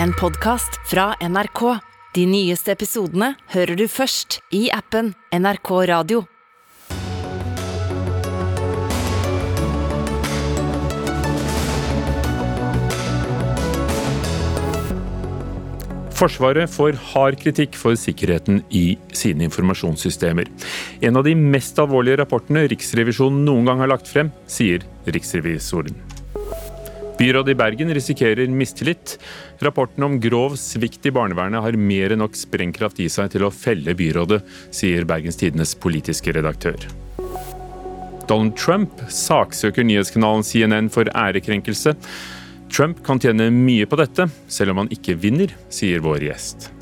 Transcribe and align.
en 0.00 0.12
podkast 0.12 0.80
fra 0.86 1.14
NRK. 1.20 1.78
De 2.14 2.26
nyeste 2.28 2.72
episodene 2.72 3.32
hører 3.54 3.76
du 3.78 3.86
først 3.88 4.40
i 4.54 4.68
appen 4.72 5.14
NRK 5.32 5.70
Radio. 5.90 6.24
Forsvaret 16.22 16.70
får 16.70 16.94
hard 17.10 17.40
kritikk 17.40 17.74
for 17.74 17.98
sikkerheten 17.98 18.60
i 18.70 18.98
sine 19.16 19.48
informasjonssystemer. 19.48 20.46
En 21.02 21.18
av 21.18 21.26
de 21.26 21.34
mest 21.34 21.80
alvorlige 21.82 22.20
rapportene 22.22 22.68
Riksrevisjonen 22.70 23.42
noen 23.48 23.66
gang 23.66 23.82
har 23.82 23.90
lagt 23.96 24.12
frem, 24.12 24.30
sier 24.46 24.86
riksrevisoren. 25.08 26.11
Byrådet 27.22 27.52
i 27.52 27.54
Bergen 27.54 27.94
risikerer 27.94 28.46
mistillit. 28.46 29.18
Rapporten 29.58 30.02
om 30.02 30.20
grov 30.20 30.56
svikt 30.58 31.06
i 31.06 31.12
barnevernet 31.14 31.62
har 31.62 31.76
mer 31.78 32.10
enn 32.10 32.18
nok 32.18 32.34
sprengkraft 32.34 32.98
i 32.98 33.06
seg 33.12 33.28
til 33.30 33.44
å 33.46 33.50
felle 33.54 33.94
byrådet, 33.94 34.40
sier 34.74 35.06
Bergens 35.06 35.38
Tidenes 35.38 35.76
politiske 35.78 36.34
redaktør. 36.34 36.88
Donald 38.26 38.56
Trump 38.58 39.04
saksøker 39.06 39.86
nyhetskanalen 39.86 40.42
CNN 40.42 40.90
for 40.90 41.06
ærekrenkelse. 41.14 41.94
Trump 42.74 43.04
kan 43.06 43.22
tjene 43.22 43.52
mye 43.54 43.86
på 43.86 44.00
dette, 44.02 44.26
selv 44.50 44.74
om 44.74 44.82
han 44.82 44.90
ikke 44.90 45.14
vinner, 45.22 45.54
sier 45.70 46.02
vår 46.02 46.26
gjest. 46.26 46.72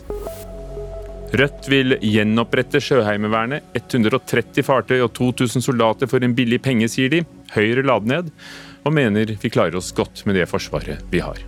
Rødt 1.36 1.68
vil 1.68 1.98
gjenopprette 2.00 2.80
Sjøheimevernet. 2.80 3.68
130 3.76 4.64
fartøy 4.64 5.02
og 5.02 5.12
2000 5.20 5.68
soldater 5.68 6.08
for 6.08 6.24
en 6.24 6.32
billig 6.34 6.62
penge, 6.64 6.88
sier 6.88 7.12
de. 7.12 7.22
Høyre 7.52 7.84
la 7.84 8.00
det 8.00 8.14
ned, 8.14 8.34
og 8.84 8.94
mener 8.96 9.36
vi 9.40 9.52
klarer 9.52 9.76
oss 9.80 9.92
godt 9.96 10.24
med 10.26 10.38
det 10.38 10.48
forsvaret 10.50 11.04
vi 11.12 11.22
har. 11.24 11.40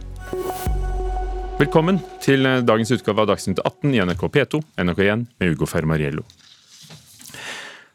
Velkommen 1.58 2.00
til 2.22 2.46
dagens 2.66 2.90
utgave 2.94 3.22
av 3.22 3.32
Dagsnytt 3.32 3.60
18 3.62 3.92
i 3.94 4.00
NRK 4.02 4.24
P2, 4.34 4.62
NRK1 4.82 5.26
med 5.38 5.52
Ugo 5.54 5.68
Fermariello. 5.68 6.24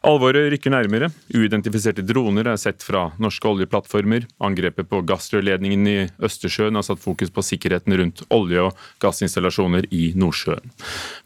Alvoret 0.08 0.46
rykker 0.52 0.70
nærmere. 0.70 1.08
Uidentifiserte 1.34 2.04
droner 2.06 2.46
er 2.52 2.60
sett 2.60 2.84
fra 2.86 3.08
norske 3.18 3.50
oljeplattformer. 3.50 4.28
Angrepet 4.46 4.86
på 4.88 5.02
gassrørledningen 5.04 5.90
i 5.90 5.96
Østersjøen 6.24 6.78
har 6.78 6.86
satt 6.86 7.02
fokus 7.02 7.32
på 7.34 7.42
sikkerheten 7.44 7.96
rundt 7.98 8.22
olje- 8.32 8.68
og 8.68 8.86
gassinstallasjoner 9.02 9.90
i 9.90 10.12
Nordsjøen. 10.16 10.70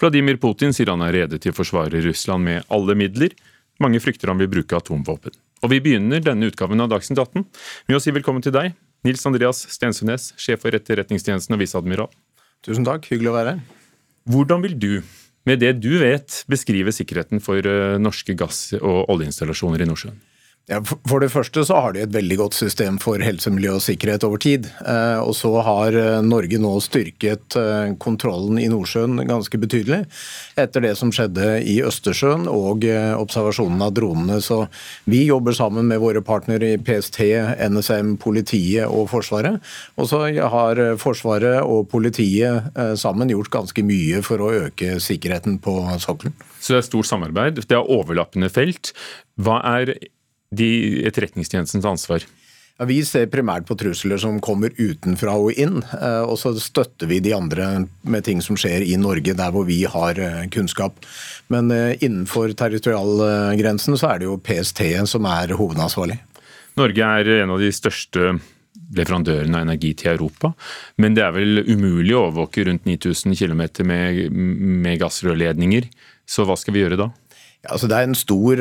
Vladimir 0.00 0.40
Putin 0.40 0.72
sier 0.72 0.90
han 0.90 1.04
er 1.04 1.14
rede 1.20 1.38
til 1.38 1.52
å 1.52 1.58
forsvare 1.60 2.00
Russland 2.08 2.48
med 2.48 2.66
alle 2.72 2.96
midler. 2.98 3.36
Mange 3.78 4.00
frykter 4.02 4.32
han 4.32 4.40
vil 4.40 4.50
bruke 4.50 4.80
atomvåpen. 4.80 5.36
Og 5.62 5.70
Vi 5.70 5.78
begynner 5.78 6.18
denne 6.18 6.48
utgaven 6.50 6.82
av 6.82 6.88
Dagsnytt 6.90 7.20
18 7.22 7.44
med 7.86 7.94
å 7.94 8.00
si 8.02 8.10
velkommen 8.10 8.42
til 8.42 8.54
deg, 8.54 8.72
Nils 9.06 9.22
Andreas 9.28 9.60
Stensundnes, 9.70 10.32
sjef 10.34 10.64
for 10.64 10.74
Etterretningstjenesten 10.74 11.54
og 11.54 11.62
viseadmiral. 11.62 12.10
Tusen 12.66 12.86
takk, 12.86 13.06
hyggelig 13.10 13.30
å 13.30 13.36
være 13.36 13.52
her. 13.54 13.60
Hvordan 14.26 14.62
vil 14.66 14.74
du 14.74 14.92
med 15.46 15.62
det 15.62 15.76
du 15.82 15.92
vet, 16.02 16.42
beskrive 16.50 16.90
sikkerheten 16.94 17.42
for 17.42 17.62
norske 18.02 18.34
gass- 18.38 18.74
og 18.78 19.10
oljeinstallasjoner 19.14 19.82
i 19.82 19.88
Nordsjøen? 19.90 20.18
Ja, 20.70 20.78
for 21.10 21.18
det 21.18 21.32
første 21.32 21.64
så 21.66 21.74
har 21.82 21.92
de 21.92 22.04
et 22.04 22.12
veldig 22.14 22.36
godt 22.38 22.54
system 22.54 22.94
for 23.02 23.18
helse, 23.18 23.50
miljø 23.50 23.72
og 23.74 23.82
sikkerhet 23.82 24.22
over 24.22 24.38
tid. 24.38 24.68
Og 25.26 25.32
så 25.34 25.50
har 25.66 25.96
Norge 26.22 26.60
nå 26.62 26.70
styrket 26.84 27.56
kontrollen 28.00 28.60
i 28.62 28.68
Nordsjøen 28.70 29.24
ganske 29.26 29.58
betydelig 29.58 30.04
etter 30.62 30.84
det 30.86 30.92
som 31.00 31.10
skjedde 31.12 31.56
i 31.66 31.80
Østersjøen 31.82 32.46
og 32.46 32.86
observasjonen 33.18 33.82
av 33.82 33.90
dronene. 33.98 34.38
Så 34.44 34.60
vi 35.10 35.24
jobber 35.26 35.58
sammen 35.58 35.90
med 35.90 36.00
våre 36.04 36.22
partnere 36.22 36.76
i 36.76 36.78
PST, 36.78 37.18
NSM, 37.66 38.14
politiet 38.22 38.86
og 38.86 39.10
Forsvaret. 39.10 39.58
Og 39.98 40.08
så 40.14 40.22
har 40.30 40.84
Forsvaret 41.02 41.58
og 41.66 41.90
politiet 41.90 42.70
sammen 43.02 43.34
gjort 43.34 43.50
ganske 43.58 43.82
mye 43.90 44.22
for 44.22 44.38
å 44.38 44.54
øke 44.68 45.02
sikkerheten 45.02 45.58
på 45.58 45.80
sokkelen. 46.06 46.38
Så 46.62 46.76
det 46.76 46.84
er 46.84 46.90
stort 46.92 47.10
samarbeid. 47.10 47.64
Det 47.66 47.74
er 47.74 47.94
overlappende 47.98 48.46
felt. 48.54 48.94
Hva 49.42 49.58
er 49.74 49.96
de 50.52 50.68
Etterretningstjenestens 51.08 51.88
ansvar? 51.88 52.24
Ja, 52.78 52.86
vi 52.88 53.02
ser 53.06 53.28
primært 53.30 53.66
på 53.68 53.76
trusler 53.78 54.20
som 54.20 54.40
kommer 54.42 54.72
utenfra 54.78 55.34
og 55.38 55.58
inn, 55.60 55.82
og 56.24 56.32
så 56.40 56.54
støtter 56.56 57.10
vi 57.10 57.20
de 57.22 57.34
andre 57.36 57.84
med 58.00 58.24
ting 58.26 58.40
som 58.42 58.56
skjer 58.58 58.82
i 58.86 58.96
Norge, 58.98 59.36
der 59.38 59.52
hvor 59.54 59.68
vi 59.68 59.82
har 59.84 60.18
kunnskap. 60.50 60.96
Men 61.52 61.68
innenfor 61.70 62.56
territorialgrensen 62.58 64.00
så 64.00 64.14
er 64.14 64.22
det 64.22 64.30
jo 64.30 64.40
PST 64.40 64.82
som 65.12 65.28
er 65.30 65.52
hovedansvarlig. 65.60 66.16
Norge 66.80 67.12
er 67.20 67.30
en 67.42 67.52
av 67.52 67.60
de 67.60 67.68
største 67.76 68.32
leverandørene 68.96 69.56
av 69.56 69.66
energi 69.66 69.92
til 69.98 70.14
Europa, 70.14 70.52
men 71.00 71.16
det 71.16 71.24
er 71.24 71.34
vel 71.36 71.62
umulig 71.68 72.14
å 72.16 72.26
overvåke 72.26 72.66
rundt 72.68 72.88
9000 72.88 73.36
km 73.36 73.62
med, 73.88 74.24
med 74.32 75.00
gassrørledninger. 75.00 75.88
Så 76.28 76.46
hva 76.48 76.56
skal 76.56 76.76
vi 76.76 76.84
gjøre 76.84 77.00
da? 77.00 77.08
Altså 77.70 77.86
det 77.86 77.94
er 77.94 78.08
en 78.08 78.16
stor, 78.18 78.58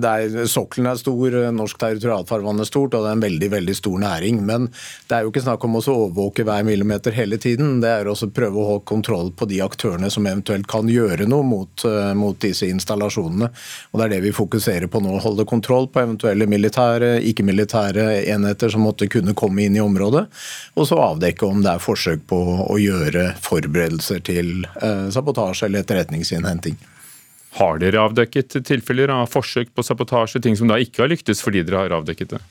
det 0.00 0.10
er, 0.10 0.46
Sokkelen 0.48 0.88
er 0.88 0.96
stor, 0.96 1.34
norsk 1.52 1.76
territorialfarvann 1.76 2.62
er 2.62 2.68
stort, 2.68 2.94
og 2.96 3.02
det 3.04 3.10
er 3.10 3.16
en 3.18 3.24
veldig 3.24 3.48
veldig 3.52 3.74
stor 3.76 3.98
næring. 4.00 4.38
Men 4.48 4.68
det 5.10 5.16
er 5.16 5.26
jo 5.26 5.32
ikke 5.32 5.42
snakk 5.44 5.64
om 5.66 5.74
å 5.76 5.82
overvåke 5.82 6.46
hver 6.48 6.64
millimeter 6.64 7.12
hele 7.12 7.36
tiden. 7.36 7.82
Det 7.82 7.90
er 7.92 8.08
også 8.08 8.30
prøve 8.32 8.56
å 8.56 8.64
holde 8.70 8.86
kontroll 8.88 9.28
på 9.36 9.44
de 9.50 9.58
aktørene 9.60 10.08
som 10.08 10.24
eventuelt 10.24 10.64
kan 10.72 10.88
gjøre 10.88 11.26
noe 11.28 11.44
mot, 11.44 11.84
mot 12.16 12.38
disse 12.40 12.64
installasjonene. 12.72 13.50
Og 13.92 14.00
Det 14.00 14.06
er 14.06 14.14
det 14.14 14.22
vi 14.24 14.32
fokuserer 14.32 14.88
på 14.88 15.02
nå. 15.04 15.18
Holde 15.20 15.44
kontroll 15.44 15.90
på 15.92 16.00
eventuelle 16.00 16.48
militære, 16.48 17.18
ikke-militære 17.28 18.06
enheter 18.32 18.72
som 18.72 18.86
måtte 18.88 19.10
kunne 19.12 19.36
komme 19.36 19.66
inn 19.66 19.76
i 19.76 19.84
området. 19.84 20.24
Og 20.80 20.88
så 20.88 20.96
avdekke 21.10 21.44
om 21.44 21.60
det 21.60 21.74
er 21.74 21.84
forsøk 21.84 22.24
på 22.32 22.40
å 22.64 22.80
gjøre 22.80 23.34
forberedelser 23.44 24.24
til 24.24 24.64
eh, 24.80 25.12
sabotasje 25.12 25.68
eller 25.68 25.84
etterretningsinnhenting. 25.84 26.80
Har 27.58 27.80
dere 27.82 28.02
avdekket 28.04 28.60
tilfeller 28.66 29.10
av 29.14 29.30
forsøk 29.30 29.72
på 29.74 29.82
sabotasje, 29.82 30.42
ting 30.42 30.56
som 30.58 30.70
da 30.70 30.78
ikke 30.78 31.04
har 31.04 31.10
lyktes 31.10 31.42
fordi 31.42 31.64
dere 31.66 31.84
har 31.84 31.96
avdekket 31.98 32.36
det? 32.36 32.42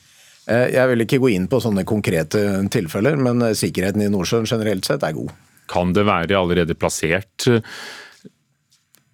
Jeg 0.50 0.88
vil 0.90 1.04
ikke 1.04 1.20
gå 1.22 1.30
inn 1.36 1.46
på 1.48 1.60
sånne 1.62 1.84
konkrete 1.86 2.42
tilfeller, 2.72 3.16
men 3.20 3.44
sikkerheten 3.56 4.02
i 4.02 4.10
Nordsjøen 4.10 4.48
generelt 4.50 4.88
sett 4.88 5.04
er 5.06 5.14
god. 5.16 5.30
Kan 5.70 5.94
det 5.94 6.04
være 6.08 6.36
allerede 6.36 6.74
plassert 6.74 7.46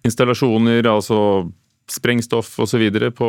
installasjoner, 0.07 0.87
altså 0.89 1.19
sprengstoff 1.91 2.55
osv. 2.63 2.87
på 3.15 3.27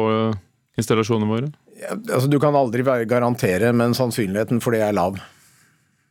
installasjonene 0.79 1.31
våre? 1.31 1.51
Ja, 1.79 1.95
altså, 1.95 2.27
du 2.31 2.39
kan 2.43 2.57
aldri 2.59 2.87
garantere, 3.07 3.73
men 3.77 3.95
sannsynligheten 3.95 4.63
for 4.65 4.75
det 4.75 4.83
er 4.87 4.97
lav. 4.97 5.19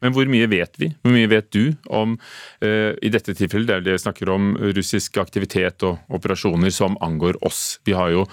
Men 0.04 0.14
hvor 0.16 0.30
mye 0.30 0.50
vet 0.52 0.78
vi? 0.82 0.92
Hvor 1.02 1.16
mye 1.16 1.30
vet 1.32 1.50
du 1.56 1.74
om 1.90 2.18
uh, 2.18 2.92
i 3.02 3.14
dette 3.14 3.34
tilfellet, 3.38 3.70
det 3.70 3.78
er 3.80 3.88
det 3.88 4.04
snakker 4.04 4.30
om 4.34 4.54
russisk 4.78 5.18
aktivitet 5.22 5.86
og 5.88 5.98
operasjoner 6.14 6.74
som 6.74 7.00
angår 7.02 7.40
oss? 7.48 7.80
Vi 7.88 7.98
har 7.98 8.14
jo 8.14 8.28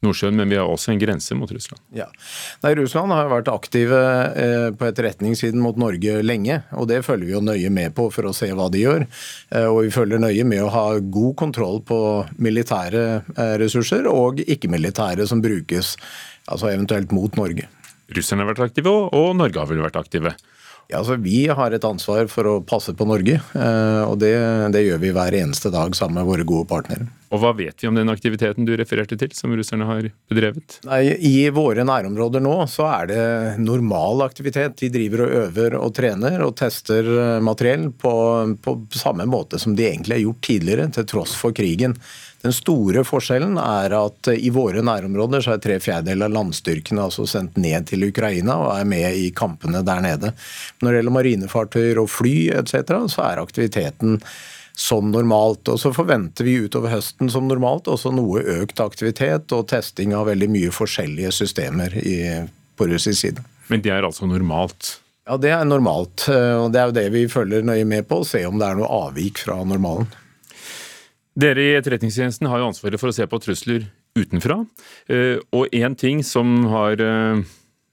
Nordsjøen, 0.00 0.36
men 0.36 0.48
vi 0.48 0.56
har 0.56 0.68
også 0.68 0.94
en 0.94 1.00
grense 1.00 1.36
mot 1.36 1.50
Russland. 1.52 1.80
Ja. 1.92 2.06
Nei, 2.64 2.72
Russland 2.78 3.12
har 3.12 3.28
vært 3.28 3.50
aktive 3.52 3.98
eh, 4.32 4.68
på 4.72 4.86
etterretningssiden 4.88 5.60
mot 5.60 5.76
Norge 5.80 6.22
lenge, 6.24 6.62
og 6.72 6.88
det 6.88 7.02
følger 7.04 7.28
vi 7.28 7.34
jo 7.34 7.42
nøye 7.44 7.72
med 7.74 7.92
på 7.96 8.06
for 8.14 8.30
å 8.30 8.32
se 8.36 8.48
hva 8.56 8.70
de 8.72 8.80
gjør. 8.86 9.04
Eh, 9.52 9.66
og 9.68 9.82
vi 9.84 9.92
følger 9.92 10.22
nøye 10.22 10.46
med 10.48 10.64
å 10.64 10.72
ha 10.72 10.86
god 11.04 11.36
kontroll 11.42 11.82
på 11.84 12.00
militære 12.40 13.04
eh, 13.20 13.54
ressurser 13.60 14.08
og 14.08 14.40
ikke-militære 14.46 15.28
som 15.28 15.44
brukes, 15.44 15.92
altså 16.48 16.72
eventuelt 16.72 17.12
mot 17.12 17.36
Norge. 17.36 17.68
Russerne 18.16 18.46
har 18.46 18.54
vært 18.54 18.70
aktive, 18.70 18.96
og 19.12 19.36
Norge 19.36 19.60
har 19.60 19.68
vel 19.68 19.84
vært 19.84 20.00
aktive? 20.00 20.32
Ja, 20.90 20.98
altså 20.98 21.14
Vi 21.22 21.46
har 21.46 21.70
et 21.70 21.84
ansvar 21.86 22.26
for 22.30 22.48
å 22.50 22.56
passe 22.66 22.92
på 22.98 23.06
Norge, 23.06 23.36
og 23.54 24.16
det, 24.18 24.32
det, 24.74 24.82
gjør 24.88 25.00
vi 25.04 25.12
hver 25.14 25.36
eneste 25.38 25.70
dag 25.70 25.94
sammen 25.94 26.18
med 26.18 26.26
våre 26.26 26.46
gode 26.48 26.66
partnere. 26.70 27.06
Og 27.30 27.38
Hva 27.44 27.52
vet 27.54 27.78
vi 27.78 27.86
om 27.86 27.94
den 27.94 28.10
aktiviteten 28.10 28.66
du 28.66 28.72
refererte 28.78 29.14
til, 29.20 29.30
som 29.38 29.54
russerne 29.54 29.86
har 29.86 30.08
bedrevet? 30.32 30.80
Nei, 30.88 31.04
I 31.14 31.34
våre 31.54 31.84
nærområder 31.86 32.42
nå 32.42 32.56
så 32.70 32.88
er 32.90 33.10
det 33.12 33.26
normal 33.62 34.24
aktivitet. 34.26 34.80
De 34.82 34.90
driver 34.90 35.22
og 35.28 35.36
øver 35.44 35.78
og 35.78 35.94
trener 35.94 36.42
og 36.42 36.56
tester 36.58 37.06
materiell 37.44 37.92
på, 37.94 38.14
på 38.58 38.76
samme 38.98 39.28
måte 39.30 39.62
som 39.62 39.78
de 39.78 39.86
egentlig 39.92 40.18
har 40.18 40.24
gjort 40.24 40.42
tidligere, 40.48 40.90
til 40.96 41.06
tross 41.14 41.36
for 41.38 41.54
krigen. 41.54 41.94
Den 42.40 42.54
store 42.56 43.02
forskjellen 43.04 43.58
er 43.60 43.92
at 43.98 44.30
i 44.32 44.48
våre 44.54 44.80
nærområder 44.84 45.42
så 45.44 45.54
er 45.54 45.60
tre 45.60 45.76
fjerdedeler 45.82 46.30
av 46.30 46.36
landstyrkene 46.38 47.02
altså 47.04 47.26
sendt 47.28 47.58
ned 47.60 47.90
til 47.90 48.06
Ukraina 48.08 48.56
og 48.62 48.70
er 48.78 48.88
med 48.88 49.18
i 49.20 49.28
kampene 49.36 49.82
der 49.84 50.00
nede. 50.04 50.32
Når 50.80 50.88
det 50.88 51.00
gjelder 51.00 51.16
marinefartøyer 51.18 52.00
og 52.00 52.08
fly 52.08 52.34
etc., 52.62 52.94
så 53.12 53.26
er 53.26 53.42
aktiviteten 53.42 54.16
som 54.80 55.10
normalt. 55.12 55.68
Og 55.68 55.82
så 55.82 55.92
forventer 55.92 56.48
vi 56.48 56.56
utover 56.64 56.94
høsten 56.94 57.28
som 57.32 57.48
normalt 57.50 57.90
også 57.92 58.14
noe 58.16 58.40
økt 58.60 58.80
aktivitet 58.80 59.52
og 59.52 59.68
testing 59.68 60.16
av 60.16 60.30
veldig 60.30 60.48
mye 60.48 60.72
forskjellige 60.72 61.34
systemer 61.42 61.92
i, 62.00 62.16
på 62.80 62.88
russisk 62.88 63.20
side. 63.20 63.44
Men 63.68 63.84
det 63.84 63.92
er 63.92 64.08
altså 64.08 64.24
normalt? 64.30 64.96
Ja, 65.28 65.36
det 65.36 65.52
er 65.52 65.68
normalt. 65.68 66.24
Og 66.32 66.72
det 66.72 66.80
er 66.80 66.88
jo 66.88 66.96
det 66.96 67.06
vi 67.12 67.28
følger 67.30 67.68
nøye 67.68 67.84
med 67.84 68.08
på, 68.08 68.22
å 68.22 68.26
se 68.26 68.40
om 68.48 68.56
det 68.58 68.66
er 68.66 68.80
noe 68.80 68.88
avvik 69.04 69.44
fra 69.44 69.60
normalen. 69.60 70.08
Dere 71.38 71.62
i 71.62 71.76
Etterretningstjenesten 71.78 72.48
har 72.50 72.60
jo 72.60 72.70
ansvaret 72.70 73.00
for 73.00 73.10
å 73.10 73.14
se 73.14 73.26
på 73.30 73.38
trusler 73.42 73.86
utenfra. 74.18 74.56
Og 75.54 75.76
én 75.76 75.94
ting 75.98 76.24
som 76.26 76.64
har 76.72 76.98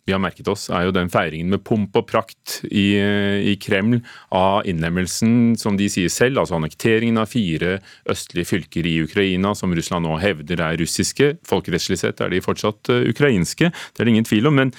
vi 0.08 0.14
har 0.16 0.22
merket 0.24 0.48
oss, 0.48 0.70
er 0.72 0.86
jo 0.88 0.94
den 0.96 1.10
feiringen 1.12 1.50
med 1.52 1.66
pomp 1.68 1.96
og 2.00 2.06
prakt 2.08 2.62
i, 2.64 2.96
i 2.96 3.56
Kreml 3.60 4.00
av 4.32 4.68
innlemmelsen, 4.70 5.58
som 5.60 5.76
de 5.80 5.90
sier 5.92 6.12
selv, 6.14 6.40
altså 6.40 6.56
annekteringen 6.56 7.20
av 7.20 7.28
fire 7.28 7.82
østlige 8.08 8.48
fylker 8.54 8.88
i 8.88 9.02
Ukraina, 9.04 9.52
som 9.52 9.76
Russland 9.76 10.08
nå 10.08 10.16
hevder 10.24 10.64
er 10.64 10.80
russiske. 10.80 11.34
Folkerettslig 11.48 12.00
sett 12.00 12.24
er 12.24 12.32
de 12.32 12.40
fortsatt 12.44 12.94
ukrainske, 12.96 13.68
det 13.68 14.00
er 14.00 14.08
det 14.08 14.16
ingen 14.16 14.30
tvil 14.30 14.48
om. 14.48 14.64
men 14.64 14.72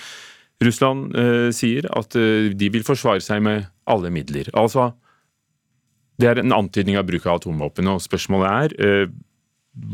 Russland 0.64 1.12
eh, 1.14 1.50
sier 1.54 1.86
at 1.94 2.16
de 2.16 2.70
vil 2.72 2.86
forsvare 2.86 3.22
seg 3.22 3.44
med 3.44 3.68
alle 3.86 4.10
midler. 4.10 4.48
Altså, 4.58 4.88
det 6.18 6.28
er 6.28 6.42
en 6.42 6.54
antydning 6.56 6.98
av 6.98 7.06
bruk 7.08 7.26
av 7.26 7.38
atomvåpen, 7.38 7.88
og 7.90 8.02
spørsmålet 8.02 8.76
er 8.76 9.10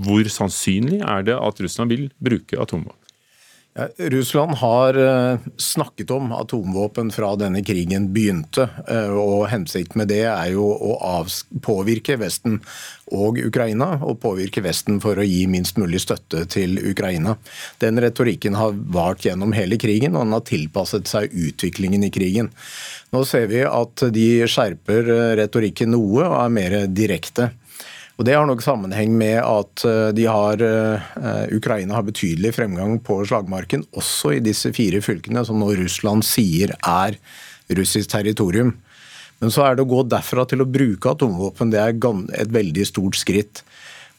hvor 0.05 0.25
sannsynlig 0.33 1.03
er 1.05 1.27
det 1.27 1.35
at 1.37 1.59
Russland 1.61 1.93
vil 1.93 2.07
bruke 2.17 2.57
atomvåpen? 2.61 3.04
Ja, 3.77 3.89
Russland 3.99 4.51
har 4.51 4.95
eh, 4.95 5.39
snakket 5.57 6.11
om 6.11 6.33
atomvåpen 6.33 7.11
fra 7.11 7.37
denne 7.37 7.65
krigen 7.65 8.13
begynte. 8.15 8.69
Eh, 8.89 9.11
og 9.11 9.49
Hensikten 9.51 9.99
med 9.99 10.13
det 10.13 10.21
er 10.31 10.53
jo 10.55 10.69
å 10.71 11.17
påvirke 11.63 12.15
Vesten 12.21 12.61
og 13.11 13.41
Ukraina, 13.43 13.97
og 13.99 14.21
påvirke 14.23 14.63
Vesten 14.63 15.01
for 15.03 15.19
å 15.19 15.27
gi 15.27 15.49
minst 15.51 15.81
mulig 15.83 16.05
støtte 16.05 16.45
til 16.55 16.79
Ukraina. 16.87 17.35
Den 17.83 17.99
retorikken 17.99 18.55
har 18.55 18.79
vart 18.95 19.27
gjennom 19.27 19.57
hele 19.59 19.75
krigen, 19.83 20.15
og 20.15 20.23
den 20.23 20.39
har 20.39 20.47
tilpasset 20.47 21.11
seg 21.11 21.35
utviklingen 21.35 22.07
i 22.07 22.15
krigen. 22.15 22.55
Nå 23.11 23.25
ser 23.27 23.51
vi 23.51 23.67
at 23.67 24.07
de 24.15 24.29
skjerper 24.47 25.11
eh, 25.19 25.35
retorikken 25.43 25.97
noe 25.97 26.23
og 26.29 26.39
er 26.45 26.57
mer 26.61 26.81
direkte. 26.95 27.51
Og 28.15 28.25
Det 28.25 28.35
har 28.37 28.47
nok 28.47 28.63
sammenheng 28.63 29.17
med 29.19 29.41
at 29.43 29.85
eh, 29.91 30.21
har, 30.31 30.61
uh, 30.63 31.47
Ukraina 31.51 31.97
har 31.97 32.07
betydelig 32.07 32.53
fremgang 32.55 33.01
på 33.03 33.19
slagmarken, 33.27 33.83
også 33.91 34.37
i 34.37 34.43
disse 34.45 34.71
fire 34.77 35.01
fylkene 35.03 35.43
som 35.47 35.59
nå 35.59 35.73
Russland 35.81 36.23
sier 36.27 36.77
er 36.79 37.19
russisk 37.75 38.13
territorium. 38.13 38.77
Men 39.43 39.51
så 39.51 39.67
er 39.67 39.75
det 39.75 39.83
å 39.83 39.91
gå 39.91 40.05
derfra 40.07 40.45
til 40.47 40.63
å 40.63 40.71
bruke 40.71 41.11
atomvåpen, 41.11 41.75
det 41.75 41.83
er 41.83 41.99
et 42.39 42.55
veldig 42.55 42.87
stort 42.87 43.19
skritt. 43.19 43.65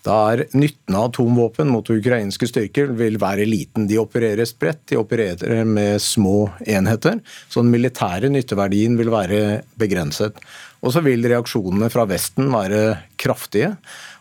Da 0.06 0.16
er 0.36 0.44
nytten 0.54 0.94
av 0.94 1.08
atomvåpen 1.10 1.72
mot 1.72 1.88
ukrainske 1.90 2.46
styrker 2.50 2.92
vil 3.00 3.18
være 3.22 3.48
liten. 3.50 3.88
De 3.90 3.98
opererer 3.98 4.46
spredt, 4.46 4.84
de 4.92 5.00
opererer 5.02 5.64
med 5.66 5.98
små 6.04 6.52
enheter. 6.62 7.24
Så 7.50 7.64
den 7.64 7.74
militære 7.74 8.30
nytteverdien 8.30 9.00
vil 9.00 9.10
være 9.14 9.64
begrenset. 9.82 10.38
Og 10.86 10.94
så 10.94 11.02
vil 11.02 11.26
reaksjonene 11.26 11.90
fra 11.90 12.06
Vesten 12.10 12.52
være 12.54 12.82
kraftige. 13.18 13.74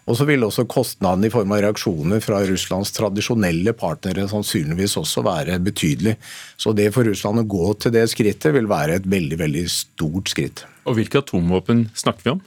Og 0.08 0.16
så 0.18 0.26
vil 0.28 0.44
også 0.44 0.66
kostnadene 0.68 1.28
i 1.28 1.32
form 1.32 1.52
av 1.56 1.62
reaksjoner 1.64 2.20
fra 2.24 2.40
Russlands 2.48 2.92
tradisjonelle 2.96 3.72
partnere 3.76 4.26
sannsynligvis 4.28 4.96
også 5.00 5.24
være 5.24 5.58
betydelig. 5.64 6.16
Så 6.60 6.72
det 6.76 6.90
for 6.96 7.08
Russland 7.08 7.40
å 7.40 7.48
gå 7.48 7.70
til 7.80 7.94
det 7.96 8.06
skrittet 8.12 8.56
vil 8.56 8.68
være 8.70 8.98
et 9.00 9.08
veldig, 9.08 9.40
veldig 9.44 9.64
stort 9.72 10.32
skritt. 10.32 10.64
Og 10.88 10.98
hvilke 10.98 11.20
atomvåpen 11.24 11.88
snakker 11.96 12.28
vi 12.28 12.34
om? 12.36 12.42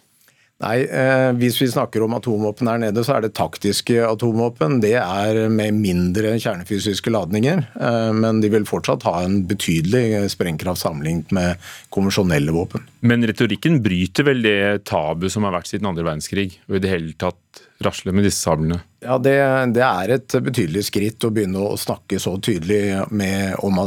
Nei, 0.57 0.77
eh, 0.89 1.31
Hvis 1.38 1.59
vi 1.62 1.68
snakker 1.69 2.01
om 2.01 2.15
atomvåpen 2.18 2.69
her 2.71 2.80
nede, 2.81 3.04
så 3.06 3.18
er 3.18 3.27
det 3.27 3.36
taktiske 3.38 4.00
atomvåpen. 4.07 4.80
Det 4.81 4.95
er 4.98 5.44
med 5.54 5.75
mindre 5.77 6.33
kjernefysiske 6.42 7.13
ladninger, 7.13 7.62
eh, 7.77 8.09
men 8.18 8.42
de 8.42 8.50
vil 8.50 8.65
fortsatt 8.65 9.06
ha 9.06 9.19
en 9.21 9.44
betydelig 9.45 10.31
sprengkraft 10.33 10.81
sammenlignet 10.81 11.31
med 11.36 11.62
konvensjonelle 11.94 12.56
våpen. 12.56 12.88
Men 13.06 13.25
retorikken 13.30 13.83
bryter 13.86 14.25
vel 14.25 14.42
det 14.42 14.86
tabu 14.89 15.30
som 15.30 15.45
har 15.45 15.54
vært 15.59 15.69
siden 15.69 15.92
andre 15.92 16.07
verdenskrig, 16.07 16.57
og 16.65 16.80
i 16.80 16.81
det 16.81 16.94
hele 16.95 17.13
tatt 17.13 17.62
rasle 17.86 18.15
med 18.15 18.25
disse 18.25 18.42
sablene? 18.42 18.81
Ja, 19.06 19.19
det, 19.21 19.38
det, 19.77 19.86
er 19.86 20.15
et 20.18 20.39
betydelig 20.42 20.88
skritt 20.89 21.21
å 21.21 21.33
begynne 21.33 21.62
å 21.62 21.77
snakke 21.77 22.18
så 22.18 22.33
tydelig 22.42 23.06
med, 23.13 23.53
om, 23.62 23.77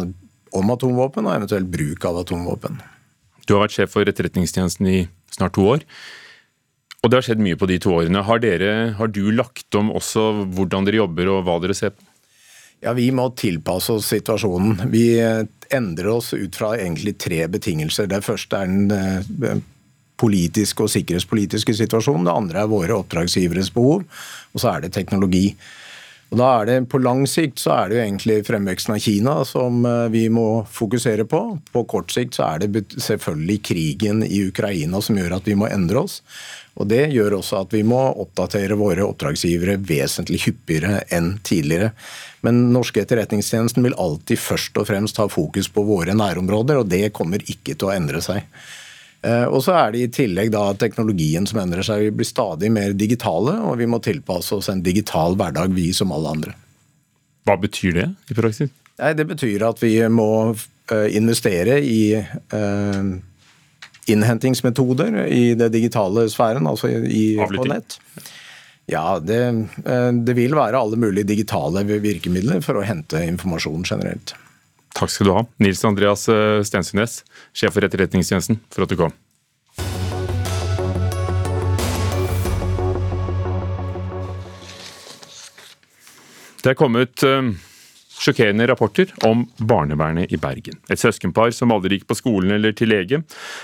om 0.54 0.74
atomvåpen, 0.76 1.26
og 1.26 1.34
eventuelt 1.34 1.66
bruk 1.74 2.06
av 2.06 2.22
atomvåpen. 2.22 2.78
Du 3.42 3.56
har 3.56 3.66
vært 3.66 3.74
sjef 3.74 3.90
for 3.96 4.06
Etterretningstjenesten 4.06 4.86
i 4.86 4.98
snart 5.34 5.58
to 5.58 5.66
år. 5.66 5.86
Og 7.00 7.08
det 7.08 7.16
har 7.16 7.24
skjedd 7.24 7.40
mye 7.40 7.56
på 7.56 7.68
de 7.70 7.78
to 7.80 7.94
årene. 7.96 8.22
Har, 8.26 8.42
dere, 8.42 8.92
har 8.98 9.08
du 9.08 9.22
lagt 9.32 9.74
om 9.78 9.88
også 9.96 10.44
hvordan 10.52 10.88
dere 10.88 11.00
jobber 11.00 11.32
og 11.32 11.44
hva 11.46 11.56
dere 11.62 11.76
ser 11.76 11.94
på? 11.94 12.04
Ja, 12.80 12.94
Vi 12.96 13.10
må 13.12 13.26
tilpasse 13.36 13.92
oss 13.92 14.08
situasjonen. 14.08 14.88
Vi 14.92 15.04
endrer 15.70 16.08
oss 16.14 16.32
ut 16.32 16.56
fra 16.56 16.72
egentlig 16.78 17.18
tre 17.20 17.44
betingelser. 17.52 18.08
Det 18.08 18.22
første 18.24 18.56
er 18.56 18.70
den 18.70 18.94
eh, 18.96 19.60
politiske 20.20 20.84
og 20.84 20.92
sikkerhetspolitiske 20.92 21.74
situasjonen. 21.76 22.24
Det 22.28 22.36
andre 22.36 22.64
er 22.64 22.72
våre 22.72 22.96
oppdragsgiveres 22.96 23.72
behov. 23.74 24.04
Og 24.52 24.62
så 24.62 24.72
er 24.72 24.84
det 24.84 24.94
teknologi. 24.96 25.54
Og 26.30 26.38
da 26.38 26.48
er 26.60 26.68
det 26.68 26.78
På 26.90 27.00
lang 27.02 27.24
sikt 27.28 27.58
så 27.58 27.74
er 27.74 27.90
det 27.90 27.98
jo 27.98 28.04
egentlig 28.04 28.38
fremveksten 28.46 28.94
av 28.94 29.02
Kina 29.02 29.36
som 29.48 29.84
eh, 29.86 30.06
vi 30.14 30.28
må 30.32 30.62
fokusere 30.70 31.26
på. 31.28 31.42
På 31.74 31.84
kort 31.90 32.14
sikt 32.14 32.38
så 32.38 32.46
er 32.52 32.62
det 32.62 32.84
selvfølgelig 33.02 33.60
krigen 33.66 34.24
i 34.26 34.44
Ukraina 34.46 35.02
som 35.02 35.18
gjør 35.18 35.40
at 35.40 35.50
vi 35.50 35.58
må 35.58 35.68
endre 35.70 36.04
oss. 36.04 36.20
Og 36.80 36.86
Det 36.88 37.02
gjør 37.12 37.40
også 37.40 37.64
at 37.64 37.74
vi 37.74 37.82
må 37.84 37.98
oppdatere 38.22 38.78
våre 38.78 39.04
oppdragsgivere 39.04 39.74
vesentlig 39.84 40.38
hyppigere 40.46 41.02
enn 41.12 41.34
tidligere. 41.44 41.90
Men 42.46 42.70
norske 42.72 43.02
etterretningstjenesten 43.02 43.84
vil 43.84 43.98
alltid 44.00 44.40
først 44.40 44.78
og 44.80 44.86
fremst 44.88 45.18
ha 45.20 45.26
fokus 45.28 45.68
på 45.68 45.84
våre 45.84 46.14
nærområder, 46.16 46.80
og 46.80 46.88
det 46.88 47.10
kommer 47.16 47.42
ikke 47.42 47.74
til 47.74 47.90
å 47.90 47.92
endre 47.92 48.22
seg. 48.24 48.46
Eh, 49.20 49.44
og 49.44 49.60
så 49.64 49.74
er 49.76 49.92
det 49.92 50.02
i 50.02 50.10
tillegg 50.12 50.52
da 50.54 50.70
teknologien 50.80 51.46
som 51.48 51.60
endrer 51.60 51.84
seg. 51.86 52.06
Vi 52.06 52.16
blir 52.20 52.28
stadig 52.28 52.70
mer 52.72 52.94
digitale, 52.96 53.58
og 53.68 53.76
vi 53.80 53.88
må 53.90 54.00
tilpasse 54.04 54.56
oss 54.56 54.70
en 54.72 54.84
digital 54.84 55.36
hverdag, 55.40 55.74
vi 55.76 55.90
som 55.96 56.14
alle 56.16 56.34
andre. 56.36 56.56
Hva 57.48 57.56
betyr 57.60 57.96
det 57.98 58.08
i 58.32 58.36
praksis? 58.36 58.72
Nei, 59.00 59.14
det 59.16 59.26
betyr 59.28 59.64
at 59.68 59.80
vi 59.80 59.94
må 60.12 60.30
eh, 60.52 61.08
investere 61.16 61.78
i 61.80 62.02
uh, 62.20 63.12
innhentingsmetoder 64.12 65.22
i 65.32 65.54
det 65.56 65.70
digitale 65.72 66.26
sfæren, 66.32 66.68
altså 66.68 66.90
i, 66.90 67.24
på 67.40 67.64
nett. 67.68 67.96
Ja, 68.90 69.20
det, 69.22 69.38
det, 70.26 70.34
vil 70.34 70.56
være 70.58 70.80
alle 70.80 70.98
mulige 70.98 71.28
digitale 71.28 71.84
virkemidler 71.86 72.60
for 72.64 72.80
å 72.80 72.84
hente 72.84 73.22
informasjon 73.22 73.86
generelt. 73.86 74.34
Takk 74.96 75.12
skal 75.12 75.28
du 75.28 75.34
ha, 75.36 75.46
Nils 75.62 75.84
Andreas 75.86 76.26
Stensynes, 76.26 76.68
Stensundnes, 76.68 77.18
sjef 77.56 77.72
for 77.76 77.86
Etterretningstjenesten, 77.86 78.60
for 78.72 78.84
at 78.84 78.92
du 78.92 78.98
kom. 79.00 79.14
Det 86.60 86.74
er 86.74 86.76
kommet 86.76 87.22
uh, 87.24 87.46
sjokkerende 88.20 88.66
rapporter 88.68 89.10
om 89.26 89.46
barnevernet 89.56 90.32
i 90.32 90.38
Bergen. 90.40 90.76
Et 90.92 91.00
søskenpar 91.00 91.52
som 91.56 91.72
aldri 91.72 91.98
gikk 91.98 92.08
på 92.10 92.18
skolen 92.18 92.52
eller 92.56 92.74
til 92.76 92.92
lege. 92.92 93.22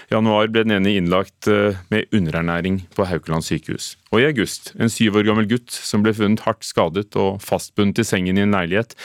I 0.09 0.17
januar 0.17 0.51
ble 0.53 0.65
den 0.65 0.79
ene 0.79 0.95
innlagt 0.97 1.49
uh, 1.51 1.77
med 1.93 2.09
underernæring 2.17 2.83
på 2.97 3.07
Haukeland 3.09 3.45
sykehus. 3.47 3.95
Og 4.15 4.23
i 4.23 4.29
august 4.31 4.73
en 4.81 4.93
syv 4.93 5.21
år 5.21 5.29
gammel 5.29 5.49
gutt 5.51 5.75
som 5.75 6.05
ble 6.05 6.15
funnet 6.17 6.45
hardt 6.47 6.65
skadet 6.65 7.11
og 7.21 7.43
fastbundet 7.45 8.01
i 8.03 8.09
sengen 8.09 8.39
i 8.39 8.47
en 8.47 8.57
leilighet 8.57 8.97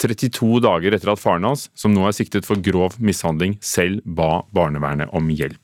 32 0.00 0.62
dager 0.64 0.94
etter 0.96 1.12
at 1.12 1.20
faren 1.20 1.48
hans, 1.48 1.68
som 1.74 1.92
nå 1.94 2.06
er 2.08 2.16
siktet 2.16 2.46
for 2.48 2.60
grov 2.62 2.96
mishandling, 3.02 3.58
selv 3.60 4.04
ba 4.04 4.44
barnevernet 4.54 5.12
om 5.16 5.28
hjelp. 5.32 5.58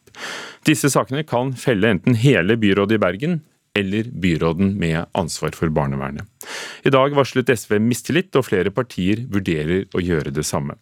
Disse 0.67 0.91
sakene 0.91 1.23
kan 1.29 1.53
felle 1.61 1.93
enten 1.93 2.17
hele 2.19 2.57
byrådet 2.61 2.97
i 2.97 3.03
Bergen 3.03 3.39
eller 3.77 4.09
byråden 4.11 4.75
med 4.81 5.05
ansvar 5.19 5.55
for 5.57 5.73
barnevernet. 5.73 6.25
I 6.87 6.93
dag 6.95 7.15
varslet 7.17 7.53
SV 7.53 7.79
mistillit, 7.83 8.33
og 8.37 8.49
flere 8.49 8.73
partier 8.75 9.27
vurderer 9.31 9.87
å 9.95 10.03
gjøre 10.03 10.33
det 10.35 10.47
samme. 10.49 10.79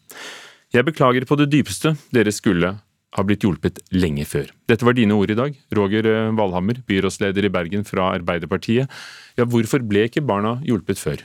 Jeg 0.75 0.87
beklager 0.87 1.27
på 1.29 1.39
det 1.39 1.51
dypeste, 1.53 1.95
dere 2.15 2.33
skulle 2.35 2.77
har 3.15 3.27
blitt 3.29 3.45
hjulpet 3.47 3.81
lenge 3.95 4.27
før. 4.27 4.49
Dette 4.71 4.87
var 4.87 4.97
dine 4.97 5.15
ord 5.17 5.31
i 5.31 5.39
dag, 5.39 5.55
Roger 5.77 6.09
eh, 6.11 6.33
Valhammer, 6.35 6.81
byrådsleder 6.89 7.47
i 7.47 7.53
Bergen 7.55 7.87
fra 7.87 8.11
Arbeiderpartiet. 8.17 8.91
Ja, 9.39 9.47
hvorfor 9.47 9.85
ble 9.87 10.09
ikke 10.09 10.25
barna 10.27 10.57
hjulpet 10.67 11.01
før? 11.01 11.23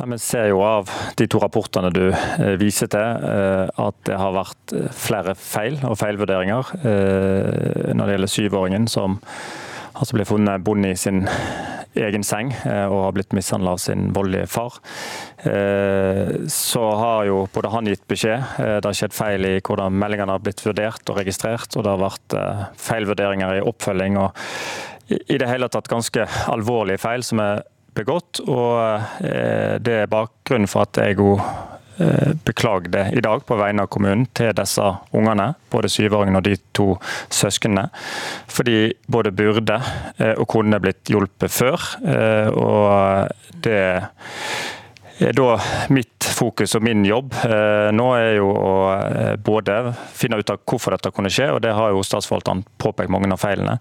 Vi 0.00 0.16
ser 0.22 0.46
jo 0.48 0.62
av 0.64 0.88
de 1.18 1.26
to 1.28 1.40
rapportene 1.42 1.90
du 1.92 2.06
eh, 2.08 2.54
viser 2.60 2.88
til, 2.92 3.24
eh, 3.26 3.66
at 3.68 3.98
det 4.06 4.20
har 4.20 4.36
vært 4.38 4.76
flere 4.96 5.34
feil 5.36 5.80
og 5.88 5.98
feilvurderinger 6.00 6.70
når 7.90 8.06
det 8.06 8.14
gjelder 8.14 8.32
syvåringen 8.36 8.86
som 8.90 9.18
altså 10.00 10.16
ble 10.16 10.26
funnet 10.28 10.64
bonde 10.64 10.90
i 10.90 10.98
sin 10.98 11.26
egen 12.00 12.22
seng 12.22 12.52
og 12.64 12.98
har 13.02 13.14
blitt 13.16 13.34
mishandla 13.34 13.72
av 13.74 13.80
sin 13.82 14.12
voldelige 14.14 14.46
far. 14.46 14.76
Så 16.46 16.82
har 17.00 17.24
jo 17.26 17.40
både 17.50 17.72
han 17.72 17.90
gitt 17.90 18.04
beskjed, 18.08 18.44
det 18.78 18.86
har 18.86 18.94
skjedd 18.94 19.16
feil 19.16 19.48
i 19.48 19.56
hvordan 19.58 19.98
meldingene 19.98 20.36
har 20.36 20.44
blitt 20.44 20.62
vurdert 20.62 21.10
og 21.10 21.18
registrert, 21.18 21.74
og 21.74 21.82
det 21.82 21.90
har 21.90 22.04
vært 22.04 22.36
feilvurderinger 22.78 23.58
i 23.58 23.64
oppfølging. 23.72 24.20
og 24.22 24.38
i 25.10 25.38
det 25.38 25.48
hele 25.50 25.68
tatt 25.68 25.90
ganske 25.90 26.26
alvorlige 26.52 27.02
feil 27.02 27.24
som 27.26 27.42
er 27.42 27.64
begått. 27.96 28.42
og 28.46 29.24
eh, 29.24 29.76
Det 29.82 29.96
er 30.02 30.10
bakgrunnen 30.10 30.70
for 30.70 30.86
at 30.86 31.00
jeg 31.02 31.18
eh, 31.18 31.50
beklagde 32.46 33.06
i 33.16 33.22
dag 33.24 33.44
på 33.46 33.58
vegne 33.60 33.84
av 33.84 33.90
kommunen 33.92 34.26
til 34.36 34.54
disse 34.56 34.86
ungene, 35.16 35.52
både 35.72 35.90
syvåringen 35.92 36.40
og 36.40 36.46
de 36.46 36.56
to 36.76 36.88
søsknene. 37.32 37.88
Fordi 38.50 38.92
både 39.10 39.34
burde 39.36 39.78
eh, 40.18 40.34
og 40.34 40.48
kunne 40.50 40.80
blitt 40.82 41.12
hjulpet 41.12 41.52
før. 41.52 41.88
Og 42.56 43.60
det 43.64 43.82
da 45.20 45.48
mitt 45.92 46.24
fokus 46.32 46.72
og 46.78 46.84
min 46.84 47.02
jobb 47.04 47.34
nå 47.92 48.06
er 48.16 48.38
jo 48.38 48.48
å 48.48 48.72
både 49.44 49.92
finne 50.16 50.38
ut 50.40 50.52
av 50.52 50.62
hvorfor 50.64 50.96
dette 50.96 51.12
kunne 51.12 51.32
skje, 51.32 51.50
og 51.52 51.60
det 51.64 51.74
har 51.76 51.92
jo 51.92 52.04
statsforvalteren 52.06 52.62
påpekt 52.80 53.12
mange 53.12 53.28
av 53.34 53.42
feilene. 53.42 53.76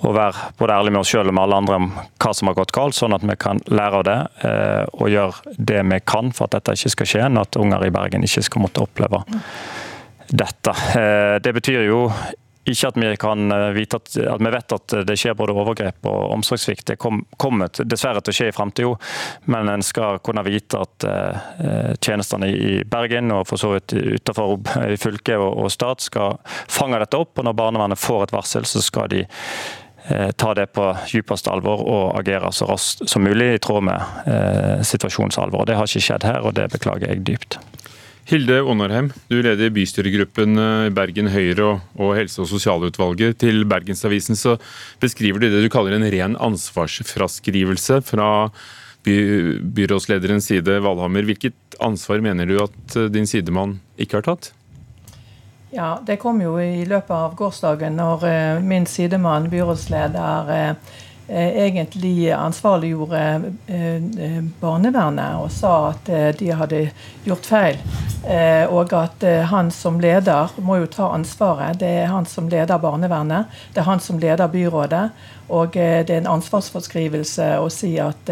Og 0.00 0.16
være 0.16 0.52
både 0.56 0.78
ærlig 0.80 0.94
med 0.94 1.02
oss 1.02 1.12
selv 1.12 1.28
og 1.28 1.36
med 1.36 1.44
alle 1.44 1.60
andre 1.60 1.78
om 1.82 1.90
hva 1.92 2.32
som 2.36 2.48
har 2.48 2.56
gått 2.56 2.72
galt, 2.76 2.96
sånn 2.96 3.16
at 3.16 3.26
vi 3.26 3.36
kan 3.40 3.60
lære 3.68 4.00
av 4.00 4.06
det 4.08 4.18
og 4.96 5.12
gjøre 5.12 5.56
det 5.58 5.84
vi 5.92 6.00
kan 6.08 6.32
for 6.32 6.48
at 6.48 6.56
dette 6.56 6.78
ikke 6.78 6.94
skal 6.96 7.12
skje, 7.12 7.28
at 7.44 7.60
unger 7.60 7.84
i 7.84 7.94
Bergen 7.94 8.24
ikke 8.24 8.46
skal 8.48 8.64
måtte 8.64 8.84
oppleve 8.86 9.24
dette. 10.30 10.76
Det 11.44 11.52
betyr 11.56 11.84
jo 11.90 12.06
ikke 12.72 12.90
at 12.90 12.98
vi 13.00 13.10
kan 13.20 13.52
eh, 13.54 13.66
vite 13.76 14.00
at, 14.00 14.12
at, 14.16 14.42
vi 14.42 14.52
vet 14.54 14.74
at 14.76 14.94
det 15.06 15.16
skjer 15.18 15.36
både 15.38 15.54
overgrep 15.56 16.08
og 16.10 16.34
omsorgssvikt. 16.36 16.86
Det 16.92 16.98
kom, 17.00 17.22
kommer 17.40 17.70
dessverre 17.84 18.22
til 18.24 18.32
å 18.32 18.38
skje 18.38 18.48
i 18.50 18.54
framtida, 18.56 18.94
men 19.52 19.70
en 19.72 19.84
skal 19.84 20.20
kunne 20.24 20.44
vite 20.46 20.80
at 20.80 21.06
uh, 21.06 21.94
tjenestene 22.02 22.48
i 22.50 22.72
Bergen 22.88 23.32
og 23.34 23.46
for 23.48 23.60
så 23.60 23.72
vidt 23.74 23.94
utenfor 23.94 24.56
i 24.88 24.98
fylket 25.00 25.36
og, 25.38 25.64
og 25.64 25.72
stat 25.72 26.04
skal 26.04 26.38
fange 26.70 27.00
dette 27.02 27.18
opp. 27.18 27.38
og 27.38 27.46
Når 27.46 27.58
barnevernet 27.58 28.00
får 28.00 28.26
et 28.26 28.34
varsel, 28.34 28.66
så 28.68 28.82
skal 28.84 29.10
de 29.12 29.24
ta 30.40 30.54
det 30.56 30.70
på 30.74 30.84
dypeste 31.12 31.52
alvor 31.52 31.82
og 31.84 32.16
agere 32.18 32.48
så 32.56 32.66
raskt 32.66 33.04
som 33.10 33.22
mulig 33.22 33.50
i 33.54 33.58
tråd 33.62 33.84
med 33.86 34.22
uh, 34.26 34.80
situasjonsalvor. 34.86 35.68
Det 35.68 35.76
har 35.78 35.90
ikke 35.90 36.06
skjedd 36.08 36.26
her, 36.26 36.40
og 36.40 36.56
det 36.58 36.70
beklager 36.72 37.12
jeg 37.12 37.26
dypt. 37.28 37.60
Hilde 38.30 38.60
Onarheim, 38.62 39.08
du 39.26 39.40
leder 39.42 39.72
bystyregruppen 39.74 40.58
eh, 40.62 40.88
Bergen 40.94 41.32
Høyre 41.32 41.64
og, 41.66 41.80
og 41.98 42.12
helse- 42.14 42.38
og 42.44 42.46
sosialutvalget. 42.46 43.40
Til 43.42 43.64
Bergensavisen 43.66 44.38
så 44.38 44.54
beskriver 45.02 45.42
du 45.42 45.48
det 45.50 45.64
du 45.64 45.70
kaller 45.72 45.96
en 45.96 46.06
ren 46.14 46.36
ansvarsfraskrivelse 46.38 47.98
fra 48.06 48.28
by, 49.02 49.16
byrådslederens 49.74 50.46
side, 50.46 50.78
Valhammer. 50.84 51.26
Hvilket 51.26 51.58
ansvar 51.82 52.22
mener 52.22 52.46
du 52.46 52.60
at 52.62 52.96
eh, 53.00 53.10
din 53.10 53.26
sidemann 53.26 53.80
ikke 53.98 54.20
har 54.20 54.28
tatt? 54.30 54.52
Ja, 55.74 55.98
Det 56.06 56.20
kom 56.22 56.38
jo 56.42 56.54
i 56.62 56.86
løpet 56.86 57.10
av 57.10 57.34
gårsdagen 57.38 57.98
når 57.98 58.24
uh, 58.26 58.62
min 58.62 58.86
sidemann, 58.90 59.50
byrådsleder, 59.50 60.54
Eh, 60.54 60.98
egentlig 61.30 62.32
ansvarliggjorde 62.32 63.20
eh, 63.66 63.94
eh, 63.96 64.38
barnevernet 64.60 65.38
og 65.40 65.50
sa 65.54 65.74
at 65.92 66.10
de 66.38 66.48
hadde 66.54 66.80
gjort 67.24 67.46
feil. 67.46 67.78
Og 68.70 68.92
at 68.92 69.22
han 69.48 69.70
som 69.72 69.96
leder 70.02 70.50
må 70.60 70.76
jo 70.82 70.88
ta 70.92 71.06
ansvaret. 71.14 71.78
Det 71.80 71.88
er 72.02 72.10
han 72.12 72.26
som 72.28 72.50
leder 72.52 72.76
barnevernet. 72.82 73.48
Det 73.72 73.80
er 73.80 73.88
han 73.88 74.02
som 74.04 74.18
leder 74.20 74.50
byrådet. 74.52 75.06
Og 75.48 75.72
det 75.72 76.10
er 76.10 76.18
en 76.18 76.28
ansvarsforskrivelse 76.34 77.46
å 77.62 77.70
si 77.72 77.94
at 78.02 78.28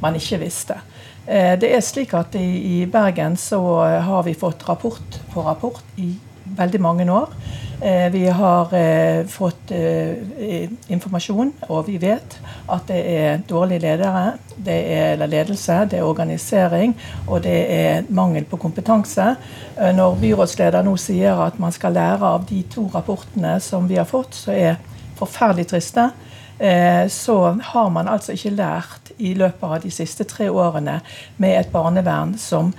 man 0.00 0.14
ikke 0.14 0.38
visste. 0.44 0.78
Det 1.26 1.66
er 1.66 1.82
slik 1.82 2.14
at 2.14 2.38
i 2.38 2.84
Bergen 2.86 3.34
så 3.40 3.58
har 4.06 4.22
vi 4.22 4.36
fått 4.38 4.62
rapport 4.68 5.18
på 5.34 5.42
rapport 5.42 5.82
i 5.98 6.12
veldig 6.44 6.80
mange 6.80 7.06
år. 7.12 7.32
Eh, 7.80 8.12
vi 8.12 8.28
har 8.28 8.74
eh, 8.74 9.26
fått 9.26 9.70
eh, 9.70 10.70
informasjon, 10.88 11.50
og 11.68 11.88
vi 11.88 11.98
vet 12.00 12.36
at 12.70 12.86
det 12.88 13.00
er 13.12 13.42
dårlige 13.48 13.82
ledere. 13.82 14.22
Det 14.56 14.76
er 14.94 15.20
ledelse, 15.26 15.80
det 15.90 15.98
er 15.98 16.06
organisering, 16.06 16.94
og 17.26 17.42
det 17.44 17.56
er 17.74 18.06
mangel 18.08 18.46
på 18.48 18.56
kompetanse. 18.62 19.34
Når 19.76 20.16
byrådsleder 20.22 20.86
nå 20.86 20.94
sier 20.96 21.42
at 21.42 21.58
man 21.58 21.74
skal 21.74 21.96
lære 21.98 22.30
av 22.36 22.46
de 22.48 22.62
to 22.70 22.86
rapportene 22.94 23.58
som 23.60 23.88
vi 23.90 23.98
har 23.98 24.08
fått, 24.08 24.38
så 24.38 24.54
er 24.54 24.78
forferdelig 25.18 25.66
triste, 25.74 26.08
så 27.10 27.36
har 27.72 27.88
man 27.90 28.08
altså 28.08 28.32
ikke 28.32 28.54
lært 28.54 29.10
i 29.18 29.32
løpet 29.34 29.66
av 29.66 29.80
de 29.82 29.90
siste 29.90 30.24
tre 30.30 30.46
årene 30.48 31.00
med 31.42 31.58
et 31.58 31.72
barnevern 31.72 32.36
som 32.38 32.70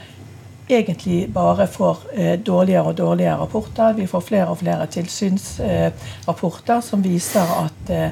egentlig 0.67 1.33
bare 1.33 1.67
får 1.67 1.97
eh, 2.13 2.39
dårligere 2.39 2.83
og 2.89 2.97
dårligere 2.97 3.37
rapporter. 3.37 3.93
Vi 3.93 4.07
får 4.07 4.21
flere 4.21 4.47
og 4.49 4.57
flere 4.57 4.87
tilsynsrapporter 4.87 6.81
som 6.81 7.03
viser 7.03 7.55
at 7.59 7.89
eh, 7.93 8.09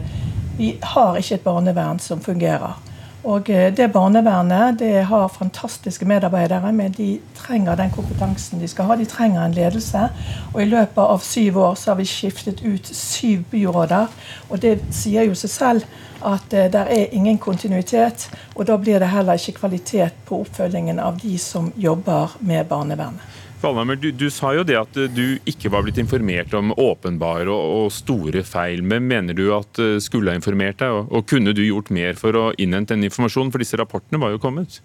vi 0.57 0.75
har 0.81 1.17
ikke 1.17 1.35
et 1.35 1.45
barnevern 1.45 1.99
som 1.99 2.21
fungerer. 2.21 2.77
Og 3.23 3.49
eh, 3.49 3.69
det 3.71 3.91
Barnevernet 3.93 4.79
det 4.79 5.05
har 5.07 5.27
fantastiske 5.31 6.05
medarbeidere, 6.05 6.71
men 6.75 6.91
de 6.91 7.19
trenger 7.35 7.75
den 7.79 7.91
kompetansen 7.91 8.59
de 8.59 8.67
skal 8.67 8.89
ha. 8.89 8.97
De 8.99 9.07
trenger 9.07 9.45
en 9.45 9.55
ledelse. 9.55 10.07
Og 10.53 10.61
I 10.61 10.67
løpet 10.67 11.03
av 11.03 11.23
syv 11.23 11.57
år 11.57 11.75
så 11.79 11.91
har 11.91 12.01
vi 12.01 12.07
skiftet 12.09 12.63
ut 12.65 12.87
syv 12.87 13.45
byråder. 13.51 14.07
Og 14.49 14.61
Det 14.61 14.79
sier 14.91 15.23
jo 15.29 15.35
seg 15.35 15.49
selv 15.49 15.85
at 16.23 16.51
det 16.51 16.75
er 16.75 17.15
ingen 17.15 17.37
kontinuitet. 17.37 18.29
Og 18.55 18.67
da 18.67 18.77
blir 18.77 18.99
det 18.99 19.11
heller 19.11 19.39
ikke 19.39 19.59
kvalitet 19.63 20.19
på 20.27 20.43
oppfølgingen 20.43 20.99
av 20.99 21.19
de 21.23 21.37
som 21.39 21.71
jobber 21.75 22.35
med 22.39 22.65
barnevernet. 22.67 23.32
Valhammer, 23.63 23.97
du, 23.99 24.09
du, 24.11 24.27
sa 24.33 24.51
jo 24.57 24.65
det 24.67 24.75
at 24.79 24.97
eh, 24.99 25.11
du 25.11 25.39
ikke 25.49 25.71
var 25.73 25.85
blitt 25.85 25.99
informert 26.01 26.53
om 26.57 26.73
åpenbare 26.75 27.47
og, 27.51 27.75
og 27.85 27.93
store 27.95 28.43
feil. 28.47 28.83
Men 28.83 29.07
mener 29.09 29.37
du 29.37 29.45
at 29.55 29.79
uh, 29.81 29.95
skulle 30.03 30.33
ha 30.33 30.39
informert 30.39 30.81
deg, 30.81 30.91
og, 30.91 31.11
og 31.13 31.27
kunne 31.29 31.55
du 31.55 31.63
gjort 31.63 31.93
mer 31.95 32.19
for 32.19 32.35
å 32.39 32.45
innhente 32.59 32.95
den 32.95 33.07
informasjonen? 33.07 33.53
For 33.53 33.63
disse 33.63 33.79
rapportene 33.79 34.21
var 34.21 34.35
jo 34.35 34.41
kommet. 34.43 34.81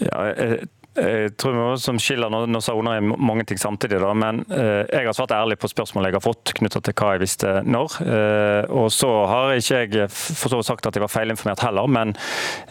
Ja, 0.00 0.28
jeg 0.36 0.66
jeg 0.96 1.32
tror 1.40 1.56
vi 1.56 1.64
som 1.80 1.98
skiller 2.00 2.32
Nå, 2.32 2.60
sa 2.64 2.74
Ona 2.76 2.96
mange 3.00 3.44
ting 3.48 3.58
samtidig, 3.60 3.98
da, 4.02 4.12
men 4.16 4.42
eh, 4.52 4.84
jeg 4.90 5.08
har 5.08 5.16
svart 5.16 5.34
ærlig 5.36 5.58
på 5.60 5.70
spørsmål 5.70 6.08
jeg 6.08 6.16
har 6.16 6.24
fått 6.24 6.54
knytta 6.58 6.82
til 6.84 6.96
hva 6.96 7.12
jeg 7.14 7.22
visste 7.24 7.52
når. 7.66 7.96
Eh, 8.02 8.74
og 8.76 8.88
så 8.94 9.10
har 9.30 9.54
ikke 9.56 9.82
jeg 9.82 10.10
for 10.12 10.52
så 10.52 10.62
sagt 10.66 10.88
at 10.88 10.96
jeg 10.96 11.04
var 11.04 11.12
feilinformert 11.12 11.64
heller, 11.66 11.90
men 11.90 12.14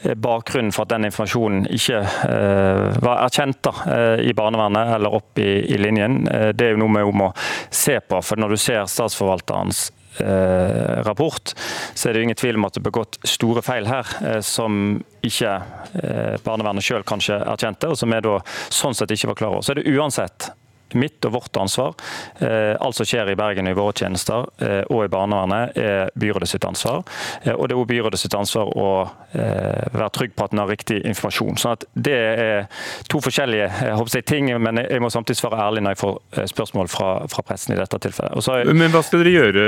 eh, 0.04 0.16
bakgrunnen 0.18 0.74
for 0.76 0.86
at 0.86 0.94
den 0.96 1.10
informasjonen 1.10 1.68
ikke 1.76 2.02
eh, 2.04 3.02
var 3.06 3.26
erkjent 3.26 3.62
da, 3.66 3.76
eh, 3.96 4.26
i 4.30 4.34
barnevernet 4.38 4.96
eller 4.98 5.20
opp 5.20 5.42
i, 5.42 5.52
i 5.70 5.82
linjen, 5.82 6.24
eh, 6.32 6.50
det 6.56 6.70
er 6.70 6.76
jo 6.76 6.84
noe 6.86 6.96
vi 6.96 7.20
må 7.24 7.32
se 7.70 8.00
på. 8.02 8.22
For 8.26 8.42
når 8.42 8.56
du 8.56 8.62
ser 8.62 8.90
statsforvalterens 8.90 9.88
Eh, 9.90 10.05
rapport, 10.20 11.54
så 11.94 12.10
er 12.10 12.14
det 12.14 12.22
jo 12.22 12.28
ingen 12.30 12.40
tvil 12.40 12.60
om 12.60 12.68
at 12.68 12.76
det 12.76 12.82
er 12.82 12.90
begått 12.90 13.18
store 13.28 13.64
feil 13.66 13.88
her, 13.90 14.12
eh, 14.24 14.42
som 14.46 15.00
ikke 15.26 15.56
eh, 16.02 16.36
barnevernet 16.46 16.86
sjøl 16.86 17.06
kanskje 17.08 17.40
erkjente, 17.42 17.90
og 17.92 18.00
som 18.00 18.14
vi 18.14 18.22
da 18.26 18.38
sånn 18.74 18.98
sett 18.98 19.14
ikke 19.16 19.34
var 19.34 19.42
klar 19.42 19.56
over. 19.56 19.66
Så 19.66 19.76
er 19.76 19.82
det 19.82 19.92
uansett 19.96 20.52
mitt 20.94 21.26
og 21.26 21.34
vårt 21.36 21.58
ansvar. 21.58 21.94
Eh, 22.40 22.76
alt 22.80 22.96
som 22.96 23.08
skjer 23.08 23.32
i 23.32 23.38
Bergen 23.38 23.68
i 23.68 23.74
våre 23.76 23.94
tjenester 23.98 24.46
eh, 24.62 24.84
og 24.92 25.06
i 25.06 25.12
barnevernet, 25.12 25.78
er 25.80 26.12
byrådet 26.20 26.50
sitt 26.50 26.68
ansvar. 26.68 27.04
Eh, 27.44 27.54
og 27.54 27.68
det 27.68 27.76
er 27.76 27.82
også 27.82 27.92
byrådet 27.94 28.22
sitt 28.22 28.38
ansvar 28.38 28.72
å 28.76 28.90
være 29.36 30.08
trygg 30.16 30.32
på 30.38 30.46
at 30.46 30.54
en 30.54 30.62
har 30.62 30.70
riktig 30.72 31.02
informasjon. 31.04 31.58
Sånn 31.60 31.74
at 31.76 31.82
Det 31.92 32.16
er 32.16 32.86
to 33.12 33.20
forskjellige 33.20 33.66
jeg, 33.68 34.24
ting, 34.30 34.48
men 34.64 34.80
jeg 34.80 35.02
må 35.04 35.10
samtidig 35.12 35.42
svare 35.42 35.60
ærlig 35.60 35.84
når 35.84 35.96
jeg 35.96 36.02
får 36.04 36.46
spørsmål 36.54 36.90
fra, 36.92 37.10
fra 37.32 37.44
pressen 37.44 37.76
i 37.76 37.80
dette 37.80 38.00
tilfellet. 38.06 38.48
Jeg... 38.48 38.78
Men 38.78 38.94
hva 38.94 39.02
skal 39.04 39.24
dere 39.24 39.34
gjøre 39.34 39.66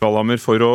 Valhammer, 0.00 0.40
for 0.40 0.64
å, 0.64 0.72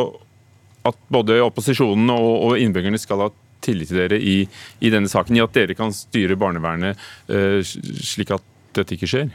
at 0.86 1.02
både 1.10 1.40
opposisjonen 1.42 2.14
og, 2.14 2.30
og 2.46 2.62
innbyggerne 2.62 3.00
skal 3.02 3.26
ha 3.26 3.28
tillit 3.64 3.90
til 3.90 4.04
dere 4.04 4.22
i, 4.22 4.38
i, 4.78 4.94
denne 4.94 5.10
saken, 5.10 5.34
i 5.34 5.42
at 5.42 5.58
dere 5.58 5.74
kan 5.74 5.90
styre 5.94 6.38
barnevernet 6.38 7.00
slik 7.26 8.36
at 8.36 8.46
dette 8.78 8.94
ikke 8.94 9.10
skjer? 9.10 9.34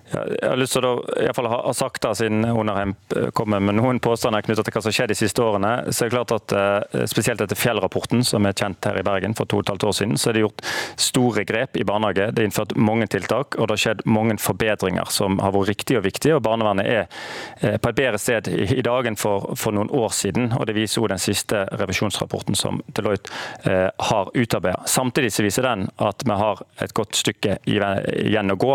Jeg 0.11 0.49
har 0.49 0.59
lyst 0.59 0.75
til 0.75 0.85
å 0.85 0.91
i 1.21 1.29
fall 1.35 1.47
ha 1.47 1.73
sagt 1.75 2.03
det, 2.03 2.11
siden 2.19 2.43
Onarheim 2.51 2.93
kommer 3.37 3.61
med 3.63 3.77
noen 3.77 4.01
påstander 4.03 4.43
knyttet 4.43 4.67
til 4.67 4.75
hva 4.75 4.81
som 4.83 4.91
har 4.91 4.97
skjedd 4.97 5.11
de 5.13 5.17
siste 5.17 5.43
årene. 5.43 5.71
så 5.91 6.03
er 6.05 6.09
det 6.09 6.15
klart 6.15 6.33
at 6.35 6.55
eh, 6.57 7.05
Spesielt 7.11 7.41
etter 7.43 7.57
Fjell-rapporten, 7.57 8.23
som 8.27 8.45
er 8.45 8.55
kjent 8.57 8.83
her 8.87 8.99
i 8.99 9.05
Bergen 9.05 9.35
for 9.37 9.47
to 9.49 9.61
og 9.61 9.65
et 9.65 9.71
halvt 9.71 9.85
år 9.87 9.95
siden, 9.95 10.17
så 10.19 10.29
er 10.29 10.37
det 10.37 10.43
gjort 10.43 10.63
store 10.99 11.45
grep 11.47 11.77
i 11.79 11.85
barnehage. 11.87 12.29
Det 12.31 12.43
er 12.43 12.49
innført 12.49 12.75
mange 12.75 13.07
tiltak, 13.11 13.55
og 13.57 13.69
det 13.69 13.77
har 13.77 13.83
skjedd 13.85 14.03
mange 14.09 14.37
forbedringer 14.41 15.11
som 15.13 15.39
har 15.43 15.53
vært 15.55 15.71
riktige 15.71 16.01
og 16.01 16.05
viktige. 16.07 16.35
og 16.35 16.43
Barnevernet 16.45 16.87
er 16.87 17.03
eh, 17.61 17.77
på 17.77 17.91
et 17.91 17.99
bedre 18.01 18.21
sted 18.21 18.51
i 18.51 18.83
dag 18.85 19.07
enn 19.07 19.19
for, 19.19 19.53
for 19.59 19.75
noen 19.75 19.91
år 19.95 20.11
siden. 20.17 20.51
og 20.57 20.67
Det 20.67 20.75
viser 20.77 21.01
også 21.01 21.13
den 21.13 21.23
siste 21.23 21.63
revisjonsrapporten 21.79 22.57
som 22.59 22.81
Deloitte 22.91 23.31
eh, 23.63 23.87
har 24.11 24.31
utarbeidet. 24.35 24.89
Samtidig 24.91 25.31
så 25.35 25.47
viser 25.47 25.67
den 25.67 25.87
at 26.01 26.27
vi 26.27 26.39
har 26.43 26.65
et 26.83 26.95
godt 26.97 27.15
stykke 27.15 27.59
igjen 27.69 28.51
å 28.51 28.59
gå. 28.59 28.73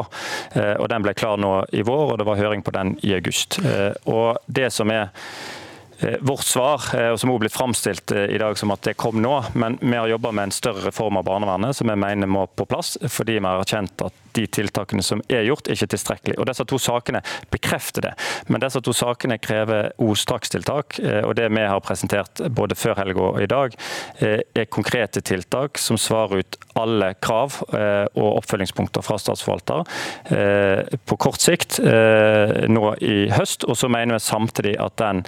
og 0.56 0.86
den 0.90 1.04
ble 1.04 1.12
klar 1.16 1.25
klar 1.26 1.36
nå 1.42 1.64
i 1.72 1.82
vår, 1.82 2.12
og 2.12 2.18
det 2.20 2.26
var 2.26 2.38
høring 2.38 2.62
på 2.62 2.74
den 2.74 2.94
i 3.02 3.14
august. 3.16 3.58
Eh, 3.64 3.92
og 4.06 4.38
det 4.46 4.70
som 4.74 4.90
er 4.94 5.10
vårt 6.20 6.44
svar, 6.44 6.82
eh, 6.94 7.16
som 7.16 7.30
også 7.30 7.40
blitt 7.40 7.56
framstilt 7.56 8.12
eh, 8.12 8.26
i 8.34 8.38
dag 8.38 8.58
som 8.58 8.70
at 8.74 8.84
det 8.84 8.96
kom 9.00 9.20
nå, 9.22 9.32
men 9.54 9.78
vi 9.80 9.96
har 9.96 10.10
jobba 10.10 10.32
med 10.36 10.48
en 10.48 10.54
større 10.54 10.84
reform 10.84 11.16
av 11.16 11.24
barnevernet 11.24 11.76
som 11.76 11.88
vi 11.88 11.96
mener 11.96 12.28
må 12.28 12.46
på 12.46 12.66
plass, 12.68 12.96
fordi 13.08 13.38
vi 13.38 13.46
har 13.46 13.62
erkjent 13.62 14.04
at 14.04 14.22
de 14.36 14.44
tiltakene 14.52 15.02
som 15.02 15.22
er 15.32 15.46
gjort, 15.48 15.68
er 15.68 15.78
ikke 15.78 15.94
tilstrekkelig. 15.94 16.36
Og 16.36 16.48
Disse 16.50 16.66
to 16.68 16.78
sakene 16.80 17.22
bekrefter 17.52 18.04
det, 18.04 18.12
men 18.52 18.60
disse 18.60 18.82
to 18.84 18.92
sakene 18.92 19.38
krever 19.40 19.88
strakstiltak. 20.16 20.98
Og 21.24 21.32
det 21.38 21.46
vi 21.48 21.64
har 21.64 21.80
presentert 21.80 22.42
både 22.52 22.76
før 22.76 22.98
helga 23.00 23.24
og 23.30 23.40
i 23.40 23.48
dag, 23.48 23.76
er 24.20 24.68
konkrete 24.68 25.22
tiltak 25.24 25.80
som 25.80 25.96
svarer 26.00 26.44
ut 26.44 26.58
alle 26.76 27.14
krav 27.24 27.56
og 27.72 28.28
oppfølgingspunkter 28.28 29.04
fra 29.04 29.16
statsforvalter 29.20 29.88
på 31.08 31.18
kort 31.20 31.40
sikt 31.40 31.80
nå 31.80 32.92
i 33.00 33.16
høst. 33.32 33.64
Og 33.64 33.80
så 33.80 33.88
mener 33.88 34.18
vi 34.18 34.26
samtidig 34.26 34.76
at 34.84 35.00
den 35.00 35.24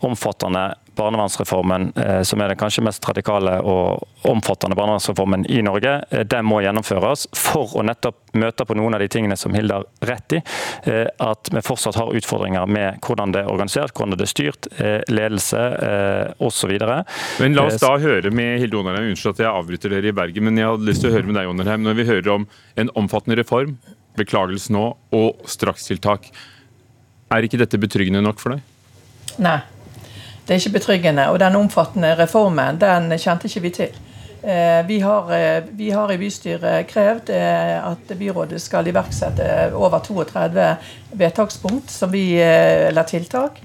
omfattende 0.00 0.74
barnevernsreformen, 0.98 1.92
eh, 1.96 2.22
som 2.22 2.40
er 2.40 2.52
den 2.52 2.58
kanskje 2.58 2.82
mest 2.86 3.04
radikale 3.08 3.58
og 3.62 4.06
omfattende 4.26 4.76
barnevernsreformen 4.78 5.46
i 5.50 5.60
Norge, 5.62 5.94
eh, 6.10 6.24
den 6.26 6.46
må 6.46 6.60
gjennomføres 6.62 7.26
for 7.38 7.78
å 7.78 7.84
nettopp 7.86 8.34
møte 8.38 8.66
på 8.66 8.76
noen 8.78 8.94
av 8.94 9.02
de 9.02 9.08
tingene 9.10 9.36
som 9.38 9.54
Hilde 9.54 9.78
har 9.78 9.86
rett 10.10 10.38
i. 10.38 10.42
Eh, 10.90 11.06
at 11.22 11.50
vi 11.54 11.62
fortsatt 11.64 11.98
har 11.98 12.14
utfordringer 12.18 12.66
med 12.66 13.00
hvordan 13.06 13.34
det 13.34 13.44
er 13.44 13.52
organisert, 13.52 13.94
hvordan 13.94 14.18
det 14.18 14.26
er 14.26 14.32
styrt, 14.32 14.68
ledelse 15.08 15.60
osv. 16.42 16.72
Men 17.38 17.54
la 17.56 17.64
oss 17.68 17.80
da 17.80 17.94
høre 18.00 18.30
med 18.34 18.58
Hilde 18.62 18.78
Onarheim, 18.78 19.10
unnskyld 19.12 19.36
at 19.36 19.44
jeg 19.44 19.50
avbryter 19.50 19.94
dere 19.94 20.10
i 20.10 20.16
Bergen, 20.16 20.44
men 20.44 20.58
jeg 20.58 20.68
hadde 20.68 20.88
lyst 20.88 21.02
til 21.04 21.10
å 21.10 21.14
høre 21.14 21.30
med 21.30 21.38
deg, 21.38 21.50
Onarheim. 21.50 21.86
Når 21.86 21.98
vi 21.98 22.08
hører 22.10 22.30
om 22.34 22.46
en 22.78 22.92
omfattende 22.98 23.38
reform, 23.40 23.78
beklagelse 24.18 24.74
nå, 24.74 24.84
og 25.14 25.48
strakstiltak, 25.48 26.30
er 27.34 27.44
ikke 27.44 27.60
dette 27.60 27.80
betryggende 27.80 28.22
nok 28.24 28.40
for 28.42 28.56
deg? 28.56 28.62
Nei. 29.38 29.58
Det 30.48 30.54
er 30.54 30.60
ikke 30.62 30.78
betryggende. 30.78 31.28
Og 31.28 31.40
den 31.40 31.56
omfattende 31.56 32.14
reformen, 32.16 32.80
den 32.80 33.12
kjente 33.18 33.50
ikke 33.50 33.60
vi 33.60 33.70
til. 33.70 33.98
Eh, 34.42 34.86
vi 34.86 35.00
har, 35.00 35.34
eh, 35.34 35.64
vi 35.70 35.90
har, 35.90 36.12
i 36.12 36.18
bystyret 36.18 36.86
krevd 36.86 37.30
eh, 37.30 37.86
at 37.90 38.18
byrådet 38.18 38.60
skal 38.62 38.86
iverksette 38.86 39.72
over 39.74 39.98
32 39.98 40.76
vedtakspunkt 41.12 41.90
som 41.90 42.10
vi, 42.12 42.40
eller 42.40 43.02
tiltak. 43.02 43.60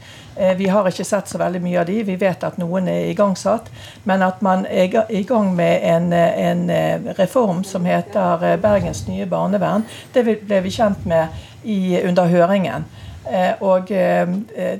Vi 0.57 0.65
har 0.67 0.87
ikke 0.89 1.05
sett 1.05 1.29
så 1.29 1.37
veldig 1.37 1.59
mye 1.61 1.77
av 1.77 1.85
de. 1.85 1.99
Vi 2.03 2.15
vet 2.17 2.43
at 2.43 2.55
noen 2.57 2.87
er 2.89 3.11
igangsatt. 3.11 3.67
Men 4.03 4.23
at 4.25 4.41
man 4.41 4.65
er 4.65 5.05
i 5.13 5.21
gang 5.29 5.51
med 5.55 5.85
en, 5.85 6.07
en 6.13 6.63
reform 7.19 7.61
som 7.63 7.85
heter 7.85 8.57
Bergens 8.57 9.03
nye 9.07 9.27
barnevern, 9.29 9.85
det 10.13 10.25
ble 10.25 10.63
vi 10.65 10.73
kjent 10.73 11.05
med 11.05 11.27
i, 11.61 12.01
under 12.01 12.25
høringen. 12.33 12.89
Eh, 13.31 13.61
og 13.63 13.91
eh, 13.95 14.31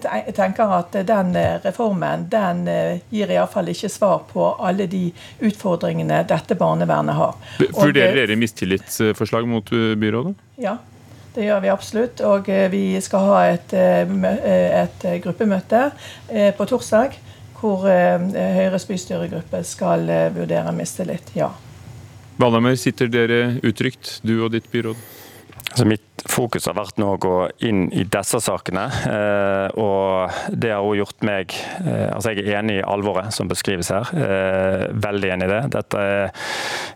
jeg 0.04 0.34
tenker 0.36 0.72
at 0.76 0.96
den 1.08 1.36
eh, 1.40 1.60
reformen 1.64 2.26
den 2.32 2.66
gir 3.12 3.32
iallfall 3.32 3.72
ikke 3.72 3.92
svar 3.92 4.26
på 4.28 4.50
alle 4.60 4.88
de 4.92 5.06
utfordringene 5.44 6.24
dette 6.28 6.58
barnevernet 6.60 7.16
har. 7.16 7.38
Vurderer 7.72 8.20
dere 8.20 8.40
mistillitsforslag 8.40 9.48
mot 9.48 9.70
byrådet? 9.72 10.36
Ja, 10.62 10.78
det 11.36 11.48
gjør 11.48 11.64
vi 11.64 11.72
absolutt. 11.72 12.24
Og 12.28 12.50
vi 12.74 12.86
skal 13.02 13.30
ha 13.30 13.44
et, 13.54 13.74
et 13.74 15.08
gruppemøte 15.24 15.88
på 16.58 16.68
torsdag 16.70 17.20
hvor 17.64 17.86
Høyres 17.88 18.84
bystyregruppe 18.90 19.62
skal 19.64 20.04
vurdere 20.36 20.74
mistillit. 20.76 21.32
Ja. 21.38 21.54
Valhammer, 22.42 22.76
sitter 22.76 23.08
dere 23.08 23.42
utrygt, 23.64 24.18
du 24.28 24.42
og 24.42 24.52
ditt 24.52 24.68
byråd? 24.74 25.00
Altså 25.74 25.88
mitt 25.90 26.14
fokus 26.30 26.68
har 26.70 26.76
vært 26.78 27.00
nå 27.02 27.08
å 27.16 27.20
gå 27.22 27.38
inn 27.68 27.88
i 27.90 28.04
disse 28.08 28.40
sakene. 28.44 28.84
Eh, 29.10 29.80
og 29.82 30.54
det 30.54 30.70
har 30.70 30.84
også 30.84 31.00
gjort 31.00 31.26
meg 31.26 31.56
eh, 31.82 32.10
Altså 32.14 32.34
jeg 32.34 32.46
er 32.46 32.60
enig 32.60 32.76
i 32.78 32.86
alvoret 32.86 33.34
som 33.34 33.50
beskrives 33.50 33.90
her. 33.92 34.12
Eh, 34.14 34.84
veldig 35.04 35.32
enig 35.34 35.48
i 35.48 35.52
det. 35.52 35.62
Dette 35.74 36.04
er 36.04 36.22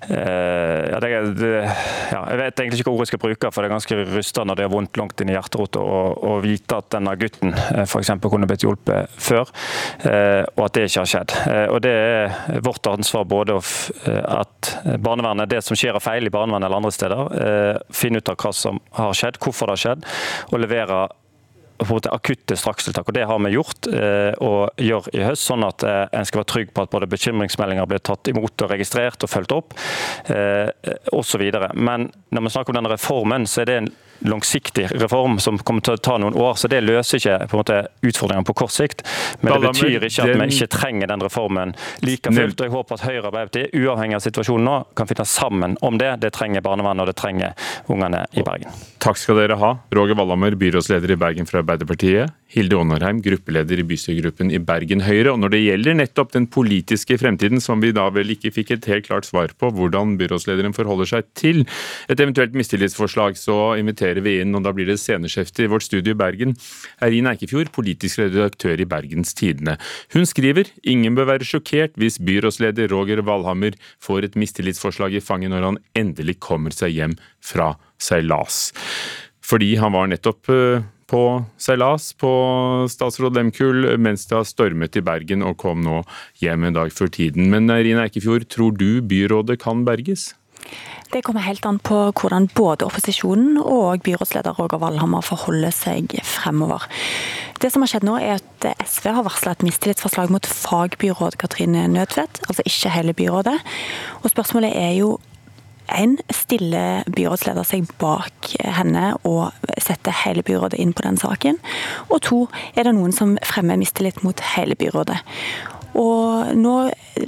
ja, 0.07 0.99
det, 1.01 1.09
ja, 1.09 2.19
Jeg 2.31 2.39
vet 2.39 2.61
egentlig 2.61 2.79
ikke 2.79 2.91
hva 2.91 2.95
ordet 2.99 3.07
jeg 3.07 3.11
skal 3.11 3.21
bruke, 3.23 3.49
for 3.51 3.63
det 3.63 3.67
er 3.67 3.73
ganske 3.73 3.97
rystende 4.13 4.51
når 4.51 4.59
det 4.59 4.63
gjør 4.63 4.73
vondt 4.75 4.99
langt 5.01 5.23
inn 5.23 5.31
i 5.31 5.35
hjerterota 5.35 5.81
å 5.81 6.35
vite 6.43 6.77
at 6.77 6.89
denne 6.93 7.15
gutten 7.19 7.55
f.eks. 7.83 8.11
kunne 8.23 8.47
blitt 8.49 8.63
hjulpet 8.63 9.11
før, 9.19 9.49
og 10.07 10.63
at 10.63 10.77
det 10.77 10.85
ikke 10.87 11.03
har 11.03 11.11
skjedd. 11.11 11.35
Og 11.73 11.81
Det 11.83 11.93
er 11.93 12.61
vårt 12.65 12.89
ansvar 12.91 13.27
både 13.29 13.57
at 13.57 14.71
barnevernet, 15.03 15.49
det 15.51 15.63
som 15.65 15.77
skjer 15.77 15.97
av 15.97 16.05
feil 16.05 16.29
i 16.29 16.33
barnevernet 16.33 16.69
eller 16.69 16.81
andre 16.81 16.93
steder, 16.95 17.81
finner 17.91 18.23
ut 18.23 18.33
av 18.33 18.39
hva 18.39 18.53
som 18.55 18.66
har 18.97 19.15
skjedd, 19.17 19.39
hvorfor 19.43 19.69
det 19.69 19.77
har 19.77 19.85
skjedd, 19.85 20.05
og 20.51 20.61
levere 20.63 21.05
akutte 21.77 22.55
strakstiltak. 22.57 23.07
og 23.07 23.13
Det 23.13 23.25
har 23.25 23.39
vi 23.39 23.53
gjort 23.53 23.87
eh, 23.87 24.33
og 24.41 24.69
gjør 24.81 25.09
i 25.13 25.23
høst, 25.23 25.45
sånn 25.45 25.63
at 25.63 25.83
eh, 25.83 26.07
en 26.11 26.25
skal 26.25 26.41
være 26.41 26.51
trygg 26.53 26.73
på 26.73 26.81
at 26.81 26.89
både 26.89 27.09
bekymringsmeldinger 27.11 27.85
blir 27.85 27.99
tatt 27.99 28.27
imot 28.27 28.65
og 28.65 28.71
registrert 28.71 29.23
og 29.23 29.29
fulgt 29.29 29.53
opp 29.53 29.77
eh, 30.33 30.71
osv. 31.13 31.43
Men 31.75 32.09
når 32.31 32.47
vi 32.47 32.53
snakker 32.55 32.73
om 32.73 32.79
denne 32.79 32.93
reformen, 32.95 33.47
så 33.47 33.61
er 33.61 33.69
det 33.69 33.77
en 33.81 33.91
langsiktig 34.19 34.87
reform 35.01 35.39
som 35.39 35.59
kommer 35.59 35.85
til 35.85 35.97
å 35.97 36.01
ta 36.01 36.17
noen 36.21 36.35
år. 36.37 36.55
Så 36.59 36.69
det 36.71 36.81
løser 36.85 37.21
ikke 37.21 37.37
på 37.47 37.57
en 37.57 37.61
måte 37.61 37.79
utfordringene 38.01 38.47
på 38.47 38.55
kort 38.57 38.73
sikt. 38.73 39.03
Men 39.41 39.57
det 39.57 39.71
betyr 39.71 40.07
ikke 40.09 40.27
at 40.27 40.33
vi 40.33 40.49
ikke 40.55 40.69
trenger 40.73 41.11
den 41.11 41.25
reformen 41.27 41.75
like 42.05 42.33
fullt. 42.33 42.59
Og 42.59 42.69
jeg 42.69 42.75
håper 42.75 42.99
at 42.99 43.05
Høyre 43.07 43.21
og 43.21 43.29
Arbeiderpartiet, 43.31 43.75
uavhengig 43.77 44.19
av 44.19 44.25
situasjonen 44.25 44.67
nå, 44.67 44.77
kan 44.97 45.09
finne 45.09 45.27
sammen 45.29 45.77
om 45.85 45.99
det. 46.01 46.15
Det 46.23 46.33
trenger 46.35 46.65
barnevernet, 46.65 47.05
og 47.05 47.11
det 47.11 47.17
trenger 47.19 47.73
ungene 47.93 48.25
i 48.33 48.45
Bergen. 48.45 48.73
Takk 48.97 49.19
skal 49.21 49.37
dere 49.37 49.55
ha. 49.61 49.75
Roger 49.93 50.17
Wallhammer, 50.17 50.55
byrådsleder 50.57 51.11
i 51.13 51.17
Bergen 51.21 51.45
fra 51.45 51.61
Arbeiderpartiet. 51.61 52.33
Hilde 52.49 52.77
Ånarheim, 52.79 53.19
gruppeleder 53.21 53.81
i 53.81 53.83
bystyregruppen 53.85 54.49
i 54.55 54.59
Bergen 54.63 55.03
Høyre. 55.05 55.33
Og 55.33 55.41
når 55.41 55.51
det 55.53 55.59
gjelder 55.59 55.97
nettopp 55.99 56.31
den 56.33 56.47
politiske 56.49 57.17
fremtiden, 57.19 57.61
som 57.61 57.83
vi 57.83 57.91
da 57.93 58.07
vel 58.15 58.31
ikke 58.33 58.53
fikk 58.55 58.71
et 58.73 58.87
helt 58.89 59.05
klart 59.09 59.27
svar 59.27 59.51
på 59.59 59.69
hvordan 59.75 60.15
byrådslederen 60.17 60.73
forholder 60.73 61.11
seg 61.11 61.27
til 61.37 61.61
et 62.07 62.17
eventuelt 62.17 62.55
mistillitsforslag, 62.57 63.37
så 63.37 63.75
inviterer 63.77 64.23
vi 64.25 64.39
inn, 64.41 64.55
og 64.57 64.65
da 64.65 64.73
blir 64.73 64.89
det 64.89 64.97
sceneskjefte 65.03 65.67
i 65.67 65.69
vårt 65.75 65.85
studio 65.85 66.15
i 66.15 66.17
Bergen, 66.17 66.55
Eirin 67.03 67.29
Eikefjord, 67.29 67.69
politisk 67.75 68.23
redaktør 68.23 68.81
i 68.81 68.89
Bergens 68.89 69.35
Tidende. 69.37 69.77
Hun 70.15 70.25
skriver 70.25 70.71
ingen 70.87 71.19
bør 71.19 71.33
være 71.35 71.45
sjokkert 71.45 71.99
hvis 72.01 72.17
byrådsleder 72.23 72.89
Roger 72.95 73.21
Valhammer 73.27 73.77
får 74.01 74.31
et 74.31 74.39
mistillitsforslag 74.39 75.19
i 75.19 75.21
fanget 75.21 75.53
når 75.53 75.69
han 75.69 75.81
endelig 75.99 76.39
kommer 76.41 76.73
seg 76.73 76.95
hjem 76.95 77.19
fra 77.47 77.73
seilas. 78.01 78.69
Fordi 79.47 79.75
han 79.79 79.95
var 79.95 80.09
nettopp 80.11 80.51
eh, 80.53 80.85
på 81.07 81.21
seilas 81.61 82.11
på 82.19 82.31
statsråd 82.91 83.37
Lemkuhl 83.37 83.93
mens 84.01 84.27
det 84.27 84.35
har 84.35 84.47
stormet 84.47 84.97
i 84.99 85.03
Bergen 85.05 85.45
og 85.47 85.55
kom 85.61 85.85
nå 85.85 86.01
hjem 86.41 86.67
en 86.67 86.75
dag 86.75 86.91
før 86.91 87.11
tiden. 87.13 87.47
Men 87.53 87.71
Rina 87.71 88.07
Eikefjord, 88.07 88.49
tror 88.51 88.75
du 88.75 88.99
byrådet 89.01 89.61
kan 89.63 89.85
berges? 89.87 90.33
Det 91.13 91.21
kommer 91.23 91.45
helt 91.45 91.63
an 91.63 91.79
på 91.79 91.95
hvordan 92.11 92.49
både 92.51 92.83
opposisjonen 92.89 93.55
og 93.61 94.03
byrådsleder 94.03 94.57
Roger 94.57 94.81
Valhammer 94.81 95.23
forholder 95.23 95.71
seg 95.71 96.11
fremover. 96.27 96.83
Det 97.61 97.71
som 97.71 97.81
har 97.81 97.93
skjedd 97.93 98.05
nå 98.05 98.17
er 98.19 98.35
at 98.35 98.67
SV 98.83 99.07
har 99.15 99.25
varsla 99.25 99.55
et 99.55 99.63
mistillitsforslag 99.65 100.33
mot 100.33 100.45
fagbyråd 100.45 101.39
Katrine 101.39 101.87
Nødtvedt, 101.93 102.43
altså 102.49 102.67
ikke 102.67 102.91
hele 102.97 103.15
byrådet. 103.15 103.55
Og 104.21 104.29
Spørsmålet 104.33 104.75
er 104.75 104.93
jo 104.99 105.15
en, 105.95 106.17
stiller 106.33 107.07
byrådsleder 107.15 107.67
seg 107.67 107.87
bak 108.01 108.51
henne 108.63 109.13
og 109.27 109.51
setter 109.81 110.15
hele 110.23 110.43
byrådet 110.45 110.79
inn 110.81 110.93
på 110.95 111.05
den 111.05 111.19
saken? 111.19 111.59
Og 112.09 112.21
to, 112.27 112.39
er 112.75 112.87
det 112.87 112.95
noen 112.97 113.15
som 113.15 113.37
fremmer 113.45 113.79
mistillit 113.79 114.23
mot 114.25 114.41
hele 114.55 114.77
byrådet? 114.79 115.19
Og 115.97 116.55
nå 116.57 116.75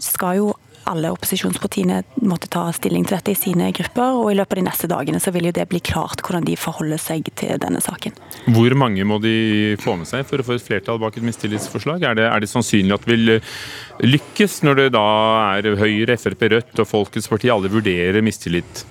skal 0.03 0.41
jo 0.41 0.49
alle 0.89 1.11
opposisjonspartiene 1.13 2.01
måtte 2.25 2.49
ta 2.51 2.65
stilling 2.75 3.05
til 3.07 3.17
dette 3.17 3.33
i 3.33 3.37
sine 3.37 3.69
grupper. 3.75 4.17
og 4.19 4.31
I 4.31 4.37
løpet 4.39 4.57
av 4.57 4.61
de 4.61 4.65
neste 4.67 4.89
dagene 4.91 5.21
så 5.23 5.33
vil 5.35 5.49
jo 5.49 5.55
det 5.55 5.67
bli 5.71 5.81
klart 5.83 6.23
hvordan 6.25 6.47
de 6.47 6.57
forholder 6.59 7.01
seg 7.01 7.29
til 7.39 7.57
denne 7.61 7.81
saken. 7.83 8.15
Hvor 8.55 8.77
mange 8.79 9.05
må 9.07 9.19
de 9.23 9.77
få 9.81 9.97
med 9.99 10.09
seg 10.09 10.25
for 10.29 10.41
å 10.41 10.47
få 10.47 10.57
et 10.57 10.65
flertall 10.65 11.01
bak 11.01 11.17
et 11.17 11.25
mistillitsforslag? 11.25 12.03
Er 12.03 12.19
det, 12.19 12.29
er 12.29 12.43
det 12.43 12.51
sannsynlig 12.51 12.95
at 12.97 13.05
det 13.05 13.15
vil 13.15 13.35
lykkes, 14.05 14.61
når 14.67 14.83
det 14.83 14.87
da 14.97 15.09
er 15.57 15.75
Høyre, 15.79 16.17
Frp, 16.19 16.47
Rødt 16.55 16.81
og 16.81 16.89
Folkets 16.89 17.29
parti 17.31 17.51
alle 17.53 17.71
vurderer 17.71 18.25
mistillit? 18.25 18.85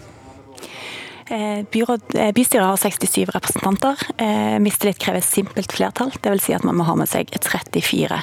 Eh, 1.30 1.64
byråd, 1.70 2.00
eh, 2.14 2.32
bystyret 2.32 2.64
har 2.64 2.76
67 2.76 3.28
representanter. 3.34 3.96
Eh, 4.16 4.58
mistillit 4.58 4.98
krever 4.98 5.20
simpelt 5.20 5.72
flertall, 5.72 6.10
dvs. 6.22 6.40
Si 6.42 6.54
at 6.54 6.64
man 6.64 6.76
må 6.76 6.86
ha 6.88 6.94
med 6.94 7.08
seg 7.08 7.28
34. 7.28 8.22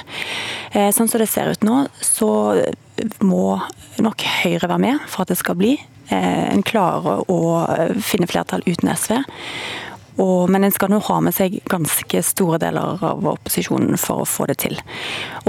Sånn 0.92 1.08
som 1.08 1.20
det 1.20 1.28
ser 1.28 1.52
ut 1.54 1.62
nå, 1.62 1.86
så 2.02 2.58
må 3.24 3.58
nok 4.02 4.24
Høyre 4.42 4.68
være 4.68 4.82
med 4.82 5.04
for 5.10 5.24
at 5.24 5.32
det 5.32 5.38
skal 5.40 5.58
bli. 5.58 5.74
En 6.12 6.62
klarer 6.66 7.24
å 7.32 7.40
finne 8.04 8.28
flertall 8.30 8.64
uten 8.66 8.92
SV. 8.92 9.16
Og, 10.22 10.48
men 10.48 10.64
en 10.64 10.72
skal 10.72 10.92
nå 10.92 11.00
ha 11.04 11.16
med 11.20 11.34
seg 11.36 11.58
ganske 11.68 12.22
store 12.24 12.60
deler 12.62 13.02
av 13.04 13.26
opposisjonen 13.34 13.98
for 14.00 14.22
å 14.22 14.28
få 14.28 14.46
det 14.48 14.60
til. 14.64 14.78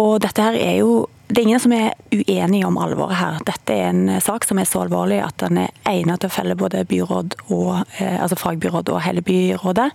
Og 0.02 0.18
dette 0.24 0.44
her 0.44 0.58
er 0.60 0.82
jo 0.82 1.06
det 1.28 1.42
er 1.42 1.44
ingen 1.44 1.60
som 1.60 1.74
er 1.76 1.92
uenige 2.14 2.68
om 2.68 2.78
alvoret 2.80 3.18
her. 3.20 3.40
Dette 3.44 3.74
er 3.76 3.90
en 3.90 4.22
sak 4.24 4.46
som 4.48 4.62
er 4.62 4.68
så 4.68 4.86
alvorlig 4.86 5.18
at 5.20 5.36
den 5.42 5.60
er 5.60 5.74
egnet 5.90 6.22
til 6.24 6.30
å 6.30 6.34
felle 6.34 6.56
både 6.56 6.86
byråd 6.88 7.36
og, 7.52 7.82
eh, 8.00 8.16
altså 8.24 8.38
fagbyråd 8.40 8.94
og 8.94 9.02
hele 9.04 9.24
byrådet. 9.28 9.90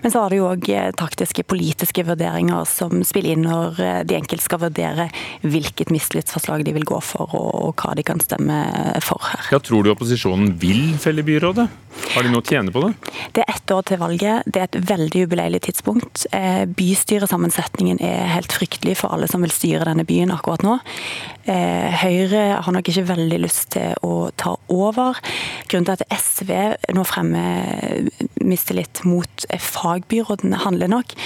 Men 0.00 0.12
så 0.12 0.22
har 0.22 0.32
det 0.32 0.38
jo 0.40 0.48
òg 0.48 0.70
eh, 0.72 0.88
taktiske 0.96 1.44
politiske 1.44 2.04
vurderinger 2.08 2.64
som 2.68 3.04
spiller 3.04 3.36
inn 3.36 3.44
når 3.44 3.82
eh, 3.84 3.98
de 4.08 4.16
enkelt 4.16 4.44
skal 4.44 4.62
vurdere 4.64 5.10
hvilket 5.44 5.92
mistillitsforslag 5.92 6.64
de 6.64 6.74
vil 6.78 6.88
gå 6.88 7.02
for 7.04 7.28
og, 7.36 7.76
hva 7.76 7.92
de 7.96 8.06
kan 8.06 8.20
stemme 8.24 8.56
for 9.04 9.20
her. 9.28 9.52
Ja, 9.52 9.60
tror 9.60 9.84
du 9.84 9.92
opposisjonen 9.92 10.56
vil 10.60 10.96
felle 11.00 11.24
byrådet? 11.26 11.68
Har 12.14 12.24
de 12.24 12.32
noe 12.32 12.40
å 12.40 12.46
tjene 12.46 12.72
på 12.72 12.86
det? 12.86 12.94
Det 13.36 13.44
er 13.44 13.52
ett 13.52 13.72
år 13.74 13.84
til 13.84 14.00
valget. 14.00 14.48
Det 14.48 14.62
er 14.62 14.68
et 14.70 14.80
veldig 14.88 15.24
jubileilig 15.26 15.60
tidspunkt. 15.66 16.24
Bystyresammensetningen 16.78 18.00
er 18.04 18.30
helt 18.32 18.54
fryktelig 18.54 18.96
for 19.02 19.12
alle 19.14 19.28
som 19.30 19.42
vil 19.44 19.52
styre 19.52 19.88
denne 19.88 20.06
byen 20.08 20.32
akkurat 20.34 20.62
nå 20.64 20.69
nå. 20.70 20.78
Eh, 21.50 22.00
Høyre 22.02 22.42
har 22.64 22.74
nok 22.74 22.90
ikke 22.90 23.08
veldig 23.10 23.40
lyst 23.42 23.72
til 23.76 23.94
å 24.06 24.30
ta 24.40 24.56
over. 24.72 25.20
Grunnen 25.70 25.88
til 25.88 25.96
at 25.96 26.18
SV 26.20 26.52
nå 26.96 27.06
fremmer 27.08 28.10
mistillit 28.40 29.02
mot 29.08 29.48
fagbyrådene, 29.70 30.64
handler 30.64 30.92
nok 30.92 31.16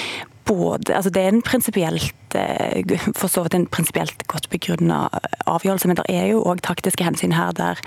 både, 0.45 0.95
altså 0.95 1.11
det 1.11 1.23
er 1.23 1.33
en 1.33 1.43
prinsipielt 1.43 2.35
eh, 2.37 2.97
for 3.17 3.29
så 3.33 3.45
vidt 3.45 3.57
en 3.57 3.67
prinsipielt 3.71 4.27
godt 4.29 4.51
begrunna 4.53 5.07
avgjørelse, 5.49 5.89
men 5.89 5.99
det 6.01 6.07
er 6.13 6.27
jo 6.33 6.43
òg 6.45 6.61
taktiske 6.65 7.05
hensyn 7.07 7.35
her 7.37 7.55
der 7.57 7.81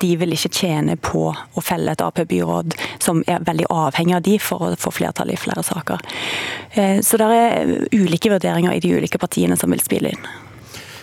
de 0.00 0.12
vil 0.20 0.32
ikke 0.32 0.52
tjene 0.62 0.96
på 0.96 1.28
å 1.32 1.64
felle 1.64 1.92
et 1.92 2.04
Ap-byråd 2.04 2.76
som 3.02 3.22
er 3.28 3.44
veldig 3.44 3.68
avhengig 3.72 4.16
av 4.16 4.24
de 4.28 4.38
for 4.42 4.70
å 4.70 4.72
få 4.80 4.94
flertall 5.00 5.32
i 5.32 5.40
flere 5.40 5.64
saker. 5.66 6.00
Eh, 6.72 7.00
så 7.04 7.20
det 7.20 7.28
er 7.28 7.76
ulike 7.92 8.32
vurderinger 8.32 8.72
i 8.72 8.82
de 8.82 8.96
ulike 8.96 9.20
partiene 9.20 9.58
som 9.60 9.72
vil 9.72 9.84
spille 9.84 10.16
inn. 10.16 10.32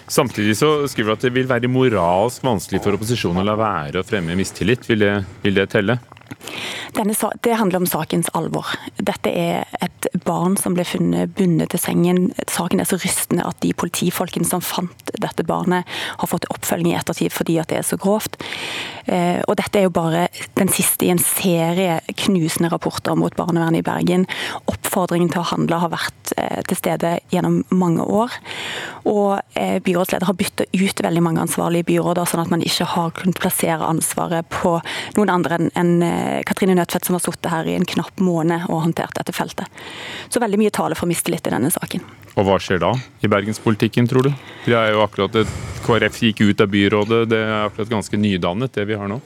Samtidig 0.10 0.58
så 0.58 0.88
skriver 0.90 1.12
du 1.12 1.18
at 1.18 1.26
det 1.28 1.34
vil 1.36 1.50
være 1.50 1.70
moralsk 1.70 2.44
vanskelig 2.46 2.82
for 2.82 2.98
opposisjonen 2.98 3.44
å 3.44 3.50
la 3.52 3.58
være 3.60 4.02
å 4.02 4.08
fremme 4.08 4.38
mistillit. 4.38 4.88
Vil 4.90 5.06
det, 5.06 5.14
vil 5.44 5.60
det 5.60 5.70
telle? 5.76 6.00
Denne, 6.98 7.14
det 7.46 7.54
handler 7.54 7.84
om 7.84 7.88
sakens 7.90 8.30
alvor. 8.34 8.66
Dette 8.98 9.30
er 9.30 9.70
et 9.84 10.08
barn 10.26 10.58
som 10.58 10.74
ble 10.74 10.86
funnet 10.88 11.36
bundet 11.38 11.74
til 11.74 11.82
sengen. 11.82 12.32
Saken 12.50 12.82
er 12.82 12.90
så 12.90 12.98
rystende 13.02 13.46
at 13.46 13.60
de 13.64 13.74
politifolkene 13.78 14.48
som 14.48 14.64
fant 14.66 15.14
dette 15.22 15.46
barnet, 15.46 15.86
har 16.20 16.32
fått 16.32 16.50
oppfølging 16.54 16.94
i 16.94 16.98
ettertid 16.98 17.34
fordi 17.36 17.60
at 17.62 17.70
det 17.70 17.82
er 17.82 17.88
så 17.88 18.00
grovt. 18.02 18.40
Eh, 19.06 19.40
og 19.48 19.56
dette 19.60 19.80
er 19.80 19.88
jo 19.88 19.94
bare 19.94 20.28
den 20.60 20.72
siste 20.74 21.08
i 21.08 21.12
en 21.14 21.22
serie 21.22 22.00
knusende 22.26 22.72
rapporter 22.74 23.18
mot 23.20 23.36
barnevernet 23.38 23.82
i 23.82 23.86
Bergen. 23.86 24.26
Oppfordringen 24.70 25.32
til 25.32 25.44
å 25.44 25.50
handle 25.52 25.82
har 25.82 25.94
vært 25.94 26.34
eh, 26.38 26.62
til 26.70 26.80
stede 26.80 27.16
gjennom 27.34 27.62
mange 27.72 28.04
år. 28.04 28.36
Og 29.10 29.40
eh, 29.60 29.80
byrådsleder 29.86 30.30
har 30.30 30.40
bytta 30.40 30.70
ut 30.74 31.04
veldig 31.06 31.26
mange 31.26 31.44
ansvarlige 31.46 31.90
byråder, 31.92 32.30
sånn 32.30 32.44
at 32.46 32.54
man 32.54 32.66
ikke 32.66 32.90
har 32.96 33.14
kunnet 33.18 33.42
plassere 33.42 33.90
ansvaret 33.90 34.48
på 34.54 34.78
noen 35.18 35.34
andre 35.34 35.62
enn 35.80 35.96
Katrine 36.48 36.76
Nødtvedt 36.78 37.08
som 37.08 37.18
har 37.18 37.24
sittet 37.24 37.52
her 37.52 37.68
i 37.68 37.76
en 37.78 37.88
knapp 37.88 38.22
måned 38.24 38.70
og 38.70 38.84
håndtert 38.86 39.18
dette 39.18 39.36
feltet. 39.36 39.68
Så 40.30 40.42
veldig 40.42 40.60
mye 40.62 40.74
taler 40.74 41.00
for 41.00 41.10
mistillit 41.10 41.48
i 41.48 41.54
denne 41.54 41.72
saken. 41.74 42.04
Og 42.38 42.46
hva 42.48 42.58
skjer 42.62 42.82
da 42.84 42.94
i 43.24 43.30
bergenspolitikken, 43.32 44.08
tror 44.10 44.30
du? 44.30 44.32
Det 44.66 44.78
er 44.78 44.94
jo 44.94 45.04
akkurat 45.04 45.42
et 45.42 45.54
KrF 45.86 46.22
gikk 46.28 46.44
ut 46.46 46.62
av 46.62 46.72
byrådet, 46.72 47.22
det 47.32 47.40
er 47.42 47.56
akkurat 47.66 47.96
ganske 47.96 48.20
nydannet 48.20 48.76
det 48.76 48.86
vi 48.90 48.98
har 49.00 49.10
nå. 49.10 49.20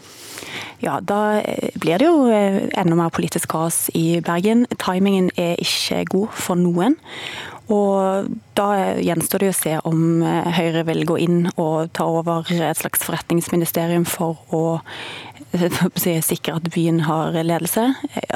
Ja, 0.83 0.97
da 0.99 1.39
blir 1.79 2.01
det 2.01 2.07
jo 2.09 2.27
eh, 2.27 2.65
enda 2.75 2.97
mer 2.99 3.11
politisk 3.15 3.47
kaos 3.53 3.87
i 3.95 4.19
Bergen. 4.25 4.65
Timingen 4.81 5.29
er 5.39 5.55
ikke 5.63 6.01
god 6.11 6.33
for 6.35 6.59
noen. 6.59 6.97
Og 7.71 8.27
da 8.57 8.67
gjenstår 8.99 9.45
det 9.45 9.51
å 9.53 9.55
se 9.55 9.77
om 9.87 10.23
eh, 10.25 10.49
Høyre 10.57 10.83
vil 10.89 11.05
gå 11.07 11.15
inn 11.23 11.45
og 11.53 11.93
ta 11.95 12.07
over 12.11 12.49
et 12.51 12.79
slags 12.79 13.05
forretningsministerium 13.07 14.03
for 14.09 14.41
å 14.51 14.63
sikre 16.27 16.57
at 16.57 16.67
byen 16.73 17.03
har 17.07 17.37
ledelse. 17.39 17.87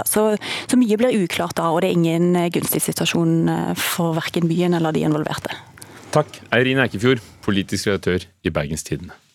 Så, 0.08 0.30
så, 0.40 0.80
mye 0.80 1.00
blir 1.00 1.20
uklart 1.26 1.58
da, 1.60 1.72
og 1.74 1.84
det 1.84 1.92
er 1.92 2.00
ingen 2.00 2.40
gunstig 2.56 2.86
situasjon 2.88 3.52
eh, 3.52 3.72
for 3.76 4.16
verken 4.18 4.48
byen 4.48 4.78
eller 4.80 4.96
de 4.96 5.04
involverte. 5.08 5.52
Takk, 6.16 6.40
Eirin 6.56 6.80
Eikefjord, 6.80 7.20
politisk 7.44 7.92
redaktør 7.92 8.30
i 8.48 8.54
Bergenstidene. 8.54 9.27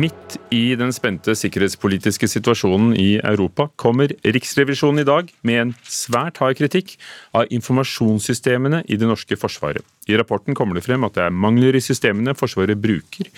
Midt 0.00 0.36
i 0.54 0.76
den 0.78 0.92
spente 0.94 1.34
sikkerhetspolitiske 1.36 2.28
situasjonen 2.30 2.94
i 2.96 3.18
Europa 3.18 3.66
kommer 3.80 4.12
Riksrevisjonen 4.24 5.02
i 5.02 5.08
dag 5.08 5.32
med 5.44 5.60
en 5.60 5.72
svært 5.82 6.38
hard 6.40 6.56
kritikk 6.60 6.94
av 7.36 7.50
informasjonssystemene 7.52 8.84
i 8.86 8.96
det 9.00 9.08
norske 9.10 9.36
forsvaret. 9.40 9.84
I 10.08 10.16
rapporten 10.16 10.56
kommer 10.56 10.78
det 10.78 10.86
frem 10.86 11.04
at 11.04 11.18
det 11.18 11.26
er 11.26 11.34
mangler 11.34 11.76
i 11.76 11.82
systemene 11.84 12.36
Forsvaret 12.38 12.80
bruker 12.80 13.28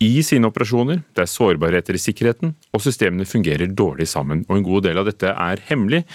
i 0.00 0.22
sine 0.24 0.48
operasjoner, 0.48 1.02
det 1.14 1.26
er 1.26 1.28
sårbarheter 1.28 1.94
i 1.94 2.00
sikkerheten, 2.00 2.54
og 2.72 2.82
systemene 2.82 3.28
fungerer 3.28 3.68
dårlig 3.68 4.08
sammen. 4.08 4.46
Og 4.48 4.56
En 4.56 4.64
god 4.64 4.86
del 4.88 4.98
av 4.98 5.06
dette 5.06 5.28
er 5.28 5.60
hemmelig, 5.68 6.06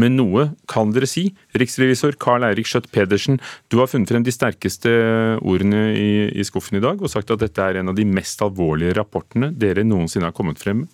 men 0.00 0.16
noe 0.16 0.46
kan 0.70 0.92
dere 0.94 1.08
si. 1.10 1.26
Riksrevisor 1.58 2.16
Karl 2.22 2.46
Eirik 2.48 2.68
Skjøtt 2.68 2.88
Pedersen, 2.94 3.38
du 3.68 3.78
har 3.80 3.90
funnet 3.90 4.12
frem 4.12 4.24
de 4.24 4.32
sterkeste 4.34 4.92
ordene 5.40 5.84
i, 5.92 6.10
i, 6.32 6.46
skuffen 6.48 6.80
i 6.80 6.84
dag, 6.84 7.02
og 7.02 7.12
sagt 7.12 7.32
at 7.34 7.42
dette 7.42 7.64
er 7.64 7.80
en 7.80 7.92
av 7.92 7.98
de 7.98 8.06
mest 8.08 8.40
alvorlige 8.44 8.96
rapportene 8.98 9.52
dere 9.52 9.84
noensinne 9.84 10.30
har 10.30 10.36
kommet 10.36 10.62
frem 10.62 10.86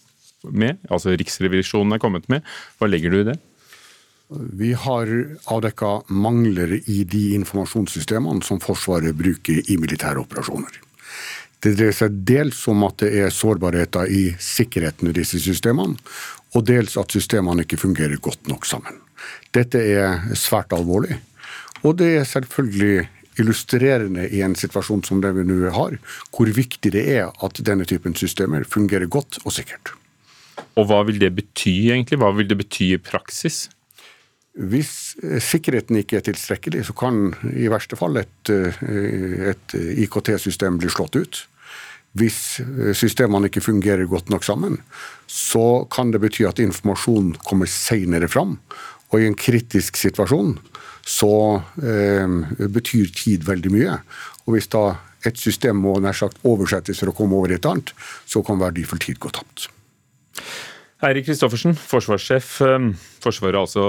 med, 0.48 0.82
altså 0.90 1.14
Riksrevisjonen 1.18 1.96
er 1.96 2.02
kommet 2.02 2.28
med. 2.30 2.46
Hva 2.78 2.90
legger 2.90 3.14
du 3.14 3.22
i 3.22 3.28
det? 3.30 3.38
Vi 4.28 4.74
har 4.76 5.08
avdekka 5.48 6.02
mangler 6.12 6.74
i 6.78 7.00
de 7.08 7.22
informasjonssystemene 7.38 8.44
som 8.44 8.61
Forsvaret 8.61 9.16
bruker 9.16 9.62
i 9.64 9.78
militære 9.80 10.20
operasjoner. 10.20 10.82
Det 11.58 11.72
dreier 11.74 11.96
seg 11.96 12.20
dels 12.28 12.61
om 12.70 12.84
at 12.87 13.00
det 13.02 13.08
er 13.18 13.32
sårbarheter 13.34 14.11
i 14.14 14.28
sikkerheten 14.38 15.11
i 15.11 15.14
disse 15.16 15.40
systemene, 15.42 15.96
og 16.56 16.64
dels 16.68 16.96
at 17.00 17.12
systemene 17.12 17.64
ikke 17.64 17.80
fungerer 17.80 18.20
godt 18.22 18.48
nok 18.48 18.66
sammen. 18.68 19.00
Dette 19.54 19.80
er 19.82 20.34
svært 20.38 20.72
alvorlig, 20.76 21.18
og 21.84 21.98
det 22.00 22.11
er 22.18 22.28
selvfølgelig 22.28 23.08
illustrerende 23.38 24.26
i 24.34 24.42
en 24.42 24.56
situasjon 24.58 25.04
som 25.06 25.22
det 25.22 25.30
vi 25.37 25.46
nå 25.46 25.70
har, 25.74 25.96
hvor 26.34 26.50
viktig 26.50 26.92
det 26.94 27.04
er 27.18 27.30
at 27.44 27.61
denne 27.64 27.87
typen 27.88 28.16
systemer 28.18 28.66
fungerer 28.66 29.06
godt 29.06 29.40
og 29.44 29.54
sikkert. 29.54 29.92
Og 30.78 30.88
hva 30.90 31.02
vil 31.06 31.20
det 31.22 31.34
bety 31.37 31.90
egentlig? 31.92 32.18
Hva 32.18 32.32
vil 32.34 32.48
det 32.50 32.58
bety 32.58 32.92
i 32.94 33.02
praksis? 33.02 33.68
Hvis 34.58 35.14
sikkerheten 35.44 36.00
ikke 36.00 36.18
er 36.18 36.26
tilstrekkelig, 36.26 36.88
så 36.88 36.94
kan 36.98 37.30
i 37.52 37.68
verste 37.70 37.98
fall 37.98 38.18
et, 38.18 38.50
et 38.50 39.76
IKT-system 39.76 40.80
bli 40.82 40.90
slått 40.90 41.18
ut. 41.18 41.44
Hvis 42.16 42.61
systemene 42.97 43.51
ikke 43.51 43.62
fungerer 43.62 44.09
godt 44.09 44.31
nok 44.33 44.47
sammen, 44.47 44.79
så 45.29 45.85
kan 45.92 46.11
det 46.11 46.23
bety 46.23 46.47
at 46.49 46.62
informasjon 46.62 47.35
kommer 47.44 47.68
senere 47.68 48.31
fram. 48.33 48.57
Og 49.12 49.21
i 49.21 49.29
en 49.29 49.37
kritisk 49.38 49.97
situasjon 50.01 50.57
så 51.09 51.35
eh, 51.81 52.29
betyr 52.68 53.12
tid 53.16 53.47
veldig 53.49 53.73
mye. 53.73 53.99
Og 54.47 54.57
hvis 54.57 54.68
da 54.73 54.99
et 55.27 55.40
system 55.40 55.81
må 55.83 55.97
nær 56.03 56.16
sagt 56.16 56.40
oversettes 56.47 57.01
for 57.01 57.11
å 57.11 57.16
komme 57.16 57.38
over 57.38 57.53
i 57.53 57.57
et 57.59 57.68
annet, 57.68 57.94
så 58.29 58.42
kan 58.44 58.61
verdifull 58.61 59.01
tid 59.03 59.21
gå 59.23 59.33
tapt. 59.35 59.68
Eirik 61.05 61.29
Kristoffersen, 61.29 61.77
forsvarssjef. 61.79 62.53
Eh, 62.66 62.90
Forsvaret 63.25 63.57
har 63.57 63.64
altså 63.64 63.88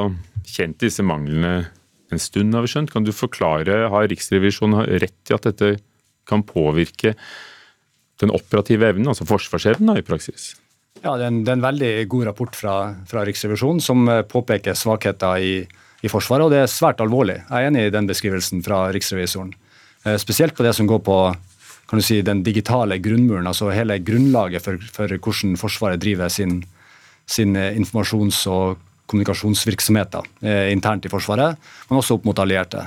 kjent 0.50 0.80
disse 0.82 1.06
manglene 1.06 1.70
en 2.10 2.22
stund, 2.22 2.56
har 2.56 2.66
vi 2.66 2.72
skjønt. 2.72 2.94
Kan 2.94 3.06
du 3.06 3.14
forklare, 3.14 3.84
har 3.92 4.10
Riksrevisjonen 4.10 4.88
rett 5.04 5.30
i 5.32 5.36
at 5.36 5.46
dette 5.50 5.76
kan 6.30 6.44
påvirke 6.46 7.16
den 8.20 8.34
operative 8.36 8.90
evnen, 8.92 9.08
altså 9.12 9.28
forsvarsevnen 9.28 10.00
i 10.00 10.06
praksis? 10.06 10.54
Ja, 11.00 11.14
det 11.16 11.24
er, 11.24 11.30
en, 11.30 11.44
det 11.46 11.54
er 11.54 11.60
en, 11.60 11.64
veldig 11.64 11.92
god 12.12 12.26
rapport 12.28 12.58
fra, 12.58 12.76
fra 13.08 13.24
Riksrevisjonen 13.28 13.80
som 13.84 14.04
eh, 14.12 14.26
påpeker 14.28 14.76
svakheter 14.76 15.40
i, 15.40 15.54
i, 16.04 16.12
Forsvaret, 16.12 16.48
og 16.48 16.52
det 16.52 16.64
er 16.64 16.72
svært 16.72 17.00
alvorlig. 17.04 17.38
Jeg 17.46 17.56
er 17.56 17.70
enig 17.70 17.86
i 17.88 17.94
den 17.94 18.10
beskrivelsen 18.10 18.64
fra 18.66 18.82
riksrevisoren. 18.96 19.54
Eh, 20.04 20.18
spesielt 20.20 20.58
på 20.58 20.66
det 20.66 20.74
som 20.76 20.90
går 20.90 21.00
på 21.06 21.20
si, 22.04 22.20
den 22.26 22.44
digitale 22.44 23.00
grunnmuren, 23.04 23.48
altså 23.48 23.72
hele 23.72 24.02
grunnlaget 24.04 24.66
for, 24.66 24.84
for 24.96 25.16
hvordan 25.16 25.56
Forsvaret 25.62 26.04
driver 26.04 26.32
sin, 26.34 26.60
sin 27.30 27.56
eh, 27.56 27.72
informasjons- 27.80 28.44
og 28.52 28.86
kommunikasjonsvirksomheter 29.10 30.28
internt 30.70 31.08
i 31.08 31.10
Forsvaret, 31.10 31.58
men 31.90 31.98
også 31.98 32.20
opp 32.20 32.28
mot 32.28 32.38
allierte. 32.44 32.84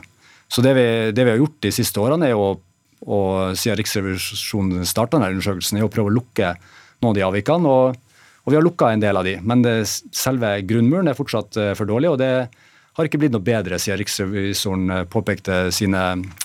Så 0.47 0.62
det 0.62 0.77
vi, 0.77 0.85
det 1.11 1.25
vi 1.27 1.33
har 1.33 1.40
gjort 1.40 1.57
de 1.64 1.73
siste 1.75 1.99
årene, 1.99 2.29
er 2.29 2.38
å, 2.38 2.53
og 3.02 3.58
siden 3.58 3.78
Riksrevisjonen 3.80 4.86
starta 4.86 5.18
undersøkelsen, 5.18 5.78
er 5.78 5.86
å 5.86 5.92
prøve 5.92 6.12
å 6.12 6.16
lukke 6.16 6.54
noen 7.02 7.10
av 7.10 7.16
de 7.18 7.24
avvikene. 7.26 7.70
Og, 7.70 8.18
og 8.42 8.52
vi 8.52 8.58
har 8.58 8.64
lukka 8.64 8.92
en 8.92 9.02
del 9.02 9.18
av 9.18 9.26
de, 9.26 9.36
men 9.42 9.64
det, 9.64 9.76
selve 10.14 10.54
grunnmuren 10.68 11.10
er 11.10 11.18
fortsatt 11.18 11.58
uh, 11.58 11.70
for 11.78 11.90
dårlig. 11.90 12.12
og 12.12 12.20
det 12.22 12.32
har 12.92 13.08
ikke 13.08 13.22
blitt 13.22 13.32
noe 13.32 13.44
bedre 13.44 13.78
siden 13.80 14.02
riksrevisoren 14.02 14.92
uh, 14.92 15.04
påpekte 15.10 15.64
sine, 15.74 16.02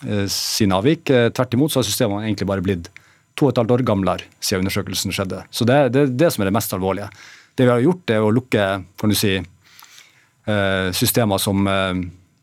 uh, 0.07 0.23
sine 0.31 0.79
avvik. 0.79 1.11
Tvert 1.37 1.57
imot 1.57 1.73
så 1.73 1.81
har 1.81 1.89
systemene 1.89 2.25
egentlig 2.25 2.49
bare 2.49 2.65
blitt 2.65 2.89
to 3.37 3.45
og 3.45 3.53
et 3.53 3.59
halvt 3.61 3.75
år 3.75 3.85
gamlere 3.85 4.29
siden 4.39 4.65
undersøkelsen 4.65 5.13
skjedde. 5.13 5.43
Så 5.53 5.67
det 5.67 5.75
er 5.77 5.91
det, 5.93 6.07
det, 6.17 6.31
som 6.33 6.41
er 6.41 6.49
det 6.49 6.55
mest 6.57 6.73
alvorlige. 6.73 7.11
Det 7.57 7.67
vi 7.67 7.73
har 7.73 7.83
gjort, 7.83 8.13
er 8.13 8.23
å 8.25 8.33
lukke 8.33 8.63
kan 8.97 9.11
du 9.11 9.17
si, 9.17 9.35
systemer 10.93 11.41
som, 11.41 11.65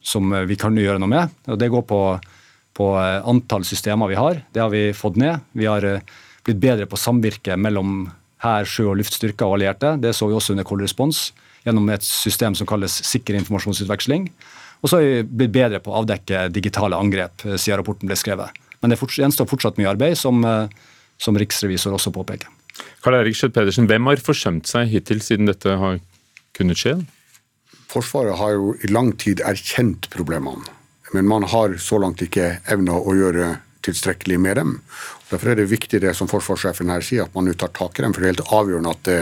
som 0.03 0.35
vi 0.47 0.57
kan 0.59 0.75
gjøre 0.79 1.01
noe 1.03 1.11
med. 1.11 1.35
og 1.49 1.59
Det 1.59 1.71
går 1.73 1.85
på, 1.89 2.01
på 2.75 2.91
antall 2.99 3.65
systemer 3.67 4.11
vi 4.11 4.19
har. 4.19 4.41
Det 4.53 4.63
har 4.63 4.71
vi 4.73 4.89
fått 4.97 5.19
ned. 5.21 5.43
Vi 5.55 5.69
har 5.71 5.85
blitt 6.45 6.61
bedre 6.61 6.89
på 6.91 6.99
samvirke 6.99 7.55
mellom 7.57 8.09
hær, 8.45 8.67
sjø 8.69 8.91
og 8.91 8.99
luftstyrker 9.01 9.47
og 9.47 9.59
allierte. 9.59 9.95
Det 10.03 10.13
så 10.17 10.29
vi 10.29 10.37
også 10.37 10.57
under 10.57 10.67
Cold 10.69 10.85
Response 10.85 11.33
gjennom 11.65 11.89
et 11.95 12.05
system 12.05 12.57
som 12.59 12.69
kalles 12.69 12.99
sikker 13.07 13.39
informasjonsutveksling. 13.39 14.29
Og 14.85 14.91
så 14.91 15.01
har 15.01 15.07
vi 15.07 15.23
blitt 15.25 15.55
bedre 15.55 15.81
på 15.81 15.93
å 15.93 16.03
avdekke 16.03 16.49
digitale 16.53 16.99
angrep 17.01 17.47
eh, 17.47 17.57
siden 17.57 17.81
rapporten 17.81 18.11
ble 18.11 18.19
skrevet. 18.21 18.53
Men 18.83 18.93
det 18.93 19.01
gjenstår 19.01 19.49
fortsatt 19.49 19.81
mye 19.81 19.89
arbeid, 19.95 20.19
som, 20.21 20.45
eh, 20.45 20.69
som 21.17 21.39
riksrevisor 21.41 21.97
også 21.97 22.13
påpeker. 22.13 22.51
Karl 23.05 23.17
Erik 23.23 23.39
Skjøtt 23.39 23.55
Pedersen, 23.57 23.89
hvem 23.89 24.11
har 24.11 24.21
forsømt 24.21 24.69
seg 24.69 24.91
hittil 24.93 25.23
siden 25.25 25.49
dette 25.49 25.79
har 25.81 26.01
kunnet 26.57 26.81
skje? 26.81 26.99
Forsvaret 27.89 28.37
har 28.37 28.57
jo 28.57 28.75
i 28.83 28.91
lang 28.91 29.13
tid 29.21 29.41
erkjent 29.47 30.11
problemene, 30.13 30.67
men 31.15 31.29
man 31.31 31.47
har 31.51 31.77
så 31.83 32.01
langt 32.03 32.23
ikke 32.25 32.59
evna 32.71 32.99
å 32.99 33.15
gjøre 33.17 33.57
tilstrekkelig 33.85 34.39
med 34.41 34.59
dem. 34.59 34.73
Derfor 35.31 35.53
er 35.53 35.61
det 35.61 35.71
viktig 35.71 36.01
det 36.03 36.15
som 36.17 36.31
forsvarssjefen 36.31 36.93
her 36.93 37.05
sier, 37.05 37.27
at 37.27 37.37
man 37.37 37.47
nå 37.49 37.55
tar 37.59 37.73
tak 37.77 37.99
i 37.99 38.05
dem. 38.05 38.15
For 38.15 38.23
det 38.23 38.29
er 38.29 38.35
helt 38.35 38.55
avgjørende 38.59 38.95
at 38.95 39.05
det 39.09 39.21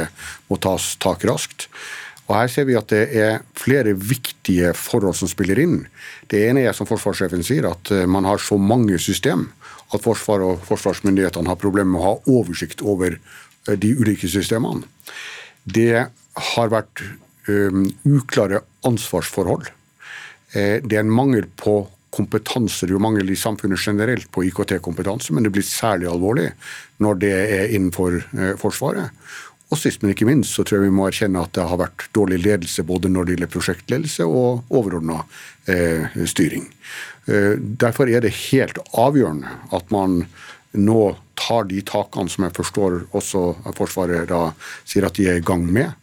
må 0.50 0.58
tas 0.62 0.94
tak 1.02 1.26
raskt. 1.28 1.68
Og 2.28 2.36
Her 2.38 2.48
ser 2.48 2.68
vi 2.68 2.76
at 2.78 2.88
det 2.92 3.02
er 3.18 3.42
flere 3.58 3.92
viktige 3.98 4.70
forhold 4.78 5.18
som 5.18 5.28
spiller 5.28 5.58
inn. 5.60 5.82
Det 6.30 6.44
ene 6.46 6.62
er 6.64 6.76
som 6.76 6.88
forsvarssjefen 6.88 7.42
sier, 7.44 7.66
at 7.68 7.90
eh, 7.92 8.06
man 8.06 8.24
har 8.28 8.40
så 8.40 8.56
mange 8.56 8.98
system 9.02 9.50
at 9.92 10.00
Forsvaret 10.00 10.54
og 10.54 10.62
forsvarsmyndighetene 10.64 11.50
har 11.50 11.60
problemer 11.60 11.92
med 11.92 12.00
å 12.00 12.06
ha 12.06 12.14
oversikt 12.38 12.80
over 12.80 13.18
eh, 13.18 13.76
de 13.76 13.92
ulike 13.98 14.30
systemene. 14.30 14.86
Det 15.68 16.06
har 16.32 16.72
vært 16.72 17.02
um, 17.48 17.84
uklare 18.08 18.62
ansvarsforhold. 18.88 19.68
Eh, 20.52 20.78
det 20.84 20.98
er 20.98 21.04
en 21.04 21.12
mangel 21.12 21.48
på 21.56 21.82
kompetanse. 22.12 22.84
Det 22.84 22.92
er 22.92 22.98
jo 22.98 23.02
mangel 23.02 23.30
i 23.32 23.38
samfunnet 23.38 23.80
generelt 23.80 24.28
på 24.32 24.44
IKT-kompetanse, 24.48 25.32
men 25.32 25.46
det 25.46 25.54
blir 25.54 25.64
særlig 25.66 26.10
alvorlig 26.10 26.50
når 27.02 27.22
det 27.22 27.32
er 27.40 27.72
innenfor 27.72 28.20
eh, 28.20 28.52
Forsvaret. 28.60 29.16
Og 29.72 29.80
sist, 29.80 30.02
men 30.02 30.12
ikke 30.12 30.28
minst, 30.28 30.52
så 30.52 30.66
tror 30.68 30.82
jeg 30.82 30.90
vi 30.90 30.96
må 30.98 31.06
erkjenne 31.08 31.40
at 31.40 31.54
det 31.56 31.64
har 31.64 31.80
vært 31.80 32.04
dårlig 32.12 32.42
ledelse 32.42 32.84
både 32.84 33.08
når 33.08 33.24
det 33.24 33.36
gjelder 33.36 33.52
prosjektledelse 33.54 34.26
og 34.28 34.74
overordna 34.74 35.22
eh, 35.72 36.12
styring. 36.28 36.66
Eh, 37.24 37.56
derfor 37.56 38.10
er 38.12 38.20
det 38.20 38.34
helt 38.50 38.82
avgjørende 38.92 39.54
at 39.72 39.88
man 39.94 40.26
nå 40.76 41.14
tar 41.40 41.64
de 41.70 41.80
takene 41.88 42.32
som 42.32 42.44
jeg 42.46 42.56
forstår 42.56 42.98
også 43.16 43.46
Forsvaret 43.76 44.28
da 44.30 44.52
sier 44.84 45.08
at 45.08 45.16
de 45.16 45.30
er 45.32 45.40
i 45.40 45.44
gang 45.44 45.64
med. 45.64 45.96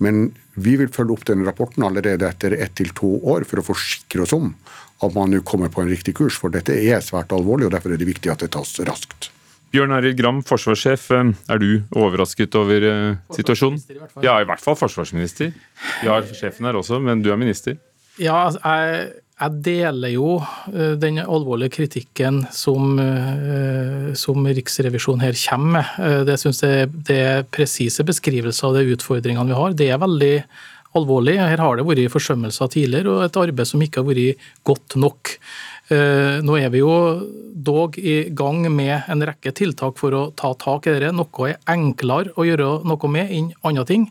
Men 0.00 0.30
vi 0.64 0.76
vil 0.80 0.92
følge 0.92 1.16
opp 1.16 1.26
denne 1.28 1.46
rapporten 1.48 1.84
allerede 1.86 2.28
etter 2.28 2.56
ett 2.56 2.76
til 2.78 2.92
to 2.96 3.16
år 3.32 3.46
for 3.48 3.62
å 3.62 3.66
forsikre 3.72 4.24
oss 4.24 4.34
om 4.36 4.54
at 5.00 5.16
man 5.16 5.32
nå 5.32 5.40
kommer 5.46 5.72
på 5.72 5.82
en 5.82 5.90
riktig 5.90 6.14
kurs. 6.18 6.36
For 6.36 6.52
dette 6.52 6.76
er 6.76 7.04
svært 7.04 7.32
alvorlig, 7.32 7.68
og 7.68 7.74
derfor 7.76 7.94
er 7.94 8.00
det 8.00 8.08
viktig 8.08 8.32
at 8.32 8.44
det 8.44 8.52
tas 8.56 8.74
raskt. 8.88 9.30
Bjørn 9.70 9.94
Arild 9.94 10.18
Gram, 10.18 10.40
forsvarssjef. 10.44 11.06
Eh, 11.14 11.30
er 11.54 11.62
du 11.62 11.68
overrasket 11.94 12.56
over 12.58 12.84
situasjonen? 13.30 13.78
situasjonen? 13.80 14.24
Ja, 14.26 14.40
i 14.42 14.48
hvert 14.48 14.62
fall 14.62 14.76
forsvarsminister. 14.76 15.54
Ja, 16.04 16.18
sjefen 16.34 16.66
er 16.66 16.78
også, 16.80 16.98
men 17.02 17.22
du 17.22 17.30
er 17.30 17.38
minister. 17.40 17.78
Ja, 18.20 18.48
altså, 18.48 18.60
jeg, 18.60 19.19
jeg 19.40 19.60
deler 19.64 20.12
jo 20.12 20.34
eh, 20.72 20.96
den 21.00 21.22
alvorlige 21.22 21.74
kritikken 21.78 22.42
som, 22.52 22.98
som 24.18 24.46
Riksrevisjonen 24.46 25.24
her 25.24 25.38
kommer 25.46 25.80
med. 25.80 26.26
Det 26.28 26.36
synes 26.42 26.62
jeg 26.64 26.90
det 27.08 27.22
er 27.24 27.48
presise 27.48 28.04
beskrivelser 28.06 28.68
av 28.68 28.78
de 28.78 28.94
utfordringene 28.96 29.48
vi 29.50 29.58
har. 29.58 29.76
Det 29.78 29.88
er 29.90 30.02
veldig 30.02 30.34
alvorlig. 30.98 31.38
Her 31.38 31.62
har 31.62 31.78
det 31.78 31.86
vært 31.86 32.12
forsømmelser 32.12 32.72
tidligere 32.74 33.12
og 33.16 33.26
et 33.26 33.38
arbeid 33.40 33.68
som 33.68 33.82
ikke 33.84 34.02
har 34.02 34.08
vært 34.10 34.48
godt 34.66 34.96
nok. 35.00 35.36
Eh, 35.90 36.38
nå 36.46 36.54
er 36.54 36.70
vi 36.70 36.84
jo 36.84 36.92
dog 37.50 37.96
i 37.98 38.30
gang 38.36 38.62
med 38.70 39.08
en 39.10 39.24
rekke 39.26 39.50
tiltak 39.58 39.98
for 39.98 40.14
å 40.14 40.22
ta 40.38 40.52
tak 40.58 40.86
i 40.86 40.94
dette. 40.94 41.10
Noe 41.16 41.50
er 41.50 41.58
enklere 41.74 42.34
å 42.38 42.46
gjøre 42.46 42.68
noe 42.86 43.10
med 43.10 43.32
enn 43.34 43.50
andre 43.66 43.86
ting. 43.88 44.06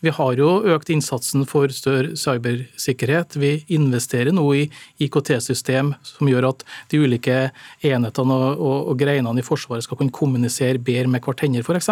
Vi 0.00 0.12
har 0.16 0.38
jo 0.40 0.48
økt 0.72 0.88
innsatsen 0.92 1.42
for 1.48 1.68
større 1.76 2.14
cybersikkerhet. 2.16 3.36
Vi 3.36 3.50
investerer 3.76 4.32
nå 4.32 4.46
i 4.56 4.62
IKT-system 5.04 5.92
som 6.06 6.30
gjør 6.30 6.48
at 6.54 6.64
de 6.92 7.02
ulike 7.04 7.50
enhetene 7.84 8.38
og, 8.38 8.54
og, 8.56 8.78
og, 8.92 8.94
greinene 9.00 9.42
i 9.42 9.44
Forsvaret 9.44 9.84
skal 9.84 10.00
kunne 10.00 10.14
kommunisere 10.16 10.80
bedre 10.80 11.10
med 11.12 11.20
hverandre, 11.24 11.60
f.eks. 11.60 11.90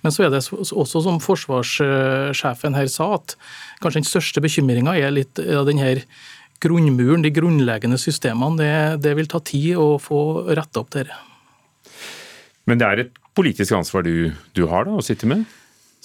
Men 0.00 0.14
så 0.14 0.24
er 0.24 0.32
det 0.32 0.40
også, 0.48 1.04
som 1.04 1.20
forsvarssjefen 1.20 2.78
her 2.78 2.88
sa, 2.92 3.12
at 3.18 3.36
kanskje 3.84 4.00
den 4.00 4.08
største 4.08 4.44
bekymringa 4.44 4.96
er 4.96 5.12
litt 5.12 5.40
av 5.44 5.68
denne 5.68 5.92
grunnmuren, 6.64 7.24
de 7.24 7.34
grunnleggende 7.36 8.00
systemene. 8.00 8.56
Det, 8.62 8.72
det 9.04 9.12
vil 9.20 9.28
ta 9.28 9.42
tid 9.44 9.76
å 9.76 9.96
få 10.00 10.22
retta 10.56 10.80
opp 10.80 10.96
dette. 10.96 11.20
Men 12.66 12.80
det 12.80 12.88
er 12.88 13.04
et 13.04 13.22
politisk 13.36 13.76
ansvar 13.76 14.08
du, 14.08 14.32
du 14.56 14.64
har 14.72 14.88
da, 14.88 14.96
å 14.96 15.04
sitte 15.04 15.28
med? 15.28 15.44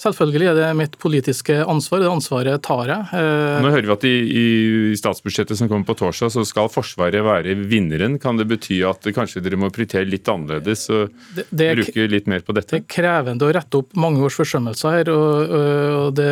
Selvfølgelig 0.02 0.48
er 0.50 0.56
det 0.58 0.68
mitt 0.78 0.96
politiske 0.98 1.60
ansvar. 1.62 2.02
Det 2.02 2.10
ansvaret 2.10 2.62
tar 2.64 2.90
jeg. 2.90 3.08
Eh, 3.14 3.58
Nå 3.62 3.70
hører 3.70 3.86
vi 3.86 3.94
at 3.94 4.06
i, 4.08 4.14
i 4.42 4.46
statsbudsjettet 4.98 5.58
som 5.60 5.70
kommer 5.70 5.86
på 5.86 5.96
torsdag, 6.00 6.32
så 6.34 6.42
skal 6.48 6.70
Forsvaret 6.72 7.22
være 7.22 7.54
vinneren. 7.70 8.18
Kan 8.22 8.40
det 8.40 8.48
bety 8.50 8.80
at 8.88 9.06
kanskje 9.14 9.42
dere 9.44 9.60
må 9.60 9.70
prioritere 9.70 10.08
litt 10.08 10.26
annerledes 10.30 10.88
og 10.90 11.12
det, 11.36 11.46
det 11.50 11.68
er, 11.68 11.78
bruke 11.78 12.08
litt 12.10 12.30
mer 12.30 12.42
på 12.42 12.56
dette? 12.56 12.80
Det 12.80 12.82
er 12.82 12.88
krevende 12.96 13.46
å 13.46 13.52
rette 13.54 13.78
opp 13.78 13.94
mange 13.98 14.24
års 14.26 14.38
forsømmelser 14.40 14.96
her. 14.98 15.12
og, 15.12 15.54
og 16.02 16.08
det, 16.18 16.30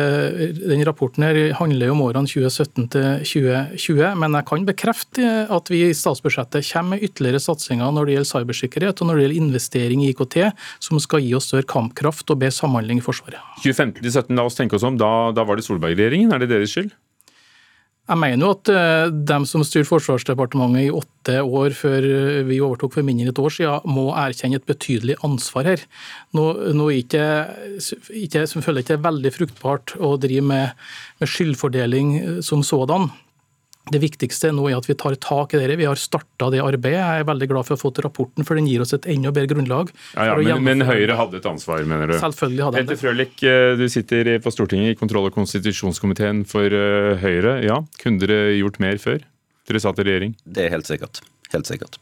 den 0.59 0.83
Rapporten 0.87 1.23
her 1.27 1.39
handler 1.59 1.91
jo 1.91 1.95
om 1.95 2.03
årene 2.09 2.27
2017 2.27 2.89
til 2.91 3.07
2020. 3.23 4.03
Men 4.19 4.35
jeg 4.39 4.49
kan 4.51 4.67
bekrefte 4.67 5.31
at 5.51 5.71
vi 5.71 5.85
i 5.87 5.95
statsbudsjettet 5.95 6.67
kommer 6.73 6.97
med 6.97 7.05
ytterligere 7.07 7.39
satsinger 7.39 7.93
når 7.95 8.07
det 8.07 8.17
gjelder 8.17 8.31
cybersikkerhet 8.33 9.01
og 9.01 9.07
når 9.07 9.19
det 9.19 9.25
gjelder 9.27 9.41
investering 9.45 10.03
i 10.03 10.11
IKT, 10.11 10.37
som 10.83 10.99
skal 10.99 11.23
gi 11.23 11.31
oss 11.37 11.47
større 11.51 11.67
kampkraft 11.69 12.33
og 12.33 12.41
bedre 12.41 12.57
samhandling 12.57 12.99
i 12.99 13.05
Forsvaret. 13.05 13.39
2015-2017, 13.63 14.35
la 14.37 14.47
oss 14.47 14.57
tenke 14.57 14.77
oss 14.77 14.85
om, 14.87 14.97
da, 14.99 15.31
da 15.35 15.45
var 15.47 15.57
det 15.57 15.65
Solberg-regjeringen. 15.67 16.33
Er 16.33 16.43
det 16.43 16.51
deres 16.53 16.73
skyld? 16.75 16.91
Jeg 18.09 18.17
mener 18.19 18.43
jo 18.43 18.53
at 18.55 18.69
uh, 18.73 19.13
dem 19.29 19.45
som 19.47 19.61
styrte 19.63 19.87
Forsvarsdepartementet 19.87 20.87
i 20.87 20.91
åtte 20.91 21.37
år 21.45 21.75
før 21.77 22.05
eh, 22.07 22.39
vi 22.47 22.57
overtok 22.59 22.95
for 22.95 23.05
mindre 23.05 23.27
enn 23.27 23.31
et 23.31 23.39
år 23.39 23.53
siden, 23.53 23.93
må 23.93 24.07
erkjenne 24.17 24.57
et 24.57 24.65
betydelig 24.67 25.15
ansvar 25.23 25.69
her. 25.69 25.83
Nå, 26.35 26.47
nå 26.75 26.89
ikke, 26.97 27.23
ikke, 28.23 28.47
føler 28.57 28.81
ikke 28.81 28.95
det 28.95 28.97
er 28.97 29.05
veldig 29.05 29.33
fruktbart 29.35 29.93
å 30.01 30.15
drive 30.19 30.43
med, 30.49 30.81
med 31.21 31.31
skyldfordeling 31.31 32.15
eh, 32.17 32.39
som 32.43 32.65
sådan. 32.65 33.11
Det 33.89 34.01
viktigste 34.03 34.51
nå 34.53 34.67
er 34.69 34.77
at 34.77 34.85
vi 34.85 34.95
tar 34.99 35.15
tak 35.21 35.55
i 35.55 35.61
dette. 35.61 35.79
Vi 35.79 35.87
har 35.89 35.97
starta 35.99 36.51
det 36.53 36.61
arbeidet. 36.61 36.99
Jeg 36.99 37.23
er 37.23 37.27
veldig 37.27 37.47
glad 37.49 37.67
for 37.67 37.75
å 37.75 37.79
ha 37.79 37.81
fått 37.81 38.01
rapporten, 38.05 38.45
for 38.45 38.59
den 38.59 38.69
gir 38.69 38.83
oss 38.83 38.93
et 38.93 39.07
enda 39.09 39.33
bedre 39.33 39.55
grunnlag. 39.55 39.89
Ja, 40.13 40.37
ja, 40.37 40.59
men, 40.59 40.81
men, 40.81 40.85
Høyre 40.87 41.17
hadde 41.17 41.41
et 41.41 41.49
ansvar, 41.49 41.81
mener 41.89 42.13
du? 42.13 42.17
Selvfølgelig 42.21 42.67
hadde 42.67 42.83
Petter 42.83 43.01
Frølich, 43.01 43.35
eh, 43.41 43.73
du 43.79 43.87
sitter 43.91 44.31
på 44.43 44.53
Stortinget 44.53 44.93
i 44.93 44.99
kontroll- 44.99 45.31
og 45.31 45.35
konstitusjonskomiteen 45.35 46.45
for 46.49 46.69
eh, 46.69 47.17
Høyre. 47.23 47.57
Ja, 47.65 47.81
Kunne 48.03 48.21
dere 48.21 48.55
gjort 48.59 48.81
mer 48.83 49.01
før 49.01 49.21
dere 49.69 49.81
satt 49.81 50.01
i 50.01 50.07
regjering? 50.07 50.37
Det 50.45 50.67
er 50.67 50.75
helt 50.75 50.89
sikkert. 50.89 51.23
Helt 51.51 51.67
sikkert. 51.67 51.97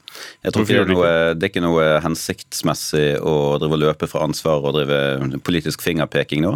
Jeg 0.45 0.53
tror 0.53 0.65
ikke 0.65 0.83
det, 0.85 0.93
noe, 0.93 1.11
det 1.33 1.45
er 1.47 1.51
ikke 1.51 1.63
noe 1.63 1.85
hensiktsmessig 2.03 3.05
å 3.25 3.57
drive 3.61 3.79
løpe 3.81 4.09
fra 4.09 4.21
ansvar 4.27 4.61
og 4.61 4.75
drive 4.77 5.39
politisk 5.45 5.81
fingerpeking 5.81 6.43
nå. 6.45 6.51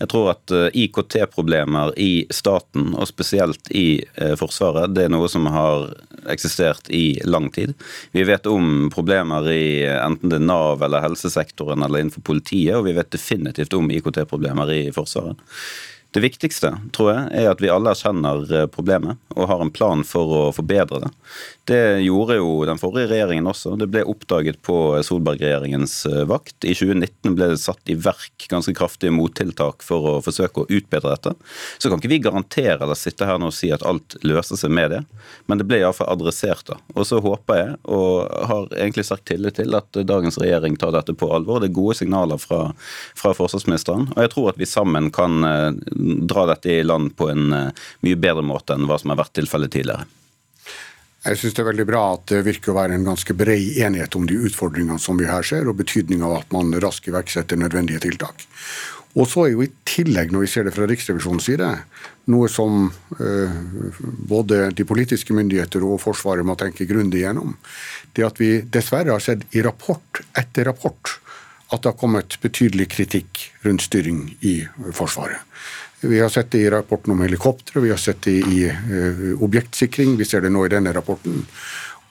Jeg 0.00 0.10
tror 0.12 0.30
at 0.32 0.54
eh, 0.56 0.70
IKT-problemer 0.86 1.92
i 2.00 2.24
staten, 2.32 2.94
og 2.96 3.10
spesielt 3.10 3.68
i 3.76 4.00
eh, 4.16 4.32
Forsvaret, 4.40 4.94
det 4.96 5.06
er 5.06 5.12
noe 5.12 5.28
som 5.28 5.50
har 5.52 5.90
eksistert 6.32 6.88
i 6.88 7.20
lang 7.28 7.50
tid. 7.52 7.74
Vi 8.16 8.24
vet 8.24 8.48
om 8.48 8.88
problemer 8.92 9.46
i 9.52 9.84
enten 9.98 10.32
det 10.32 10.40
er 10.40 10.48
Nav 10.48 10.80
eller 10.86 11.04
helsesektoren 11.04 11.84
eller 11.84 12.00
innenfor 12.00 12.24
politiet, 12.24 12.78
og 12.78 12.88
vi 12.88 12.96
vet 12.96 13.12
definitivt 13.12 13.76
om 13.76 13.92
IKT-problemer 13.92 14.72
i 14.78 14.82
Forsvaret. 14.96 15.40
Det 16.10 16.22
viktigste 16.24 16.72
tror 16.96 17.12
jeg, 17.12 17.26
er 17.38 17.52
at 17.52 17.60
vi 17.62 17.70
alle 17.70 17.92
erkjenner 17.94 18.42
eh, 18.50 18.66
problemet 18.70 19.20
og 19.36 19.46
har 19.46 19.60
en 19.62 19.70
plan 19.70 20.02
for 20.06 20.32
å 20.34 20.40
forbedre 20.54 21.04
det. 21.04 21.10
Det 21.70 21.82
gjorde 22.02 22.40
jo 22.40 22.48
den 22.66 22.80
forrige 22.82 23.12
regjeringen 23.12 23.46
også. 23.46 23.76
Det 23.78 23.86
ble 23.92 24.02
oppdaget 24.10 24.58
på 24.66 24.74
Solberg-regjeringens 25.06 25.94
eh, 26.10 26.24
vakt. 26.26 26.56
I 26.66 26.74
2019 26.74 27.36
ble 27.38 27.52
det 27.52 27.60
satt 27.62 27.92
i 27.92 27.94
verk 27.94 28.48
ganske 28.50 28.74
kraftige 28.74 29.14
mottiltak 29.14 29.84
for 29.86 30.08
å 30.10 30.14
forsøke 30.24 30.64
å 30.64 30.66
utbedre 30.66 31.12
dette. 31.14 31.34
Så 31.78 31.92
kan 31.92 32.02
ikke 32.02 32.10
vi 32.10 32.18
garantere 32.24 32.80
eller 32.80 32.98
sitte 32.98 33.28
her 33.28 33.38
nå 33.38 33.52
og 33.52 33.54
si 33.54 33.70
at 33.70 33.86
alt 33.86 34.18
løser 34.26 34.58
seg 34.58 34.74
med 34.74 34.90
det, 34.96 35.00
men 35.46 35.62
det 35.62 35.68
ble 35.70 35.78
iallfall 35.84 36.10
adressert. 36.10 36.66
da. 36.66 36.80
Og 36.96 37.06
så 37.06 37.22
håper 37.22 37.60
jeg, 37.60 37.78
og 37.86 38.26
har 38.50 38.66
egentlig 38.74 39.06
sterk 39.06 39.28
tillit 39.30 39.60
til, 39.60 39.78
at 39.78 40.02
dagens 40.10 40.40
regjering 40.42 40.74
tar 40.80 40.96
dette 40.96 41.14
på 41.14 41.30
alvor. 41.30 41.62
Det 41.62 41.70
er 41.70 41.78
gode 41.78 42.00
signaler 42.02 42.42
fra, 42.42 42.72
fra 43.14 43.34
forsvarsministeren, 43.36 44.10
og 44.16 44.22
jeg 44.26 44.34
tror 44.34 44.50
at 44.50 44.58
vi 44.58 44.66
sammen 44.66 45.12
kan 45.14 45.46
eh, 45.46 45.70
dra 46.00 46.46
dette 46.52 46.72
i 46.72 46.84
land 46.86 47.14
på 47.16 47.30
en 47.32 47.52
eh, 47.56 47.84
mye 48.06 48.18
bedre 48.20 48.44
måte 48.46 48.76
enn 48.76 48.88
hva 48.88 48.98
som 49.00 49.12
har 49.12 49.20
vært 49.22 49.36
tilfellet 49.40 49.72
tidligere. 49.76 50.08
Jeg 51.20 51.36
synes 51.36 51.56
det 51.56 51.60
er 51.60 51.68
veldig 51.68 51.84
bra 51.84 52.04
at 52.14 52.22
det 52.32 52.44
virker 52.46 52.72
å 52.72 52.78
være 52.78 52.96
en 52.96 53.10
ganske 53.10 53.34
bred 53.36 53.76
enighet 53.84 54.14
om 54.16 54.24
de 54.28 54.38
utfordringene 54.48 55.02
som 55.02 55.18
vi 55.20 55.28
her 55.28 55.44
ser, 55.44 55.68
og 55.68 55.76
betydningen 55.76 56.24
av 56.24 56.38
at 56.38 56.54
man 56.54 56.72
raskt 56.80 57.10
iverksetter 57.10 57.60
nødvendige 57.60 58.00
tiltak. 58.06 58.46
Og 59.18 59.26
så 59.26 59.44
er 59.44 59.52
jo 59.52 59.64
i 59.64 59.72
tillegg, 59.90 60.30
når 60.30 60.44
vi 60.44 60.50
ser 60.52 60.64
det 60.64 60.72
fra 60.72 60.86
Riksrevisjonens 60.88 61.48
side, 61.50 61.68
noe 62.30 62.48
som 62.48 62.86
eh, 63.18 63.56
både 64.30 64.68
de 64.78 64.86
politiske 64.86 65.34
myndigheter 65.34 65.84
og 65.84 65.98
Forsvaret 66.00 66.46
må 66.46 66.54
tenke 66.56 66.86
grundig 66.88 67.24
gjennom, 67.24 67.56
det 68.16 68.24
at 68.24 68.38
vi 68.40 68.52
dessverre 68.62 69.12
har 69.12 69.24
sett 69.24 69.42
i 69.52 69.64
rapport 69.66 70.22
etter 70.38 70.70
rapport 70.70 71.18
at 71.70 71.82
det 71.82 71.92
har 71.92 71.98
kommet 71.98 72.38
betydelig 72.42 72.88
kritikk 72.90 73.44
rundt 73.66 73.84
styring 73.84 74.24
i 74.46 74.60
Forsvaret. 74.96 75.42
Vi 76.00 76.20
har 76.20 76.28
sett 76.32 76.50
det 76.50 76.58
i 76.64 76.70
rapporten 76.70 77.12
om 77.12 77.20
helikoptre, 77.20 77.80
vi 77.80 77.90
har 77.92 78.00
sett 78.00 78.22
det 78.22 78.38
i 78.40 78.64
uh, 78.70 79.42
objektsikring, 79.44 80.16
vi 80.16 80.24
ser 80.24 80.40
det 80.40 80.52
nå 80.52 80.64
i 80.66 80.72
denne 80.72 80.94
rapporten. 80.96 81.44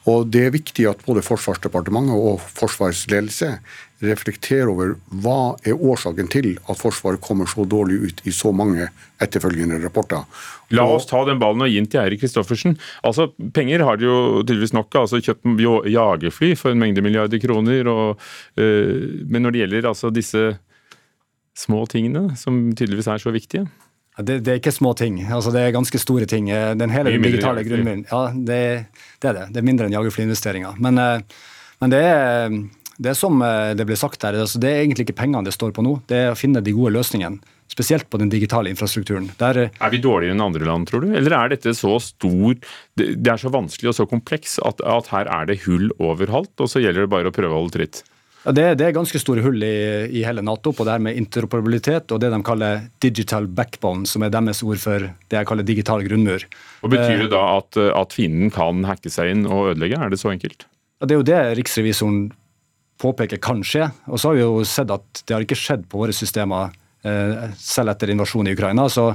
Og 0.10 0.28
Det 0.32 0.45
er 0.47 0.54
viktig 0.56 0.86
at 0.89 1.02
både 1.06 1.23
Forsvarsdepartementet 1.25 2.15
og 2.15 2.39
Forsvarets 2.56 3.04
ledelse 3.12 3.58
reflekterer 3.99 4.69
over 4.71 4.93
hva 5.12 5.58
er 5.67 5.75
årsaken 5.75 6.30
til 6.32 6.54
at 6.71 6.80
Forsvaret 6.80 7.19
kommer 7.21 7.49
så 7.52 7.65
dårlig 7.67 7.97
ut 8.08 8.21
i 8.23 8.32
så 8.34 8.54
mange 8.56 8.88
etterfølgende 9.21 9.82
rapporter. 9.84 10.23
La 10.71 10.86
oss 10.88 11.10
ta 11.10 11.25
den 11.28 11.41
ballen 11.41 11.65
og 11.65 11.69
gi 11.69 11.82
den 11.82 11.89
til 11.91 12.02
Eirik 12.06 12.23
Kristoffersen. 12.23 12.78
Altså, 13.04 13.28
Penger 13.54 13.84
har 13.84 13.99
de 13.99 14.08
jo 14.08 14.19
tydeligvis 14.45 14.75
nok 14.78 14.95
av. 14.95 15.10
Altså, 15.10 15.19
kjøpt 15.19 15.91
jagerfly 15.91 16.54
for 16.56 16.71
en 16.71 16.80
mengde 16.80 17.04
milliarder 17.04 17.43
kroner. 17.43 17.91
Og, 17.91 18.25
øh, 18.56 19.25
men 19.28 19.43
når 19.43 19.52
det 19.52 19.63
gjelder 19.65 19.91
altså, 19.91 20.13
disse 20.15 20.45
små 21.59 21.83
tingene, 21.91 22.29
som 22.39 22.69
tydeligvis 22.71 23.11
er 23.11 23.21
så 23.21 23.35
viktige 23.35 23.67
det, 24.19 24.39
det, 24.43 24.51
er 24.51 24.59
ikke 24.59 24.73
små 24.75 24.93
ting. 24.97 25.21
Altså, 25.31 25.51
det 25.55 25.61
er 25.63 25.75
ganske 25.75 26.01
store 26.01 26.27
ting. 26.29 26.49
Den 26.79 26.91
hele 26.91 27.13
digitale 27.21 27.63
grunnmuren 27.67 28.03
ja, 28.09 28.23
det, 28.33 28.59
det, 29.21 29.29
er 29.29 29.37
det. 29.37 29.45
Det 29.53 29.61
er 29.61 29.69
mindre 29.69 29.87
enn 29.87 29.95
jagerflyinvesteringer. 29.95 30.81
Men, 30.83 30.99
eh, 30.99 31.45
men 31.79 31.93
det, 31.93 32.01
er, 32.03 32.57
det 32.99 33.13
er 33.13 33.17
som 33.17 33.39
eh, 33.45 33.71
det 33.79 33.87
ble 33.87 33.97
sagt 33.99 34.25
her, 34.27 34.35
altså, 34.43 34.59
det 34.61 34.73
er 34.73 34.83
egentlig 34.83 35.07
ikke 35.07 35.21
pengene 35.21 35.47
det 35.47 35.55
står 35.55 35.71
på 35.75 35.85
nå. 35.85 35.99
Det 36.09 36.25
er 36.25 36.33
å 36.33 36.39
finne 36.39 36.63
de 36.65 36.75
gode 36.75 36.93
løsningene. 36.97 37.55
Spesielt 37.69 38.07
på 38.09 38.17
den 38.17 38.31
digitale 38.33 38.71
infrastrukturen. 38.73 39.29
Der, 39.39 39.63
eh, 39.63 39.79
er 39.79 39.93
vi 39.93 40.03
dårligere 40.03 40.35
enn 40.35 40.47
andre 40.49 40.67
land, 40.67 40.89
tror 40.89 41.05
du? 41.05 41.13
Eller 41.15 41.37
er 41.37 41.53
dette 41.53 41.75
så 41.77 41.95
stor 42.03 42.57
Det 42.99 43.13
er 43.29 43.39
så 43.39 43.51
vanskelig 43.53 43.93
og 43.93 43.99
så 44.01 44.09
kompleks 44.09 44.57
at, 44.67 44.83
at 44.83 45.13
her 45.13 45.31
er 45.31 45.51
det 45.51 45.61
hull 45.67 45.93
overalt, 45.95 46.55
og 46.59 46.71
så 46.71 46.83
gjelder 46.83 47.05
det 47.05 47.13
bare 47.13 47.31
å 47.31 47.35
prøve 47.35 47.55
å 47.55 47.61
holde 47.63 47.77
tritt? 47.77 48.03
Ja, 48.49 48.53
det, 48.57 48.63
det, 48.79 48.85
er 48.88 48.93
ganske 48.95 49.19
store 49.21 49.43
hull 49.45 49.62
i, 49.62 49.75
i, 50.09 50.23
hele 50.25 50.41
Nato 50.41 50.71
på 50.73 50.81
det 50.81 50.95
her 50.95 51.01
med 51.05 51.19
interoperabilitet 51.19 52.09
og 52.09 52.17
det 52.23 52.31
de 52.33 52.39
kaller 52.41 52.88
digital 52.97 53.45
backbone, 53.45 54.09
som 54.09 54.25
er 54.25 54.31
deres 54.33 54.63
ord 54.65 54.81
for 54.81 55.05
det 55.05 55.38
jeg 55.38 55.45
kaller 55.45 55.67
digital 55.67 56.01
grunnmur. 56.01 56.47
Og 56.81 56.89
Betyr 56.89 57.27
det 57.27 57.29
da 57.35 57.43
at, 57.59 57.77
at 57.77 58.15
fienden 58.17 58.49
kan 58.55 58.81
hacke 58.89 59.13
seg 59.13 59.35
inn 59.35 59.45
og 59.45 59.75
ødelegge? 59.75 60.01
Er 60.01 60.09
det 60.09 60.17
så 60.17 60.33
enkelt? 60.33 60.65
Ja, 60.97 61.05
Det 61.05 61.13
er 61.13 61.21
jo 61.21 61.27
det 61.29 61.43
riksrevisoren 61.62 62.17
påpeker 62.97 63.38
kan 63.38 63.62
skje. 63.62 63.91
Og 64.09 64.17
så 64.17 64.31
har 64.31 64.39
vi 64.39 64.45
jo 64.47 64.65
sett 64.65 64.97
at 64.97 65.21
det 65.21 65.38
har 65.38 65.45
ikke 65.45 65.59
skjedd 65.59 65.85
på 65.85 66.01
våre 66.01 66.17
systemer 66.17 66.73
eh, 67.05 67.53
selv 67.62 67.93
etter 67.93 68.09
invasjonen 68.15 68.49
i 68.49 68.57
Ukraina. 68.57 68.89
Så, 68.89 69.12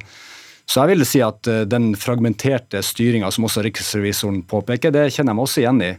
så 0.62 0.84
jeg 0.84 0.94
vil 0.94 1.10
si 1.10 1.26
at 1.26 1.50
eh, 1.50 1.66
den 1.66 1.96
fragmenterte 1.98 2.86
styringa 2.86 3.34
som 3.34 3.50
også 3.50 3.66
riksrevisoren 3.66 4.44
påpeker, 4.46 4.94
det 4.94 5.08
kjenner 5.10 5.34
jeg 5.34 5.42
meg 5.42 5.48
også 5.50 5.66
igjen 5.66 5.88
i. 5.90 5.94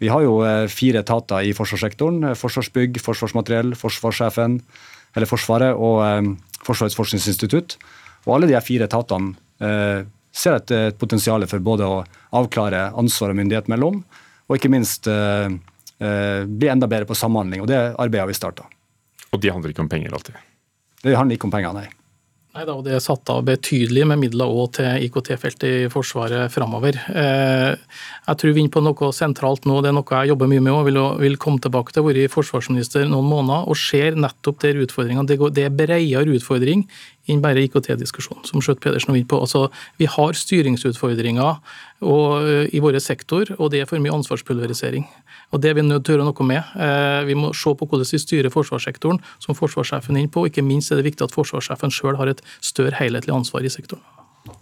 Vi 0.00 0.08
har 0.08 0.24
jo 0.24 0.38
eh, 0.46 0.66
fire 0.72 1.02
etater 1.04 1.44
i 1.44 1.52
forsvarssektoren. 1.56 2.30
Eh, 2.30 2.38
Forsvarsbygg, 2.38 3.00
Forsvarsmateriell, 3.04 3.74
Forsvarssjefen, 3.76 4.60
eller 5.16 5.28
Forsvaret 5.28 5.76
og 5.76 6.00
eh, 6.06 6.30
Forsvarets 6.64 6.96
forskningsinstitutt. 6.96 7.76
Og 8.28 8.36
alle 8.36 8.48
de 8.50 8.56
fire 8.64 8.88
etatene 8.88 9.34
eh, 9.60 10.08
ser 10.32 10.56
et, 10.56 10.72
et 10.72 10.98
potensial 10.98 11.44
for 11.50 11.62
både 11.64 11.88
å 11.88 12.02
avklare 12.40 12.88
ansvar 12.98 13.32
og 13.32 13.40
myndighet 13.40 13.68
mellom, 13.72 14.02
og 14.48 14.56
ikke 14.56 14.72
minst 14.72 15.08
eh, 15.10 15.52
eh, 16.00 16.42
bli 16.48 16.72
enda 16.72 16.88
bedre 16.90 17.08
på 17.08 17.18
samhandling. 17.18 17.64
og 17.64 17.70
Det 17.70 17.80
arbeidet 17.92 18.24
har 18.24 18.30
vi 18.32 18.38
starta. 18.38 18.68
Og 19.30 19.42
de 19.42 19.52
handler 19.52 19.74
ikke 19.74 19.84
om 19.84 19.90
penger 19.90 20.16
alltid? 20.16 20.38
Det 21.04 21.16
handler 21.16 21.36
ikke 21.36 21.48
om 21.48 21.54
penger, 21.54 21.76
nei. 21.76 21.88
Nei 22.50 22.64
da, 22.66 22.74
og 22.74 22.82
Det 22.82 22.96
er 22.96 23.02
satt 23.02 23.30
av 23.30 23.44
betydelig 23.46 24.02
med 24.10 24.18
midler 24.24 24.50
også 24.50 24.80
til 24.80 25.04
IKT-feltet 25.06 25.66
i 25.70 25.90
Forsvaret 25.92 26.50
framover. 26.50 26.96
Eh, 27.14 27.76
jeg 28.26 28.40
tror 28.40 28.50
vi 28.50 28.58
er 28.58 28.64
inne 28.64 28.74
på 28.74 28.82
noe 28.82 29.10
sentralt 29.14 29.68
nå, 29.70 29.76
det 29.78 29.92
er 29.92 29.94
noe 29.94 30.16
jeg 30.18 30.32
jobber 30.32 30.50
mye 30.50 30.64
med 30.66 30.74
og 30.74 30.88
vil, 31.22 31.36
komme 31.38 31.62
tilbake 31.62 31.94
til. 31.94 32.02
å 32.02 32.08
være 32.08 32.32
forsvarsminister 32.32 33.06
noen 33.06 33.30
måneder 33.30 33.70
og 33.70 33.78
ser 33.78 34.18
nettopp 34.18 34.58
der 34.66 34.82
utfordringene. 34.82 35.30
Det 35.30 35.62
er 35.62 35.70
bredere 35.70 36.26
utfordring 36.26 36.82
enn 37.30 37.44
bare 37.44 37.62
IKT-diskusjonen, 37.68 38.42
som 38.48 38.58
Skjøtt 38.58 38.82
Pedersen 38.82 39.14
var 39.14 39.20
inne 39.20 39.30
på. 39.30 39.38
Altså, 39.38 39.68
vi 40.02 40.10
har 40.10 40.34
styringsutfordringer 40.34 41.54
eh, 42.02 42.66
i 42.66 42.82
vår 42.82 42.98
sektor, 42.98 43.54
og 43.60 43.70
det 43.70 43.84
er 43.84 43.86
for 43.86 44.02
mye 44.02 44.16
ansvarspulverisering. 44.18 45.06
Og 45.50 45.60
Det 45.60 45.70
er 45.70 45.74
vi 45.74 45.82
nødt 45.82 46.04
til 46.06 46.14
å 46.14 46.18
gjøre 46.18 46.28
noe 46.28 46.46
med. 46.46 46.62
Eh, 46.78 47.24
vi 47.26 47.34
må 47.34 47.50
se 47.56 47.74
på 47.74 47.86
hvordan 47.86 48.06
vi 48.06 48.22
styrer 48.22 48.54
forsvarssektoren, 48.54 49.18
som 49.42 49.58
forsvarssjefen 49.58 50.16
er 50.16 50.26
inne 50.26 50.30
på. 50.32 50.46
Ikke 50.46 50.62
minst 50.62 50.92
er 50.92 51.00
det 51.00 51.08
viktig 51.10 51.26
at 51.26 51.34
forsvarssjefen 51.34 51.90
sjøl 51.90 52.20
har 52.20 52.30
et 52.30 52.42
større 52.62 52.94
helhetlig 53.00 53.34
ansvar 53.34 53.66
i 53.66 53.72
sektoren. 53.72 54.04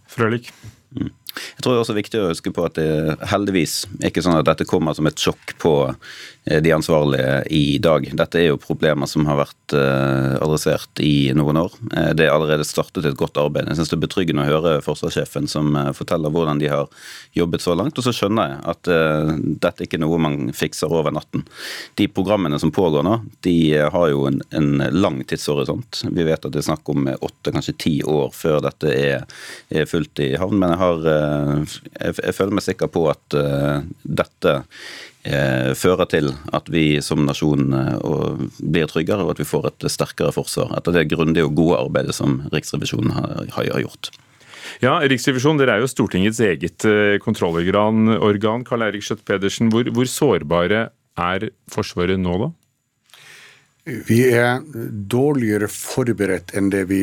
Frølik? 0.09 0.53
Jeg 0.97 1.63
tror 1.63 1.73
det 1.73 1.77
er 1.77 1.85
også 1.85 1.97
viktig 1.99 2.21
å 2.23 2.31
huske 2.31 2.53
på 2.55 2.65
at 2.67 2.79
det 2.79 3.19
heldigvis 3.31 3.83
ikke 4.09 4.23
sånn 4.25 4.39
at 4.39 4.49
dette 4.49 4.67
kommer 4.69 4.97
som 4.97 5.07
et 5.11 5.21
sjokk 5.21 5.55
på 5.61 5.75
Eh, 6.49 6.63
de 6.63 6.73
ansvarlige 6.73 7.43
i 7.51 7.79
dag. 7.79 8.07
Dette 8.17 8.41
er 8.41 8.49
jo 8.49 8.61
problemer 8.61 9.09
som 9.11 9.27
har 9.29 9.41
vært 9.43 9.75
eh, 9.77 10.37
adressert 10.41 11.01
i 11.05 11.31
noen 11.37 11.61
år. 11.61 11.75
Eh, 11.93 12.13
det 12.17 12.27
er 12.27 12.33
allerede 12.33 12.67
startet 12.67 13.05
et 13.05 13.19
godt 13.19 13.37
arbeid. 13.41 13.69
Jeg 13.69 13.79
synes 13.79 13.93
det 13.93 13.99
er 13.99 14.05
betryggende 14.07 14.47
å 14.47 14.49
høre 14.49 14.75
forsvarssjefen 14.85 15.49
som 15.51 15.77
forteller 15.97 16.33
hvordan 16.33 16.61
de 16.63 16.71
har 16.73 16.89
jobbet 17.37 17.65
så 17.65 17.75
langt. 17.77 17.99
Og 17.99 18.07
så 18.07 18.15
skjønner 18.17 18.53
jeg 18.53 18.61
at 18.73 18.91
dette 19.65 19.85
ikke 19.85 19.99
er 19.99 20.05
noe 20.05 20.21
man 20.23 20.39
fikser 20.57 20.93
over 20.93 21.13
natten. 21.15 21.45
De 22.01 22.09
programmene 22.13 22.59
som 22.61 22.73
pågår 22.75 23.05
nå, 23.05 23.19
de 23.45 23.57
har 23.79 24.09
jo 24.13 24.25
en, 24.31 24.41
en 24.57 24.85
lang 24.95 25.21
tidshorisont. 25.29 26.03
Vi 26.09 26.27
vet 26.27 26.45
at 26.45 26.55
det 26.55 26.63
er 26.63 26.69
snakk 26.71 26.89
om 26.93 27.09
åtte, 27.13 27.53
kanskje 27.53 27.77
ti 27.79 27.95
år 28.07 28.33
før 28.37 28.63
dette 28.65 28.93
er 28.95 29.89
fullt 29.91 30.23
i 30.25 30.33
havn. 30.41 30.59
Men 30.61 30.73
jeg, 30.75 30.78
har, 30.81 31.05
jeg, 31.05 32.17
jeg 32.23 32.35
føler 32.37 32.57
meg 32.59 32.65
sikker 32.65 32.91
på 32.93 33.05
at 33.11 33.37
dette 34.03 34.55
Eh, 35.29 35.75
fører 35.77 36.07
til 36.09 36.31
at 36.57 36.69
vi 36.73 37.01
som 37.05 37.27
nasjon 37.27 37.75
eh, 37.75 38.45
blir 38.63 38.89
tryggere, 38.89 39.25
og 39.27 39.35
at 39.35 39.43
vi 39.43 39.49
får 39.49 39.67
et 39.69 39.87
sterkere 39.93 40.33
forsvar. 40.33 40.71
Etter 40.79 40.95
det 40.95 41.09
grundige 41.11 41.45
og 41.49 41.57
gode 41.59 41.81
arbeidet 41.83 42.15
som 42.17 42.39
Riksrevisjonen 42.53 43.13
har, 43.13 43.69
gjort. 43.83 44.13
Ja, 44.81 44.95
Riksrevisjonen 45.03 45.61
dere 45.61 45.75
er 45.77 45.85
jo 45.85 45.91
Stortingets 45.91 46.41
eget 46.45 46.87
eh, 46.89 47.19
kontrollorgan. 47.21 48.65
Karl 48.69 48.87
Eirik 48.87 49.05
Skjøtt 49.05 49.27
Pedersen, 49.29 49.73
hvor, 49.75 49.91
hvor 49.93 50.09
sårbare 50.09 50.87
er 51.19 51.49
Forsvaret 51.75 52.21
nå, 52.23 52.39
da? 52.47 52.53
Vi 54.09 54.23
er 54.31 54.63
dårligere 55.13 55.69
forberedt 55.73 56.55
enn 56.57 56.71
det 56.73 56.87
vi 56.89 57.03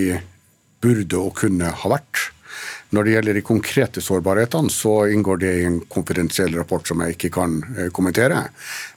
burde 0.81 1.19
og 1.19 1.35
kunne 1.43 1.75
ha 1.83 1.93
vært. 1.93 2.29
Når 2.93 3.03
det 3.05 3.13
gjelder 3.15 3.37
de 3.37 3.45
konkrete 3.45 4.01
sårbarhetene, 4.03 4.69
så 4.69 5.07
inngår 5.09 5.39
det 5.41 5.53
i 5.57 5.67
en 5.67 5.79
konfidensiell 5.91 6.53
rapport 6.57 6.85
som 6.87 7.01
jeg 7.01 7.15
ikke 7.15 7.31
kan 7.39 7.59
eh, 7.75 7.89
kommentere. 7.95 8.47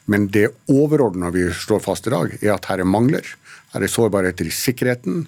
Men 0.07 0.29
det 0.35 0.51
overordna 0.68 1.33
vi 1.35 1.46
slår 1.53 1.85
fast 1.85 2.09
i 2.09 2.12
dag, 2.14 2.35
er 2.42 2.55
at 2.55 2.68
her 2.68 2.85
er 2.85 2.88
mangler. 2.88 3.24
Her 3.72 3.85
er 3.85 3.92
sårbarheter 3.92 4.48
i 4.48 4.55
sikkerheten, 4.55 5.24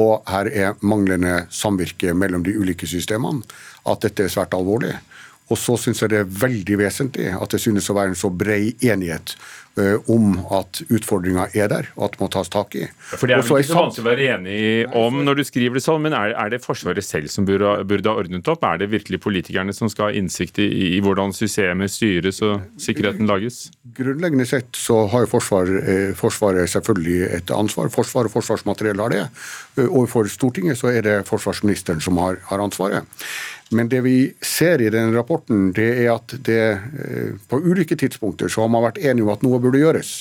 og 0.00 0.22
her 0.28 0.48
er 0.48 0.76
manglende 0.80 1.46
samvirke 1.52 2.14
mellom 2.16 2.44
de 2.46 2.54
ulike 2.56 2.88
systemene. 2.88 3.44
At 3.88 4.04
dette 4.04 4.24
er 4.24 4.32
svært 4.32 4.54
alvorlig. 4.56 4.94
Og 5.52 5.58
så 5.60 5.76
syns 5.80 6.00
jeg 6.00 6.12
det 6.12 6.22
er 6.22 6.36
veldig 6.44 6.78
vesentlig 6.80 7.32
at 7.34 7.52
det 7.52 7.60
synes 7.60 7.90
å 7.90 7.96
være 7.96 8.14
en 8.14 8.18
så 8.18 8.30
bred 8.32 8.84
enighet 8.86 9.34
om 10.12 10.34
at 10.52 10.82
utfordringa 10.92 11.46
er 11.56 11.70
der, 11.72 11.88
og 11.96 12.04
at 12.06 12.16
det 12.16 12.20
må 12.20 12.28
tas 12.32 12.50
tak 12.52 12.74
i. 12.76 12.86
For 13.14 13.30
Det 13.30 13.36
er 13.36 13.42
vel 13.42 13.62
ikke 13.62 13.70
så 13.70 13.78
vanskelig 13.78 14.04
å 14.04 14.08
være 14.10 14.26
enig 14.34 14.58
om 14.98 15.22
når 15.24 15.40
du 15.40 15.44
skriver 15.48 15.78
det 15.78 15.84
sånn, 15.84 16.02
men 16.04 16.16
er, 16.16 16.34
er 16.36 16.52
det 16.52 16.60
Forsvaret 16.64 17.04
selv 17.06 17.30
som 17.32 17.46
burde, 17.48 17.70
burde, 17.88 18.10
ha 18.10 18.20
ordnet 18.20 18.50
opp? 18.52 18.66
Er 18.68 18.82
det 18.82 18.90
virkelig 18.92 19.22
politikerne 19.24 19.74
som 19.76 19.90
skal 19.92 20.10
ha 20.10 20.18
innsikt 20.18 20.60
i, 20.62 20.68
i 20.96 21.00
hvordan 21.04 21.34
systemet 21.36 21.94
styres 21.94 22.42
og 22.44 22.66
sikkerheten 22.80 23.30
lages? 23.30 23.64
Grunnleggende 23.96 24.46
sett 24.48 24.76
så 24.78 25.06
har 25.12 25.26
jo 25.26 25.32
forsvaret, 25.34 25.88
eh, 25.88 26.12
Forsvaret 26.18 26.70
selvfølgelig 26.70 27.32
et 27.38 27.54
ansvar. 27.56 27.90
Forsvaret 27.92 28.30
og 28.30 28.36
forsvarsmateriell 28.36 29.00
har 29.02 29.16
det. 29.16 29.24
Eh, 29.78 29.88
overfor 29.88 30.28
Stortinget 30.30 30.80
så 30.80 30.92
er 30.92 31.02
det 31.06 31.16
forsvarsministeren 31.28 32.02
som 32.04 32.20
har, 32.22 32.38
har 32.50 32.62
ansvaret. 32.62 33.08
Men 33.72 33.88
det 33.88 34.02
vi 34.04 34.16
ser 34.44 34.82
i 34.84 34.90
den 34.92 35.14
rapporten, 35.16 35.70
det 35.76 35.88
er 36.04 36.10
at 36.12 36.34
det 36.44 36.60
eh, 36.60 37.32
på 37.48 37.60
ulike 37.64 37.96
tidspunkter 37.96 38.52
så 38.52 38.66
har 38.66 38.72
man 38.72 38.84
vært 38.84 39.00
enige 39.00 39.24
om 39.24 39.32
at 39.32 39.44
noe 39.46 39.60
burde 39.62 39.82
gjøres 39.82 40.20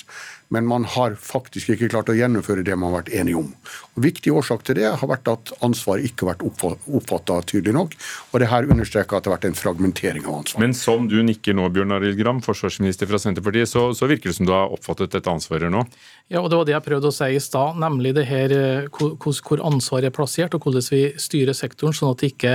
men 0.51 0.67
man 0.67 0.83
har 0.83 1.13
faktisk 1.15 1.71
ikke 1.71 1.87
klart 1.93 2.09
å 2.11 2.15
gjennomføre 2.17 2.63
det 2.67 2.75
man 2.75 2.91
har 2.91 3.01
vært 3.01 3.13
enige 3.21 3.39
om. 3.39 3.51
Og 3.95 4.03
Viktig 4.03 4.33
årsak 4.35 4.65
til 4.67 4.81
det 4.81 4.89
har 4.99 5.07
vært 5.07 5.29
at 5.31 5.51
ansvaret 5.63 6.03
ikke 6.09 6.25
har 6.25 6.33
vært 6.33 6.73
oppfatta 6.91 7.37
tydelig 7.47 7.75
nok. 7.77 7.95
Og 8.31 8.43
det 8.43 8.49
her 8.51 8.67
understreker 8.67 9.15
at 9.15 9.23
det 9.23 9.31
har 9.31 9.37
vært 9.37 9.47
en 9.47 9.55
fragmentering 9.55 10.27
av 10.27 10.41
ansvaret. 10.41 10.63
Men 10.65 10.75
som 10.75 11.07
du 11.07 11.21
nikker 11.23 11.55
nå, 11.55 11.69
Bjørn 11.71 11.95
Arild 11.95 12.19
Gram, 12.19 12.41
forsvarsminister 12.43 13.07
fra 13.07 13.21
Senterpartiet, 13.23 13.71
så, 13.71 13.85
så, 13.95 14.09
virker 14.11 14.31
det 14.31 14.37
som 14.41 14.49
du 14.49 14.51
har 14.51 14.75
oppfattet 14.75 15.15
dette 15.15 15.31
ansvaret 15.31 15.71
nå? 15.71 15.85
Ja, 16.31 16.39
og 16.39 16.47
det 16.47 16.55
var 16.55 16.67
det 16.67 16.71
jeg 16.71 16.83
prøvde 16.85 17.09
å 17.09 17.11
si 17.11 17.27
i 17.35 17.39
stad, 17.43 17.75
nemlig 17.81 18.13
det 18.15 18.23
her 18.29 18.53
eh, 18.55 18.85
hvor 19.19 19.63
ansvaret 19.67 20.07
er 20.07 20.13
plassert, 20.15 20.53
og 20.55 20.63
hvordan 20.63 20.85
vi 20.87 21.01
styrer 21.19 21.57
sektoren, 21.57 21.91
sånn 21.91 22.13
at 22.13 22.21
det 22.21 22.29
ikke 22.31 22.53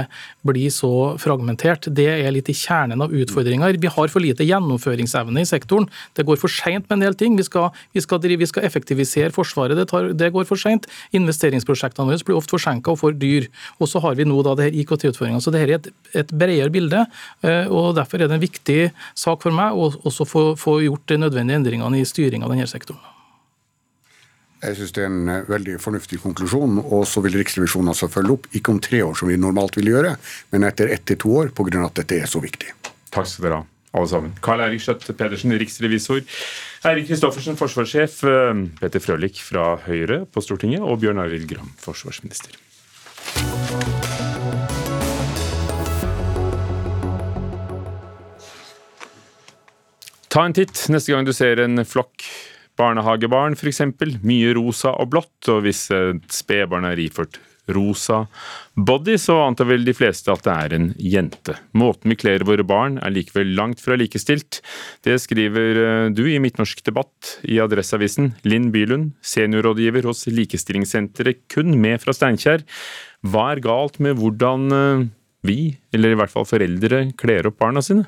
blir 0.48 0.70
så 0.72 0.88
fragmentert. 1.20 1.90
Det 1.92 2.06
er 2.08 2.32
litt 2.32 2.48
i 2.48 2.54
kjernen 2.56 3.04
av 3.04 3.12
utfordringer. 3.12 3.76
Vi 3.82 3.90
har 3.92 4.12
for 4.12 4.24
lite 4.24 4.46
gjennomføringsevne 4.48 5.42
i 5.44 5.48
sektoren. 5.48 5.90
Det 6.16 6.24
går 6.24 6.38
for 6.40 6.52
seint 6.52 6.86
med 6.88 6.96
en 6.96 7.04
del 7.04 7.18
ting. 7.20 7.36
Vi 7.36 7.44
skal 7.44 7.68
vi 7.92 8.00
skal, 8.00 8.22
drive, 8.24 8.40
vi 8.40 8.48
skal 8.48 8.64
effektivisere 8.64 9.34
Forsvaret, 9.36 9.76
det, 9.76 9.90
tar, 9.90 10.08
det 10.16 10.30
går 10.32 10.46
for 10.48 10.56
seint. 10.60 10.88
Investeringsprosjektene 11.18 12.08
våre 12.08 12.24
blir 12.24 12.38
ofte 12.38 12.56
forsinka 12.56 12.94
og 12.94 13.00
for 13.02 13.18
dyr. 13.18 13.50
Og 13.76 13.90
så 13.92 14.00
har 14.06 14.16
vi 14.16 14.24
nå 14.24 14.38
da 14.46 14.54
det 14.56 14.70
her 14.70 14.78
IKT-utfordringene. 14.84 15.42
Så 15.44 15.52
dette 15.52 15.68
er 15.68 15.74
et, 15.76 15.90
et 16.22 16.32
bredere 16.32 16.72
bilde. 16.72 17.04
Eh, 17.44 17.68
og 17.68 17.92
Derfor 18.00 18.24
er 18.24 18.32
det 18.32 18.38
en 18.38 18.46
viktig 18.46 18.80
sak 19.12 19.44
for 19.44 19.52
meg 19.52 19.76
å 19.76 19.90
også 20.08 20.24
få, 20.24 20.46
få 20.56 20.78
gjort 20.86 21.04
de 21.12 21.20
nødvendige 21.26 21.60
endringene 21.60 22.00
i 22.00 22.08
styring 22.08 22.46
av 22.46 22.56
denne 22.56 22.70
sektoren. 22.72 23.04
Jeg 24.64 24.78
synes 24.78 24.94
det 24.96 25.02
er 25.04 25.10
en 25.10 25.28
eh, 25.28 25.48
veldig 25.50 25.76
fornuftig 25.82 26.18
konklusjon. 26.22 26.80
Og 26.84 27.06
så 27.08 27.22
vil 27.24 27.36
Riksrevisjonen 27.36 27.92
altså 27.92 28.08
følge 28.12 28.36
opp, 28.38 28.50
ikke 28.56 28.72
om 28.72 28.82
tre 28.82 29.02
år 29.04 29.16
som 29.18 29.30
vi 29.30 29.38
normalt 29.40 29.76
vil 29.78 29.92
gjøre, 29.92 30.16
men 30.54 30.68
etter 30.68 30.92
ett 30.94 31.06
til 31.08 31.20
to 31.22 31.34
år, 31.42 31.52
pga. 31.56 31.84
at 31.84 31.98
dette 32.00 32.20
er 32.22 32.30
så 32.30 32.40
viktig. 32.42 32.72
Takk 33.12 33.28
skal 33.28 33.48
dere 33.48 33.60
ha. 33.60 33.66
alle 33.96 34.08
sammen. 34.08 34.32
Karl 34.44 34.64
Eirik 34.64 34.82
Skjøtt 34.84 35.08
Pedersen, 35.16 35.52
riksrevisor. 35.56 36.24
Eirik 36.88 37.08
Kristoffersen, 37.08 37.56
forsvarssjef. 37.56 38.20
Peter 38.24 38.64
Petter 38.80 39.04
Frølich 39.04 39.40
fra 39.44 39.76
Høyre 39.86 40.24
på 40.26 40.44
Stortinget. 40.44 40.84
Og 40.84 41.00
Bjørn 41.00 41.20
Arild 41.22 41.48
Gram, 41.48 41.72
forsvarsminister. 41.80 42.56
Ta 50.28 50.42
en 50.44 50.52
titt 50.52 50.82
neste 50.92 51.14
gang 51.14 51.24
du 51.24 51.32
ser 51.32 51.62
en 51.64 51.80
flokk 51.88 52.24
barnehagebarn, 52.78 53.56
f.eks. 53.58 53.82
Mye 54.26 54.54
rosa 54.56 54.94
og 54.96 55.12
blått, 55.14 55.50
og 55.52 55.64
hvis 55.66 55.88
et 55.94 56.26
spedbarn 56.32 56.88
er 56.88 57.00
iført 57.02 57.40
rosa 57.66 58.26
body, 58.74 59.16
så 59.18 59.38
antar 59.46 59.68
vel 59.70 59.84
de 59.86 59.94
fleste 59.96 60.30
at 60.32 60.44
det 60.46 60.54
er 60.54 60.74
en 60.76 60.88
jente. 61.00 61.56
Måten 61.76 62.12
vi 62.12 62.18
kler 62.20 62.44
våre 62.46 62.64
barn 62.66 62.98
er 63.02 63.14
likevel 63.14 63.54
langt 63.58 63.82
fra 63.82 63.96
likestilt. 63.98 64.60
Det 65.06 65.16
skriver 65.22 65.82
eh, 65.82 66.08
du 66.14 66.24
i 66.30 66.38
Midtnorsk 66.42 66.84
debatt 66.86 67.36
i 67.48 67.58
Adresseavisen. 67.62 68.34
Linn 68.46 68.70
Bylund, 68.74 69.14
seniorrådgiver 69.24 70.06
hos 70.06 70.26
Likestillingssenteret 70.30 71.46
Kun 71.52 71.74
med 71.80 72.02
fra 72.04 72.14
Steinkjer. 72.16 72.66
Hva 73.26 73.50
er 73.54 73.64
galt 73.64 73.98
med 74.04 74.20
hvordan 74.20 74.68
eh, 74.76 75.06
vi, 75.46 75.60
eller 75.94 76.14
i 76.14 76.20
hvert 76.20 76.32
fall 76.32 76.46
foreldre, 76.48 77.08
kler 77.18 77.50
opp 77.50 77.58
barna 77.62 77.82
sine? 77.84 78.06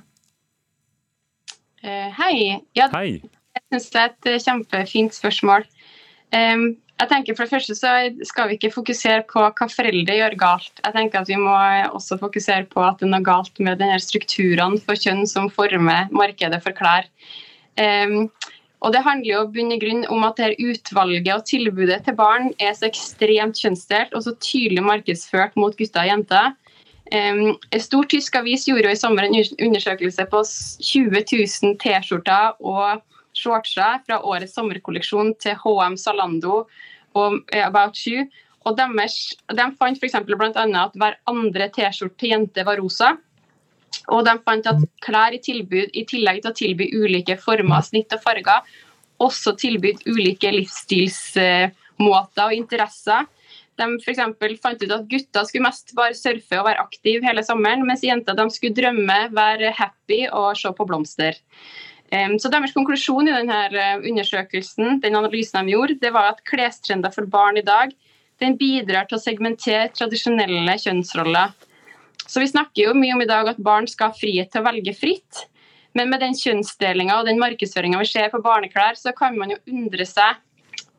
Uh, 1.78 2.08
hei. 2.18 2.58
Ja, 2.74 2.88
hei. 2.90 3.20
Syns 3.68 3.90
det 3.92 4.02
er 4.02 4.12
et 4.34 4.44
kjempefint 4.44 5.16
spørsmål. 5.16 5.66
Jeg 6.98 7.08
tenker 7.12 7.36
For 7.36 7.46
det 7.46 7.52
første 7.52 7.74
så 7.78 7.92
skal 8.26 8.48
vi 8.48 8.56
ikke 8.58 8.74
fokusere 8.74 9.22
på 9.30 9.44
hva 9.44 9.68
foreldre 9.70 10.16
gjør 10.18 10.36
galt. 10.40 10.80
Jeg 10.82 10.94
tenker 10.96 11.20
at 11.20 11.30
Vi 11.30 11.38
må 11.40 11.54
også 11.94 12.18
fokusere 12.20 12.66
på 12.72 12.82
at 12.84 12.98
det 12.98 13.08
er 13.08 13.14
noe 13.14 13.26
galt 13.26 13.60
med 13.62 13.78
denne 13.82 14.00
strukturene 14.02 14.80
for 14.82 14.98
kjønn 14.98 15.26
som 15.30 15.50
former 15.52 16.08
markedet 16.10 16.62
for 16.64 16.74
klær. 16.76 17.06
Og 18.78 18.92
Det 18.94 19.02
handler 19.02 19.30
jo 19.32 19.46
bunn 19.54 19.74
i 19.74 19.78
grunn 19.82 20.04
om 20.10 20.24
at 20.26 20.38
dette 20.38 20.62
utvalget 20.62 21.34
og 21.34 21.46
tilbudet 21.46 22.04
til 22.06 22.16
barn 22.18 22.52
er 22.62 22.74
så 22.78 22.86
ekstremt 22.86 23.58
kjønnsdelt 23.58 24.14
og 24.14 24.24
så 24.26 24.34
tydelig 24.38 24.84
markedsført 24.86 25.56
mot 25.58 25.76
gutter 25.78 26.04
og 26.04 26.10
jenter. 26.12 26.54
Um, 27.08 27.56
en 27.72 27.80
stor 27.80 28.04
tysk 28.04 28.34
avis 28.36 28.66
gjorde 28.68 28.90
jo 28.90 28.92
i 28.92 29.00
sommer 29.00 29.24
en 29.24 29.38
undersøkelse 29.64 30.26
på 30.28 30.42
20 30.44 31.22
000 31.24 31.78
T-skjorter 31.80 32.58
og 32.60 33.00
shortser 33.38 34.02
fra 34.06 34.20
årets 34.26 34.56
sommerkolleksjon 34.58 35.34
til 35.42 35.56
HM 35.62 35.96
Zalando 36.00 36.64
og 37.18 37.54
About 37.54 38.00
You. 38.06 38.26
Og 38.66 38.76
deres, 38.76 39.16
de 39.48 39.64
fant 39.78 39.96
f.eks. 39.96 40.18
bl.a. 40.26 40.50
at 40.52 40.98
hver 40.98 41.16
andre 41.30 41.70
T-skjorte 41.72 42.18
til 42.20 42.34
jente 42.34 42.66
var 42.66 42.80
rosa. 42.82 43.14
Og 44.12 44.24
de 44.26 44.34
fant 44.44 44.68
at 44.68 44.84
klær 45.04 45.36
i 45.36 45.40
tilbud, 45.44 45.88
i 45.92 46.04
tillegg 46.08 46.42
til 46.42 46.52
å 46.52 46.56
tilby 46.56 46.90
ulike 46.96 47.38
former, 47.40 47.84
snitt 47.84 48.12
og 48.14 48.22
farger, 48.24 48.66
også 49.22 49.54
tilbød 49.58 50.04
ulike 50.06 50.52
livsstilsmåter 50.54 52.44
og 52.44 52.56
interesser. 52.56 53.26
De 53.78 53.86
for 54.02 54.18
fant 54.62 54.82
ut 54.82 54.94
at 54.94 55.06
gutter 55.10 55.46
skulle 55.46 55.66
mest 55.68 55.94
bare 55.98 56.16
surfe 56.18 56.58
og 56.58 56.66
være 56.66 56.82
aktive 56.82 57.26
hele 57.26 57.44
sommeren, 57.46 57.84
mens 57.86 58.02
jenter 58.06 58.38
skulle 58.50 58.74
drømme, 58.74 59.18
være 59.34 59.72
happy 59.76 60.24
og 60.32 60.56
se 60.58 60.72
på 60.74 60.86
blomster. 60.88 61.38
Så 62.08 62.48
Deres 62.48 62.72
konklusjon 62.72 63.28
i 63.28 63.34
denne 63.34 63.56
eh, 63.68 63.98
undersøkelsen 64.08 65.00
den 65.02 65.16
analysen 65.18 65.66
de 65.66 65.74
gjorde, 65.74 65.98
det 66.00 66.12
var 66.14 66.30
at 66.30 66.44
klestrender 66.48 67.12
for 67.12 67.28
barn 67.28 67.60
i 67.60 67.64
dag 67.66 67.92
den 68.40 68.56
bidrar 68.56 69.08
til 69.08 69.18
å 69.18 69.20
segmentere 69.20 69.90
tradisjonelle 69.92 70.76
kjønnsroller. 70.80 71.52
Så 72.28 72.40
Vi 72.40 72.50
snakker 72.50 72.86
jo 72.86 72.96
mye 72.96 73.14
om 73.16 73.22
i 73.24 73.28
dag 73.28 73.48
at 73.50 73.60
barn 73.60 73.88
skal 73.90 74.12
ha 74.12 74.16
frihet 74.16 74.52
til 74.52 74.62
å 74.62 74.68
velge 74.68 74.94
fritt. 74.96 75.44
Men 75.96 76.12
med 76.12 76.20
den 76.22 76.36
kjønnsdelinga 76.36 77.16
og 77.18 77.26
den 77.26 77.40
markedsføringa 77.40 78.00
vi 78.02 78.10
ser 78.10 78.28
på 78.32 78.42
barneklær, 78.44 78.96
så 79.00 79.12
kan 79.16 79.36
man 79.38 79.54
jo 79.54 79.58
undre 79.72 80.06
seg 80.06 80.38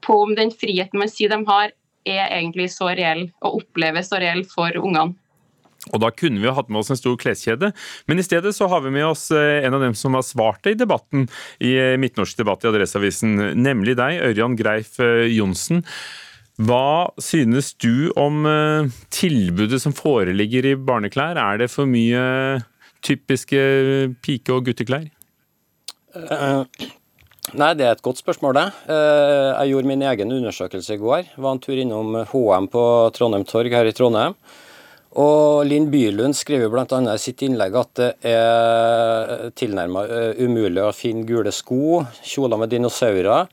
på 0.05 0.18
om 0.26 0.34
den 0.36 0.51
friheten 0.51 0.99
man 0.99 1.12
sier 1.12 1.32
de 1.32 1.39
har, 1.47 1.72
er 2.10 2.26
egentlig 2.34 2.70
så 2.74 2.89
reell 2.97 3.28
og 3.43 3.62
oppleves 3.62 4.10
så 4.10 4.20
reell 4.22 4.43
for 4.49 4.74
ungene. 4.80 5.14
Og 5.88 6.01
Da 6.03 6.11
kunne 6.11 6.41
vi 6.41 6.47
jo 6.47 6.55
hatt 6.55 6.69
med 6.69 6.82
oss 6.82 6.91
en 6.91 6.99
stor 6.99 7.15
kleskjede, 7.19 7.71
men 8.09 8.19
i 8.19 8.25
stedet 8.25 8.51
så 8.55 8.67
har 8.71 8.84
vi 8.84 8.91
med 8.93 9.07
oss 9.07 9.30
eh, 9.32 9.63
en 9.63 9.77
av 9.77 9.84
dem 9.86 9.95
som 9.97 10.17
har 10.17 10.25
svart 10.27 10.61
det 10.67 10.75
i 10.75 10.80
debatten 10.82 11.30
i 11.63 11.75
eh, 11.80 11.95
Midtnorsk 12.01 12.41
debatt 12.41 12.65
i 12.65 12.71
Adresseavisen, 12.71 13.38
nemlig 13.59 13.95
deg, 13.99 14.19
Ørjan 14.27 14.57
Greif 14.59 14.99
eh, 15.03 15.30
Johnsen. 15.32 15.86
Hva 16.59 17.15
synes 17.23 17.71
du 17.80 18.11
om 18.19 18.43
tilbudet 19.15 19.77
som 19.80 19.93
foreligger 19.95 20.65
i 20.67 20.73
barneklær? 20.75 21.39
Er 21.39 21.61
det 21.61 21.69
for 21.71 21.88
mye 21.88 22.59
typiske 22.99 23.61
pike- 24.19 24.57
og 24.57 24.67
gutteklær? 24.67 25.05
Nei, 27.55 27.69
det 27.80 27.88
er 27.88 27.93
et 27.93 28.03
godt 28.03 28.19
spørsmål, 28.19 28.59
det. 28.59 28.65
Jeg 28.91 29.71
gjorde 29.71 29.91
min 29.93 30.03
egen 30.11 30.36
undersøkelse 30.36 30.97
i 30.97 30.99
går. 30.99 31.32
Var 31.39 31.55
en 31.55 31.63
tur 31.63 31.80
innom 31.80 32.25
HM 32.27 32.67
på 32.75 32.84
Trondheim 33.15 33.47
Torg 33.47 33.80
her 33.80 33.88
i 33.88 33.95
Trondheim. 33.95 34.36
Og 35.18 35.66
Linn 35.66 35.88
Bylund 35.89 36.38
skriver 36.38 36.70
bl.a. 36.70 36.86
i 36.86 37.22
sitt 37.22 37.41
innlegg 37.41 37.76
at 37.80 37.91
det 37.97 38.10
er 38.30 39.49
tilnærmet 39.57 40.12
eh, 40.14 40.41
umulig 40.45 40.84
å 40.86 40.93
finne 40.93 41.26
gule 41.26 41.53
sko, 41.55 42.03
kjoler 42.22 42.62
med 42.62 42.70
dinosaurer, 42.70 43.49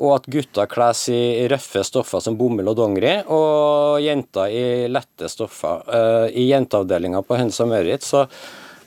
og 0.00 0.14
at 0.16 0.28
gutter 0.32 0.66
kles 0.70 1.04
i 1.12 1.44
røffe 1.52 1.84
stoffer 1.86 2.24
som 2.24 2.38
bomull 2.38 2.72
og 2.72 2.78
dongeri, 2.80 3.18
og 3.28 4.00
jenter 4.02 4.48
i 4.48 4.64
lette 4.88 5.28
stoffer. 5.30 5.84
Eh, 5.84 6.40
I 6.40 6.48
jenteavdelinga 6.54 7.20
på 7.22 7.36
Hennes 7.36 7.60
og 7.60 7.70
Møritz 7.74 8.08
så 8.14 8.24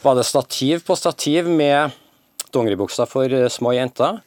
var 0.01 0.17
det 0.17 0.25
stativ 0.27 0.83
på 0.87 0.97
stativ 0.97 1.47
med 1.47 1.93
dongeribukser 2.53 3.09
for 3.09 3.29
eh, 3.29 3.49
små 3.53 3.77
jenter. 3.77 4.23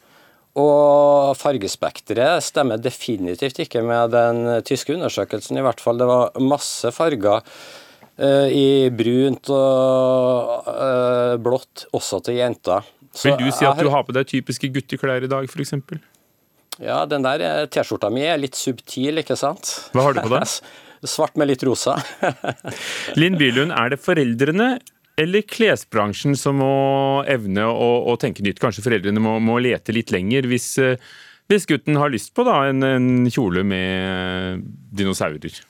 Og 0.59 1.31
fargespekteret 1.39 2.43
stemmer 2.43 2.81
definitivt 2.81 3.61
ikke 3.63 3.85
med 3.87 4.11
den 4.11 4.41
tyske 4.67 4.97
undersøkelsen. 4.97 5.59
I 5.59 5.63
hvert 5.63 5.79
fall 5.79 6.01
det 6.01 6.09
var 6.09 6.35
masse 6.43 6.91
farger 6.91 7.45
Eh, 8.21 8.53
i 8.53 8.65
brunt 8.93 9.49
og 9.55 10.67
uh, 10.67 11.35
blått, 11.41 11.87
også 11.95 12.19
til 12.27 12.37
jenter. 12.37 12.85
Så 13.11 13.31
Vil 13.31 13.47
du 13.47 13.55
si 13.55 13.65
at 13.65 13.79
du 13.79 13.89
har 13.91 14.03
på 14.05 14.13
deg 14.15 14.27
typiske 14.29 14.69
gutteklær 14.71 15.25
i 15.25 15.29
dag, 15.31 15.47
f.eks.? 15.49 15.73
Ja, 16.81 17.01
den 17.09 17.25
der 17.25 17.43
eh, 17.43 17.63
T-skjorta 17.71 18.11
mi 18.13 18.23
er 18.27 18.39
litt 18.39 18.59
subtil, 18.59 19.23
ikke 19.23 19.35
sant? 19.39 19.73
Hva 19.95 20.05
har 20.05 20.15
du 20.15 20.21
på 20.23 20.33
deg? 20.35 20.53
Svart 21.15 21.39
med 21.39 21.49
litt 21.49 21.63
rosa. 21.65 21.95
Linn 23.19 23.39
Bylund, 23.39 23.73
er 23.73 23.95
det 23.95 23.99
foreldrene 24.03 24.75
eller 25.19 25.43
klesbransjen 25.47 26.37
som 26.39 26.61
må 26.61 26.75
evne 27.29 27.65
å, 27.67 27.89
å 28.11 28.15
tenke 28.21 28.45
nytt? 28.45 28.61
Kanskje 28.61 28.85
foreldrene 28.85 29.23
må, 29.23 29.37
må 29.43 29.57
lete 29.63 29.95
litt 29.95 30.13
lenger 30.13 30.47
hvis, 30.49 30.69
hvis, 31.51 31.67
gutten 31.69 31.99
har 31.99 32.13
lyst 32.13 32.33
på 32.37 32.45
da, 32.47 32.61
en, 32.69 32.85
en 32.85 33.27
kjole 33.31 33.65
med 33.67 34.63
dinosaurer? 34.95 35.61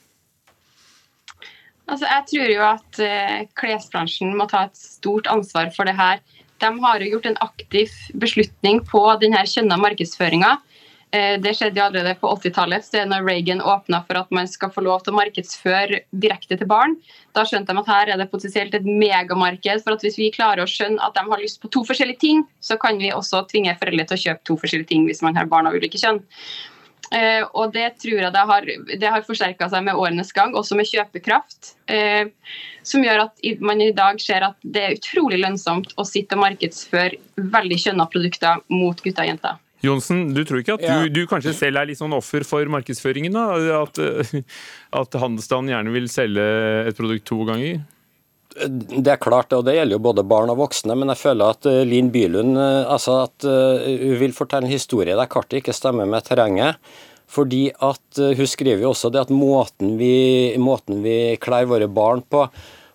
Altså, 1.90 2.06
jeg 2.06 2.26
tror 2.30 2.52
jo 2.54 2.62
at 2.64 3.00
uh, 3.02 3.38
klesbransjen 3.58 4.36
må 4.38 4.46
ta 4.50 4.66
et 4.68 4.78
stort 4.78 5.28
ansvar 5.30 5.72
for 5.74 5.88
det 5.88 5.96
her. 5.98 6.22
De 6.62 6.70
har 6.84 7.02
jo 7.02 7.16
gjort 7.16 7.26
en 7.28 7.40
aktiv 7.42 7.90
beslutning 8.22 8.80
på 8.86 9.02
denne 9.20 9.42
kjønna 9.50 9.80
markedsføringa. 9.82 10.54
Uh, 11.12 11.36
det 11.44 11.52
skjedde 11.58 11.82
allerede 11.84 12.14
på 12.20 12.30
80-tallet, 12.38 12.88
når 13.10 13.26
Reagan 13.28 13.60
åpna 13.60 14.00
for 14.08 14.22
at 14.22 14.30
man 14.32 14.48
skal 14.48 14.72
få 14.72 14.84
lov 14.86 15.04
til 15.04 15.12
å 15.12 15.18
markedsføre 15.18 16.02
direkte 16.24 16.56
til 16.56 16.70
barn. 16.70 16.96
Da 17.36 17.44
skjønte 17.48 17.74
de 17.74 17.82
at 17.82 17.92
her 17.92 18.14
er 18.14 18.20
det 18.20 18.30
potensielt 18.32 18.74
et 18.76 18.88
megamarked. 18.88 19.84
for 19.84 19.96
at 19.96 20.04
Hvis 20.04 20.18
vi 20.20 20.32
klarer 20.32 20.64
å 20.64 20.70
skjønne 20.70 21.02
at 21.04 21.16
de 21.16 21.24
har 21.28 21.42
lyst 21.42 21.60
på 21.60 21.70
to 21.72 21.84
forskjellige 21.88 22.22
ting, 22.24 22.44
så 22.60 22.78
kan 22.80 23.00
vi 23.00 23.12
også 23.12 23.44
tvinge 23.52 23.76
foreldre 23.80 24.08
til 24.08 24.18
å 24.18 24.24
kjøpe 24.26 24.46
to 24.48 24.58
forskjellige 24.64 24.92
ting 24.94 25.08
hvis 25.08 25.22
man 25.22 25.36
har 25.36 25.50
barn 25.52 25.68
av 25.68 25.76
ulike 25.76 26.00
kjønn. 26.00 26.22
Uh, 27.12 27.44
og 27.60 27.74
det 27.74 27.90
tror 28.00 28.22
jeg 28.22 28.32
det 28.32 28.42
har, 28.48 28.68
det 28.88 29.08
har 29.14 29.24
forsterka 29.26 29.66
seg 29.68 29.84
med 29.84 29.98
årenes 30.00 30.32
gang, 30.32 30.54
også 30.56 30.78
med 30.78 30.88
kjøpekraft. 30.88 31.74
Uh, 31.92 32.32
som 32.88 33.04
gjør 33.04 33.26
at 33.26 33.44
man 33.60 33.82
i 33.84 33.90
dag 33.92 34.20
ser 34.22 34.46
at 34.46 34.56
det 34.64 34.84
er 34.86 34.96
utrolig 34.96 35.42
lønnsomt 35.42 35.92
å 36.00 36.06
sitte 36.08 36.38
og 36.38 36.46
markedsføre 36.46 37.20
veldig 37.52 37.78
kjønna 37.84 38.08
produkter 38.08 38.64
mot 38.72 39.04
gutter 39.04 39.26
og 39.26 39.30
jenter. 39.34 39.60
Jonsen, 39.82 40.28
du 40.30 40.44
tror 40.46 40.60
ikke 40.62 40.76
at 40.78 40.84
du, 40.84 41.08
du, 41.10 41.24
kanskje 41.30 41.54
selv 41.58 41.80
er 41.80 41.88
litt 41.90 41.98
sånn 41.98 42.14
offer 42.14 42.46
for 42.46 42.68
markedsføringen? 42.70 43.34
da? 43.34 43.80
At, 43.80 43.98
at 45.02 45.18
handelsstanden 45.18 45.72
gjerne 45.74 45.94
vil 45.94 46.06
selge 46.12 46.46
et 46.86 46.98
produkt 46.98 47.26
to 47.30 47.42
ganger? 47.48 47.82
Det 48.52 49.08
er 49.08 49.20
klart, 49.20 49.52
og 49.56 49.64
det 49.64 49.78
gjelder 49.78 49.96
jo 49.96 50.04
både 50.04 50.24
barn 50.28 50.52
og 50.52 50.60
voksne. 50.60 50.96
Men 50.98 51.12
jeg 51.12 51.22
føler 51.22 51.54
at 51.54 51.68
eh, 51.68 51.84
Linn 51.88 52.10
Bylund 52.12 52.58
eh, 52.60 52.82
altså 52.84 53.22
at 53.24 53.46
eh, 53.48 53.88
hun 54.02 54.20
vil 54.20 54.36
fortelle 54.36 54.68
en 54.68 54.74
historie 54.74 55.16
der 55.16 55.30
kartet 55.30 55.62
ikke 55.62 55.76
stemmer 55.76 56.08
med 56.08 56.26
terrenget. 56.28 56.78
Fordi 57.32 57.70
at 57.80 58.18
Hun 58.36 58.48
skriver 58.50 58.82
jo 58.84 58.90
også 58.90 59.08
det 59.08 59.22
at 59.22 59.30
måten 59.32 59.94
vi, 59.96 60.52
måten 60.60 60.98
vi 61.00 61.38
kler 61.40 61.64
våre 61.70 61.88
barn 61.88 62.20
på 62.20 62.42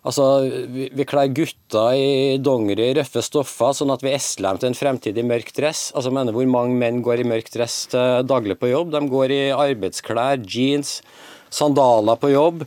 Altså, 0.08 0.26
Vi, 0.72 0.88
vi 0.96 1.06
kler 1.08 1.34
gutter 1.36 2.00
i 2.00 2.38
dongeri, 2.40 2.94
røffe 2.96 3.24
stoffer, 3.26 3.74
sånn 3.76 3.92
at 3.92 4.06
vi 4.06 4.14
esler 4.16 4.56
dem 4.56 4.62
til 4.62 4.72
en 4.72 4.80
fremtidig 4.80 5.26
mørk 5.28 5.52
dress. 5.58 5.90
Altså, 5.94 6.14
mener 6.16 6.36
Hvor 6.36 6.48
mange 6.48 6.78
menn 6.80 7.04
går 7.06 7.24
i 7.24 7.28
mørk 7.28 7.52
dress 7.54 7.86
daglig 7.92 8.60
på 8.62 8.72
jobb? 8.72 8.94
De 8.96 9.04
går 9.12 9.36
i 9.36 9.42
arbeidsklær, 9.56 10.40
jeans, 10.48 11.02
sandaler 11.52 12.20
på 12.22 12.32
jobb. 12.32 12.64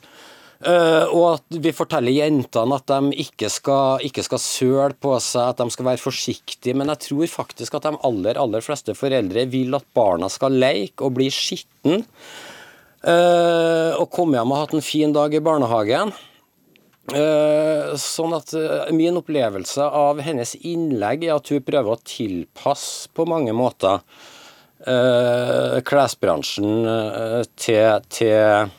Uh, 0.61 1.09
og 1.17 1.23
at 1.39 1.57
vi 1.65 1.71
forteller 1.73 2.13
jentene 2.13 2.77
at 2.77 2.91
de 2.91 3.15
ikke 3.23 3.49
skal, 3.49 4.03
ikke 4.05 4.27
skal 4.27 4.41
søle 4.45 4.93
på 4.93 5.15
seg, 5.25 5.55
at 5.55 5.63
de 5.63 5.73
skal 5.73 5.87
være 5.89 6.03
forsiktige. 6.03 6.77
Men 6.77 6.93
jeg 6.93 7.07
tror 7.07 7.33
faktisk 7.33 7.79
at 7.79 7.89
de 7.89 7.97
aller, 8.05 8.37
aller 8.37 8.65
fleste 8.65 8.93
foreldre 8.99 9.47
vil 9.49 9.79
at 9.79 9.87
barna 9.97 10.29
skal 10.29 10.59
leke 10.61 11.07
og 11.07 11.17
bli 11.17 11.31
skitne. 11.33 12.03
Uh, 13.01 13.97
og 13.97 14.11
komme 14.13 14.37
hjem 14.37 14.53
og 14.53 14.59
ha 14.59 14.65
hatt 14.67 14.77
en 14.77 14.85
fin 14.85 15.17
dag 15.17 15.33
i 15.33 15.41
barnehagen. 15.41 16.13
Uh, 17.11 17.97
sånn 17.99 18.35
at 18.37 18.53
Min 18.95 19.17
opplevelse 19.19 19.83
av 19.83 20.21
hennes 20.23 20.53
innlegg 20.61 21.25
er 21.27 21.39
at 21.39 21.49
hun 21.51 21.65
prøver 21.65 21.97
å 21.97 22.03
tilpasse 22.07 23.11
på 23.17 23.27
mange 23.29 23.57
måter 23.57 24.05
klesbransjen 25.85 26.87
til, 27.61 28.05
til 28.09 28.71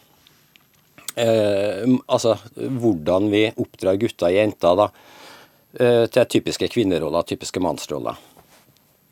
eh, 1.15 1.83
altså 2.07 2.35
hvordan 2.55 3.29
vi 3.31 3.45
oppdrar 3.51 3.99
gutter 4.01 4.29
og 4.29 4.37
jenter 4.37 4.79
da, 4.79 4.87
eh, 5.79 6.05
til 6.11 6.29
typiske 6.37 6.69
kvinneroller, 6.71 7.27
typiske 7.27 7.63
mannsroller. 7.63 8.19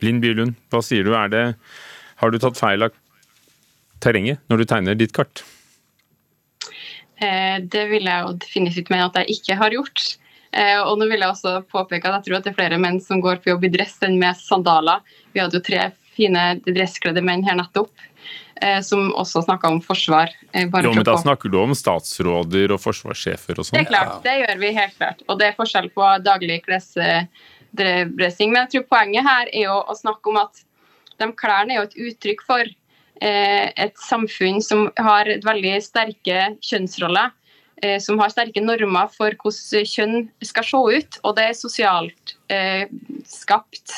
Linn 0.06 0.22
Bylund, 0.24 0.56
hva 0.72 0.82
sier 0.86 1.04
du? 1.04 1.14
Det, 1.32 1.46
har 2.22 2.32
du 2.32 2.40
tatt 2.40 2.60
feil 2.60 2.88
av 2.88 2.96
terrenget 4.00 4.40
når 4.48 4.62
du 4.62 4.66
tegner 4.66 5.00
ditt 5.00 5.16
kart? 5.16 5.44
Eh, 7.20 7.60
det 7.68 7.86
vil 7.92 8.08
jeg 8.08 8.26
jo 8.26 8.36
definitivt 8.40 8.92
mene 8.94 9.10
at 9.10 9.18
jeg 9.22 9.40
ikke 9.40 9.58
har 9.60 9.76
gjort. 9.76 10.04
Eh, 10.56 10.80
og 10.82 10.98
nå 11.00 11.10
vil 11.12 11.22
jeg 11.22 11.30
også 11.30 11.60
påpeke 11.70 12.10
at 12.10 12.20
jeg 12.20 12.28
tror 12.28 12.40
at 12.40 12.48
det 12.48 12.54
er 12.54 12.60
flere 12.62 12.80
menn 12.82 13.00
som 13.04 13.22
går 13.22 13.42
på 13.44 13.52
jobb 13.52 13.68
i 13.68 13.74
dress 13.74 13.98
enn 14.06 14.18
med 14.22 14.40
sandaler. 14.40 15.04
Vi 15.36 15.44
hadde 15.44 15.60
jo 15.60 15.66
tre 15.66 15.90
fine 16.16 16.46
dresskledde 16.66 17.24
menn 17.24 17.46
her 17.48 17.60
nettopp. 17.60 17.92
Eh, 18.60 18.82
som 18.84 19.14
også 19.16 19.46
snakka 19.46 19.70
om 19.72 19.78
forsvar. 19.84 20.32
Bare 20.72 20.84
jo, 20.84 20.94
men 20.96 21.06
Da 21.08 21.16
snakker 21.20 21.52
du 21.52 21.62
om 21.62 21.72
statsråder 21.76 22.74
og 22.76 22.82
forsvarssjefer 22.84 23.62
og 23.62 23.68
sånn? 23.68 23.78
Det 23.78 23.86
er 23.86 23.92
klart, 23.92 24.18
det 24.26 24.34
gjør 24.42 24.60
vi 24.60 24.72
helt 24.76 24.98
klart. 24.98 25.24
Og 25.28 25.40
det 25.40 25.48
er 25.48 25.56
forskjell 25.56 25.88
på 25.96 26.10
daglig 26.26 26.60
klesdressing. 26.66 28.52
Men 28.52 28.66
jeg 28.66 28.72
tror 28.74 28.90
poenget 28.98 29.24
her 29.28 29.48
er 29.54 29.64
jo 29.70 29.78
å 29.80 29.96
snakke 29.96 30.34
om 30.34 30.42
at 30.44 30.60
de 31.20 31.32
klærne 31.40 31.76
er 31.76 31.80
jo 31.80 31.88
et 31.88 31.98
uttrykk 32.10 32.44
for 32.48 32.76
et 33.22 33.98
samfunn 34.00 34.62
som 34.64 34.88
har 34.98 35.28
et 35.28 35.44
veldig 35.44 35.76
sterke 35.84 36.54
kjønnsroller. 36.64 37.34
Som 38.04 38.20
har 38.20 38.32
sterke 38.32 38.60
normer 38.60 39.08
for 39.14 39.36
hvordan 39.40 39.86
kjønn 39.88 40.16
skal 40.44 40.66
se 40.68 40.80
ut. 41.00 41.20
Og 41.24 41.36
det 41.38 41.46
er 41.48 41.56
sosialt 41.56 42.34
eh, 42.52 42.92
skapt 43.28 43.94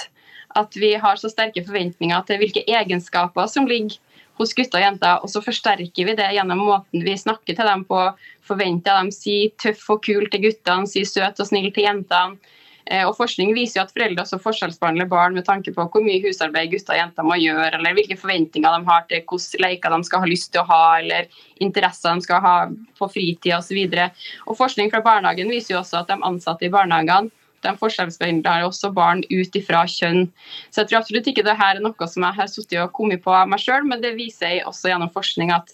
at 0.58 0.76
vi 0.78 0.94
har 1.00 1.20
så 1.20 1.32
sterke 1.32 1.64
forventninger 1.66 2.26
til 2.28 2.42
hvilke 2.42 2.64
egenskaper 2.68 3.50
som 3.50 3.68
ligger 3.70 3.98
hos 4.40 4.54
gutter 4.58 4.80
og 4.80 4.86
jenter. 4.86 5.20
Og 5.24 5.32
så 5.32 5.44
forsterker 5.44 6.08
vi 6.08 6.18
det 6.18 6.32
gjennom 6.36 6.64
måten 6.66 7.06
vi 7.06 7.18
snakker 7.18 7.56
til 7.56 7.68
dem 7.68 7.86
på. 7.88 8.02
Forventer 8.48 8.98
dem 9.00 9.12
si 9.16 9.52
tøff 9.62 9.84
og 9.94 10.04
kul 10.08 10.28
til 10.32 10.48
guttene, 10.48 10.90
si 10.90 11.06
søt 11.08 11.40
og 11.40 11.50
snill 11.50 11.72
til 11.74 11.88
jentene. 11.88 12.40
Eh, 12.88 13.04
og 13.08 13.16
Forskning 13.18 13.54
viser 13.58 13.80
jo 13.80 13.86
at 13.86 13.94
foreldre 13.94 14.24
også 14.24 14.40
forskjellsbehandler 14.42 15.10
barn 15.12 15.36
med 15.38 15.46
tanke 15.48 15.74
på 15.76 15.86
hvor 15.86 16.06
mye 16.06 16.22
husarbeid 16.24 16.72
gutter 16.74 16.96
og 16.96 17.02
jenter 17.02 17.28
må 17.28 17.38
gjøre, 17.42 17.76
eller 17.78 17.98
hvilke 17.98 18.18
forventninger 18.20 18.78
de 18.78 18.90
har 18.90 19.06
til 19.10 19.26
hvilke 19.30 19.62
leker 19.62 19.94
de 19.96 20.08
skal 20.08 20.24
ha 20.24 20.32
lyst 20.32 20.52
til 20.54 20.64
å 20.64 20.70
ha, 20.72 20.86
eller 21.02 21.44
interesser 21.62 22.16
de 22.16 22.26
skal 22.26 22.42
ha 22.46 22.56
på 22.98 23.12
fritida 23.12 23.60
osv. 23.60 23.84
Forskning 24.58 24.90
fra 24.94 25.04
barnehagen 25.06 25.54
viser 25.54 25.76
jo 25.76 25.84
også 25.84 26.02
at 26.02 26.12
de 26.12 26.20
ansatte 26.26 26.68
i 26.68 26.74
barnehagene 26.74 27.32
de 27.62 27.74
forskjellsbehandler 27.78 28.66
også 28.66 28.92
barn 28.96 29.24
ut 29.30 29.58
ifra 29.58 29.84
kjønn. 29.90 30.26
Så 30.72 30.82
jeg 30.82 30.90
tror 30.90 31.02
absolutt 31.02 31.30
ikke 31.30 31.46
det 31.46 31.58
her 31.60 31.78
er 31.78 31.84
noe 31.84 32.08
som 32.10 32.26
jeg 32.26 32.38
har 32.40 32.50
sittet 32.50 32.80
og 32.82 32.94
kommet 32.98 33.24
på 33.26 33.36
meg 33.50 33.62
sjøl, 33.62 33.86
men 33.88 34.04
det 34.04 34.16
viser 34.18 34.56
jeg 34.56 34.66
også 34.70 34.92
gjennom 34.92 35.12
forskning 35.14 35.54
at 35.56 35.74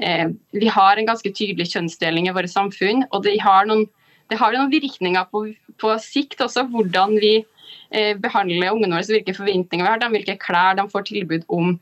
eh, 0.00 0.28
vi 0.56 0.70
har 0.72 0.96
en 0.96 1.08
ganske 1.10 1.32
tydelig 1.32 1.70
kjønnsdeling 1.74 2.30
i 2.30 2.36
våre 2.36 2.50
samfunn. 2.50 3.04
Og 3.12 3.26
de 3.26 3.36
har 3.42 3.68
noen, 3.68 3.86
det 4.30 4.38
har 4.40 4.54
noen 4.54 4.72
virkninger 4.72 5.26
på, 5.30 5.44
på, 5.80 5.92
sikt 6.02 6.40
også, 6.42 6.66
hvordan 6.72 7.16
vi 7.22 7.34
eh, 7.38 8.14
behandler 8.18 8.72
ungene 8.74 8.98
våre, 8.98 9.18
hvilke 9.18 9.36
forventninger 9.36 9.84
vi 9.84 9.90
har 9.90 10.02
dem, 10.02 10.16
hvilke 10.16 10.38
klær 10.42 10.78
de 10.78 10.86
får 10.90 11.08
tilbud 11.10 11.46
om. 11.52 11.76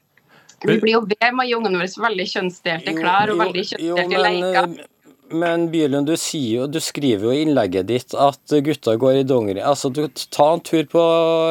Vi 0.64 0.78
blir 0.80 0.96
jo 0.96 1.04
ved 1.04 1.30
med 1.32 1.44
å 1.44 1.48
gi 1.48 1.56
ungene 1.58 1.80
våre 1.80 2.04
veldig 2.08 2.26
kjønnsdelte 2.30 2.96
klær 2.96 3.32
og 3.32 3.40
veldig 3.42 3.64
kjønnsdelte 3.72 4.26
leker. 4.26 4.76
Men 5.34 5.66
Bylund, 5.72 6.06
du, 6.06 6.14
sier, 6.20 6.68
du, 6.70 6.78
skriver 6.82 7.28
jo 7.28 7.32
i 7.34 7.42
innlegget 7.44 7.88
ditt 7.88 8.14
at 8.14 8.54
gutter 8.64 8.98
går 9.00 9.20
i 9.20 9.24
dongeri. 9.26 9.62
Altså, 9.64 9.90
du, 9.90 10.04
Ta 10.34 10.46
en 10.54 10.62
tur 10.64 10.84
på 10.90 11.02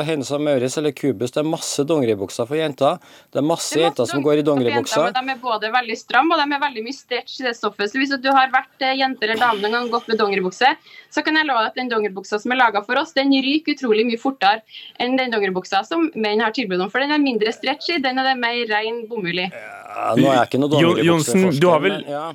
Hennes 0.07 0.29
og 0.33 0.41
Maurits 0.43 0.77
eller 0.79 0.93
Kubus. 0.95 1.33
Det 1.35 1.41
er 1.41 1.47
masse 1.47 1.83
dongeribukser 1.87 2.47
for 2.49 2.59
jenter. 2.59 2.99
Det 3.33 3.41
er 3.41 3.45
masse, 3.47 3.73
det 3.75 3.83
er 3.83 3.83
masse 3.83 3.83
jenter 3.83 4.09
som 4.09 4.23
går 4.25 4.41
i 4.41 4.45
dongeribukser. 4.47 5.11
De 5.15 5.33
er 5.33 5.41
både 5.41 5.71
veldig 5.73 5.97
stramme 5.99 6.35
og 6.35 6.41
de 6.41 6.57
er 6.57 6.63
veldig 6.63 6.85
mye 6.85 6.97
stretch 6.97 7.41
i 7.41 7.47
det 7.47 7.55
stoffet. 7.57 7.91
Så 7.91 7.99
hvis 8.01 8.13
du 8.23 8.29
har 8.31 8.53
vært 8.53 8.85
eh, 8.85 8.95
jente 8.99 9.27
eller 9.27 9.41
dame 9.41 9.63
noen 9.63 9.77
gang 9.77 9.91
gått 9.93 10.09
med 10.11 10.21
dongeribukse, 10.21 10.73
så 11.13 11.25
kan 11.25 11.37
jeg 11.39 11.49
love 11.49 11.67
at 11.67 11.77
den 11.79 11.91
dongeribuksa 11.91 12.39
som 12.41 12.55
er 12.55 12.61
laga 12.61 12.83
for 12.87 12.99
oss, 13.01 13.13
den 13.17 13.33
ryker 13.33 13.77
utrolig 13.77 14.07
mye 14.07 14.21
fortere 14.21 14.63
enn 15.03 15.17
den 15.19 15.33
dongeribuksa 15.33 15.83
som 15.87 16.09
menn 16.15 16.43
har 16.43 16.55
tilbud 16.55 16.81
om. 16.81 16.91
For 16.93 17.03
den 17.03 17.13
er 17.15 17.21
mindre 17.21 17.53
stretchy, 17.55 17.99
den 18.03 18.21
er 18.21 18.31
det 18.31 18.39
mer 18.41 18.63
ren 18.71 19.03
bomull 19.09 19.45
i. 19.45 19.49
Ja, 19.51 20.13
nå 20.17 20.29
er 20.29 20.39
jeg 20.39 20.51
ikke 20.51 20.63
noe 20.63 20.73
dongeribukseforsker. 20.73 21.61
Du 21.61 21.69
har 21.71 21.83
vel 21.83 22.01
ja. 22.09 22.27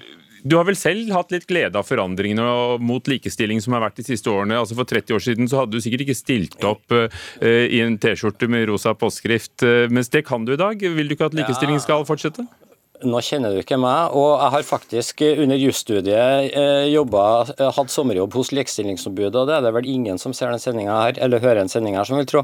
Du 0.43 0.57
har 0.59 0.67
vel 0.69 0.79
selv 0.79 1.11
hatt 1.15 1.33
litt 1.35 1.49
glede 1.49 1.79
av 1.79 1.89
forandringene 1.89 2.79
mot 2.85 3.11
likestilling 3.11 3.63
som 3.65 3.75
har 3.77 3.87
vært 3.89 3.99
de 4.01 4.07
siste 4.07 4.31
årene. 4.31 4.59
Altså 4.61 4.77
For 4.79 4.89
30 4.89 5.17
år 5.17 5.25
siden 5.25 5.51
så 5.51 5.63
hadde 5.63 5.75
du 5.75 5.83
sikkert 5.83 6.07
ikke 6.07 6.19
stilt 6.19 6.57
opp 6.67 6.95
uh, 6.95 7.09
i 7.43 7.83
en 7.85 7.99
T-skjorte 8.01 8.51
med 8.51 8.69
rosa 8.71 8.95
påskrift, 8.99 9.57
uh, 9.67 9.87
mens 9.91 10.13
det 10.15 10.27
kan 10.29 10.47
du 10.47 10.55
i 10.55 10.61
dag. 10.61 10.79
Vil 10.79 11.11
du 11.11 11.17
ikke 11.17 11.31
at 11.33 11.39
likestilling 11.39 11.83
skal 11.83 12.07
fortsette? 12.09 12.47
Nå 13.07 13.21
kjenner 13.23 13.55
du 13.55 13.61
ikke 13.61 13.79
meg, 13.79 14.15
og 14.17 14.41
jeg 14.41 14.53
har 14.57 14.65
faktisk 14.67 15.23
under 15.29 15.59
jusstudiet 15.61 16.57
eh, 16.59 17.69
hatt 17.77 17.93
sommerjobb 17.95 18.35
hos 18.35 18.51
Likestillingsombudet, 18.51 19.37
og 19.39 19.47
det 19.47 19.55
er 19.55 19.63
det 19.69 19.71
vel 19.77 19.87
ingen 19.87 20.19
som 20.19 20.35
ser 20.35 20.51
den 20.51 20.63
sendinga 20.63 20.97
her, 21.05 21.21
eller 21.23 21.45
hører 21.45 21.63
en 21.63 21.71
sending 21.71 21.95
her, 21.95 22.09
som 22.09 22.19
vil 22.19 22.27
tro. 22.27 22.43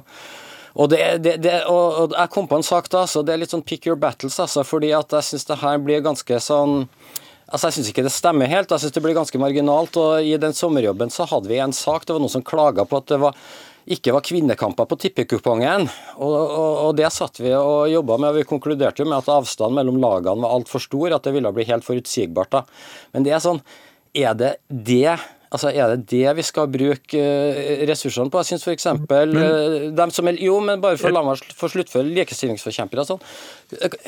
Og, 0.74 0.90
det, 0.90 1.00
det, 1.22 1.36
det, 1.42 1.56
og, 1.70 1.98
og, 1.98 2.14
Jeg 2.14 2.30
kom 2.34 2.46
på 2.50 2.58
en 2.58 2.66
sak 2.66 2.86
da, 2.90 3.02
så 3.10 3.22
det 3.26 3.34
er 3.34 3.42
litt 3.42 3.54
sånn 3.54 3.66
pick 3.66 3.86
your 3.86 3.98
battles, 3.98 4.38
altså, 4.42 4.62
fordi 4.66 4.92
at 4.94 5.10
jeg 5.18 5.26
syns 5.26 5.50
det 5.50 5.58
her 5.62 5.82
blir 5.82 6.06
ganske 6.06 6.38
sånn 6.42 6.86
Altså, 7.54 7.68
Jeg 7.68 7.76
syns 7.76 7.90
ikke 7.92 8.02
det 8.02 8.10
stemmer 8.10 8.50
helt. 8.50 8.72
Jeg 8.72 8.82
syns 8.82 8.94
det 8.96 9.02
blir 9.04 9.14
ganske 9.14 9.38
marginalt. 9.38 9.96
og 9.96 10.26
I 10.26 10.34
den 10.42 10.56
sommerjobben 10.56 11.12
så 11.14 11.26
hadde 11.30 11.46
vi 11.46 11.60
en 11.62 11.72
sak. 11.72 12.02
Det 12.02 12.16
var 12.16 12.24
noen 12.24 12.32
som 12.32 12.42
klaga 12.42 12.82
på 12.82 12.98
at 12.98 13.12
det 13.12 13.20
var, 13.22 13.36
ikke 13.86 14.14
var 14.16 14.24
kvinnekamper 14.26 14.88
på 14.90 14.98
tippekupongen. 15.04 15.86
Og, 16.16 16.34
og, 16.34 16.72
og, 16.88 16.90
Det 16.98 17.12
satt 17.14 17.38
vi 17.38 17.54
og 17.54 17.86
jobba 17.92 18.18
med. 18.18 18.32
og 18.32 18.40
Vi 18.40 18.48
konkluderte 18.50 19.04
jo 19.04 19.08
med 19.08 19.22
at 19.22 19.30
avstanden 19.30 19.78
mellom 19.78 20.02
lagene 20.02 20.42
var 20.42 20.56
altfor 20.58 20.82
stor. 20.82 21.14
At 21.14 21.28
det 21.28 21.36
ville 21.36 21.54
bli 21.54 21.68
helt 21.70 21.86
forutsigbart. 21.86 22.50
da. 22.50 22.64
Men 23.14 23.22
det 23.22 23.36
er 23.36 23.44
sånn 23.44 23.62
Er 24.14 24.34
det 24.34 24.56
det 24.68 25.14
Altså, 25.54 25.70
Er 25.70 25.92
det 25.94 26.08
det 26.10 26.32
vi 26.34 26.42
skal 26.42 26.66
bruke 26.72 27.20
eh, 27.20 27.84
ressursene 27.86 28.32
på? 28.32 28.40
Jeg 28.42 28.54
syns 28.54 28.64
f.eks. 28.66 28.86
Eh, 28.90 29.76
dem 29.94 30.12
som 30.14 30.30
er 30.30 30.40
Jo, 30.42 30.58
men 30.64 30.82
bare 30.82 30.98
for 30.98 31.12
å 31.12 31.14
la 31.14 31.22
meg 31.28 31.42
få 31.54 31.70
sluttføre 31.70 32.10
likestillingsforkjempere 32.10 33.04
sånn. 33.06 33.22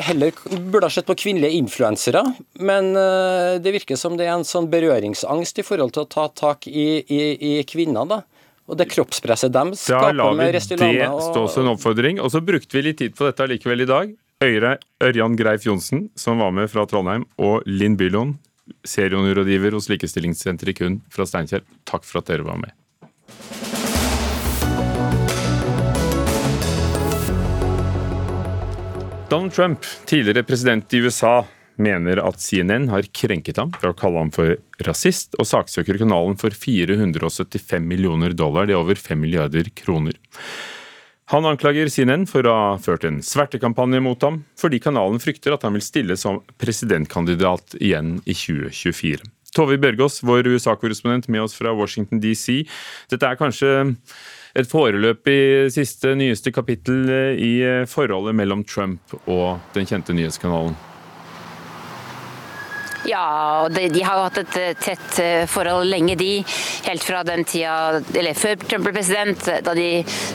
Heller 0.09 0.35
burde 0.59 0.89
ha 0.89 0.93
sett 0.93 1.07
på 1.07 1.17
kvinnelige 1.23 1.55
influensere, 1.61 2.25
men 2.59 2.91
eh, 2.99 3.57
det 3.63 3.77
virker 3.79 4.01
som 4.01 4.19
det 4.19 4.27
er 4.27 4.35
en 4.35 4.47
sånn 4.49 4.67
berøringsangst 4.73 5.63
i 5.63 5.67
forhold 5.67 5.95
til 5.95 6.07
å 6.07 6.11
ta 6.11 6.27
tak 6.35 6.67
i, 6.67 6.89
i, 7.07 7.21
i 7.39 7.53
kvinner. 7.69 8.09
da. 8.11 8.23
Og 8.67 8.79
det 8.81 8.89
kroppspresset 8.91 9.55
dem 9.55 9.71
skaper 9.79 10.35
med 10.35 10.51
Restylane. 10.57 10.91
Da 10.99 11.07
lar 11.07 11.15
vi 11.15 11.21
det 11.23 11.29
stå 11.31 11.45
som 11.53 11.63
en 11.67 11.75
oppfordring. 11.77 12.19
Og 12.19 12.33
så 12.35 12.43
brukte 12.43 12.79
vi 12.79 12.89
litt 12.89 12.99
tid 12.99 13.15
på 13.15 13.29
dette 13.29 13.47
likevel 13.53 13.87
i 13.87 13.91
dag. 13.91 14.17
Øyre 14.43 14.75
Ørjan 15.01 15.37
Greif 15.39 15.65
Johnsen, 15.65 16.09
som 16.19 16.43
var 16.43 16.51
med 16.53 16.69
fra 16.69 16.85
Trondheim, 16.91 17.25
og 17.41 17.63
Linn 17.71 17.95
Bylund, 17.97 18.35
serierådgiver 18.87 19.77
hos 19.77 19.91
Likestillingssenteret 19.93 20.79
Kun 20.79 21.01
fra 21.13 21.27
Steinkjer. 21.29 21.65
Takk 21.89 22.07
for 22.07 22.23
at 22.23 22.31
dere 22.33 22.47
var 22.47 22.61
med. 22.63 22.75
Donald 29.27 29.53
Trump, 29.53 29.83
tidligere 30.07 30.47
president 30.47 30.95
i 30.95 31.01
USA, 31.03 31.41
mener 31.77 32.21
at 32.23 32.41
CNN 32.41 32.89
har 32.93 33.09
krenket 33.11 33.59
ham 33.61 33.73
ved 33.75 33.91
å 33.91 33.97
kalle 33.99 34.23
ham 34.23 34.31
for 34.35 34.55
rasist, 34.87 35.35
og 35.41 35.49
saksøker 35.51 35.99
kanalen 36.01 36.39
for 36.41 36.55
475 36.55 37.83
millioner 37.85 38.37
dollar, 38.37 38.69
det 38.69 38.77
er 38.77 38.81
over 38.81 38.95
5 38.95 39.21
milliarder 39.21 39.69
kroner. 39.77 40.17
Han 41.33 41.47
anklager 41.49 41.89
CNN 41.91 42.29
for 42.31 42.47
å 42.47 42.53
ha 42.55 42.67
ført 42.79 43.03
en 43.09 43.17
svertekampanje 43.25 43.99
mot 44.05 44.23
ham, 44.23 44.45
fordi 44.55 44.79
kanalen 44.79 45.19
frykter 45.19 45.57
at 45.57 45.67
han 45.67 45.75
vil 45.75 45.83
stille 45.83 46.15
som 46.21 46.39
presidentkandidat 46.63 47.75
igjen 47.81 48.21
i 48.23 48.37
2024. 48.37 49.27
Tove 49.57 49.79
Bjørgaas, 49.83 50.21
vår 50.23 50.47
USA-korrespondent 50.53 51.27
med 51.33 51.43
oss 51.43 51.57
fra 51.59 51.75
Washington 51.75 52.23
DC. 52.23 52.63
Dette 53.11 53.27
er 53.27 53.41
kanskje 53.41 53.73
et 54.55 54.71
foreløpig 54.71 55.73
siste, 55.75 56.15
nyeste 56.15 56.53
kapittel 56.55 57.11
i 57.43 57.55
forholdet 57.91 58.37
mellom 58.39 58.63
Trump 58.69 59.17
og 59.25 59.57
den 59.75 59.89
kjente 59.89 60.15
nyhetskanalen? 60.15 60.77
Ja, 63.07 63.63
og 63.65 63.71
de, 63.75 63.87
de, 63.93 64.03
har 64.03 64.19
jo 64.19 64.25
hatt 64.27 64.39
et 64.41 64.57
eh, 64.59 64.73
tett 64.83 65.19
eh, 65.23 65.45
forhold 65.51 65.87
lenge, 65.91 66.17
de. 66.19 66.43
Helt 66.87 67.05
fra 67.07 67.23
den 67.27 67.45
tida, 67.47 68.01
eller 68.19 68.35
før 68.39 68.57
Trump 68.65 68.89
ble 68.89 68.95
president, 68.97 69.47
da 69.63 69.75
de 69.77 69.89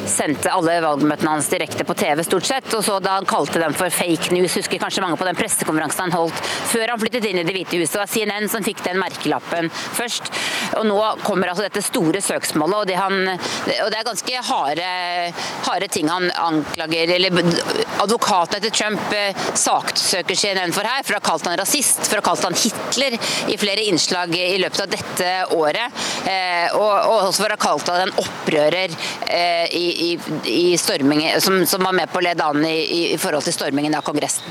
sendte 0.09 0.51
alle 0.51 0.77
valgmøtene 0.83 1.33
hans 1.35 1.49
direkte 1.51 1.83
på 1.87 1.95
TV, 1.99 2.23
stort 2.23 2.47
sett. 2.47 2.69
Og 2.77 2.83
så 2.87 2.97
da 3.03 3.17
han 3.17 3.27
kalte 3.27 3.59
dem 3.59 3.75
for 3.75 3.91
fake 3.91 4.31
news, 4.35 4.55
husker 4.59 4.79
kanskje 4.81 5.03
mange 5.03 5.19
på 5.19 5.27
den 5.27 5.39
pressekonferansen 5.39 6.05
han 6.05 6.15
holdt 6.15 6.39
før 6.71 6.93
han 6.93 7.01
flyttet 7.01 7.27
inn 7.27 7.41
i 7.41 7.45
Det 7.47 7.55
hvite 7.55 7.81
huset. 7.81 7.97
Det 7.97 8.01
var 8.01 8.11
CNN 8.11 8.47
som 8.51 8.63
fikk 8.63 8.83
den 8.85 8.99
merkelappen 9.01 9.67
først. 9.71 10.31
Og 10.79 10.87
nå 10.87 10.99
kommer 11.25 11.51
altså 11.51 11.65
dette 11.67 11.83
store 11.83 12.21
søksmålet, 12.23 12.77
og 12.77 12.87
det, 12.87 12.95
han, 12.99 13.33
og 13.33 13.91
det 13.91 13.99
er 13.99 14.07
ganske 14.07 14.45
harde, 14.47 14.87
harde 15.67 15.91
ting 15.91 16.07
han 16.11 16.29
anklager 16.39 17.15
eller 17.17 17.41
Advokaten 18.01 18.57
etter 18.57 18.73
Trump 18.73 19.13
eh, 19.15 19.37
saksøker 19.57 20.37
CNN 20.37 20.73
for 20.75 20.87
her, 20.87 21.03
for 21.05 21.17
å 21.17 21.19
ha 21.19 21.25
kalt 21.25 21.47
han 21.49 21.59
rasist, 21.59 22.05
for 22.07 22.19
å 22.19 22.23
ha 22.23 22.29
kalt 22.31 22.47
han 22.47 22.57
Hitler 22.63 23.17
i 23.51 23.57
flere 23.61 23.85
innslag 23.89 24.35
i 24.37 24.57
løpet 24.61 24.83
av 24.85 24.91
dette 24.91 25.31
året. 25.57 26.01
Eh, 26.29 26.75
og, 26.77 26.91
og 26.91 27.29
også 27.29 27.43
for 27.43 27.53
å 27.53 27.57
ha 27.57 27.61
kalt 27.61 27.93
han 27.93 28.05
en 28.07 28.13
opprører 28.21 28.93
eh, 29.27 29.65
i, 29.77 29.87
i, 30.09 30.11
i 30.51 30.77
stormingen, 30.79 31.41
som, 31.41 31.61
som, 31.65 31.83
var 31.83 31.97
med 31.97 32.11
på 32.11 32.21
å 32.21 32.25
lede 32.25 32.45
an 32.45 32.65
i, 32.67 32.77
i 33.13 33.17
forhold 33.21 33.47
til 33.47 33.57
stormingen 33.57 33.97
av 33.97 34.05
Kongressen. 34.05 34.45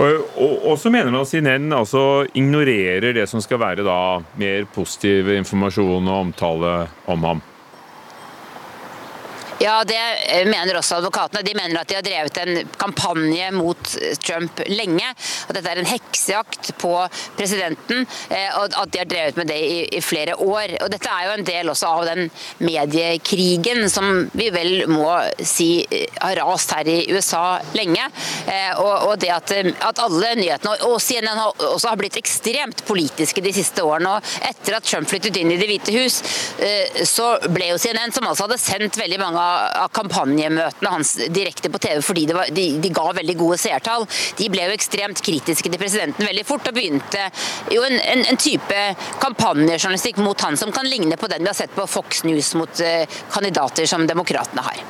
Og, 0.00 0.78
så 0.80 0.88
mener 0.92 1.10
man 1.10 1.24
at 1.26 1.28
CNN 1.28 1.72
altså 1.76 2.24
ignorerer 2.38 3.12
det 3.12 3.26
som 3.28 3.42
skal 3.44 3.60
være 3.60 3.84
da 3.84 4.20
mer 4.40 4.64
positiv 4.72 5.28
informasjon 5.34 6.08
og 6.08 6.20
omtale 6.28 6.74
om 7.10 7.26
ham. 7.28 7.42
Ja, 9.60 9.84
det 9.84 9.96
eh, 10.26 10.46
mener 10.48 10.78
også 10.78 10.96
advokatene. 11.02 11.42
De 11.44 11.52
mener 11.52 11.76
at 11.82 11.88
de 11.90 11.96
har 11.98 12.04
drevet 12.04 12.38
en 12.40 12.68
kampanje 12.80 13.50
mot 13.52 13.90
Trump 14.24 14.62
lenge. 14.72 15.10
At 15.50 15.52
dette 15.52 15.68
er 15.68 15.80
en 15.82 15.90
heksejakt 15.90 16.70
på 16.80 16.94
presidenten, 17.36 18.06
eh, 18.32 18.56
og 18.56 18.72
at 18.80 18.94
de 18.94 19.02
har 19.02 19.10
drevet 19.10 19.36
med 19.36 19.50
det 19.52 19.58
i, 19.60 20.00
flere 20.00 20.38
år. 20.40 20.78
Og 20.80 20.88
Dette 20.94 21.12
er 21.12 21.26
jo 21.26 21.34
en 21.34 21.44
del 21.44 21.72
også 21.74 21.90
av 21.90 22.06
den 22.08 22.30
mediekrigen 22.64 23.84
som 23.92 24.30
vi 24.32 24.46
vel 24.54 24.86
må 24.88 25.10
si 25.44 25.84
eh, 25.84 26.08
har 26.22 26.40
rast 26.40 26.72
her 26.78 26.88
i 26.88 26.96
USA 27.12 27.60
lenge. 27.76 28.08
Og, 28.80 29.10
og 29.10 29.14
det 29.20 29.28
at, 29.34 29.52
alle 30.00 30.32
nyhetene, 30.38 30.72
og 30.88 30.96
CNN 31.04 31.36
også 31.68 31.90
har 31.90 32.00
blitt 32.00 32.16
ekstremt 32.16 32.80
politiske 32.88 33.44
de 33.44 33.52
siste 33.54 33.84
årene. 33.84 34.16
og 34.16 34.48
Etter 34.48 34.78
at 34.78 34.88
Trump 34.88 35.08
flyttet 35.10 35.36
inn 35.36 35.52
i 35.52 35.60
Det 35.60 35.68
hvite 35.68 35.94
hus, 35.94 36.20
så 37.08 37.34
ble 37.52 37.72
jo 37.74 37.78
CNN, 37.80 38.14
som 38.14 38.26
altså 38.30 38.46
hadde 38.46 38.60
sendt 38.62 38.98
veldig 39.00 39.20
mange 39.20 39.42
av 39.42 39.49
kampanjemøtene 39.96 40.92
hans 40.92 41.14
direkte 41.32 41.70
på 41.72 41.80
TV 41.82 42.00
fordi 42.04 42.26
var, 42.34 42.50
de, 42.54 42.66
de, 42.82 42.92
ga 42.94 43.06
veldig 43.16 43.36
gode 43.40 43.58
seertall. 43.60 44.06
De 44.38 44.48
ble 44.52 44.68
jo 44.68 44.76
ekstremt 44.76 45.22
kritiske 45.24 45.70
til 45.70 45.80
presidenten 45.80 46.26
veldig 46.26 46.46
fort, 46.48 46.68
og 46.70 46.76
begynte 46.76 47.26
jo 47.72 47.84
en, 47.86 47.98
en, 47.98 48.24
en 48.30 48.40
type 48.40 48.80
kampanjejournalistikk 49.22 50.20
mot 50.24 50.46
han 50.46 50.58
som 50.60 50.72
kan 50.74 50.88
ligne 50.88 51.18
på 51.20 51.30
den 51.30 51.44
vi 51.44 51.52
har 51.52 51.58
sett 51.58 51.74
på 51.76 51.86
Fox 51.90 52.24
News 52.28 52.54
mot 52.58 52.82
uh, 52.84 53.20
kandidater 53.32 53.88
som 53.90 54.06
demokratene 54.08 54.64
har. 54.66 54.82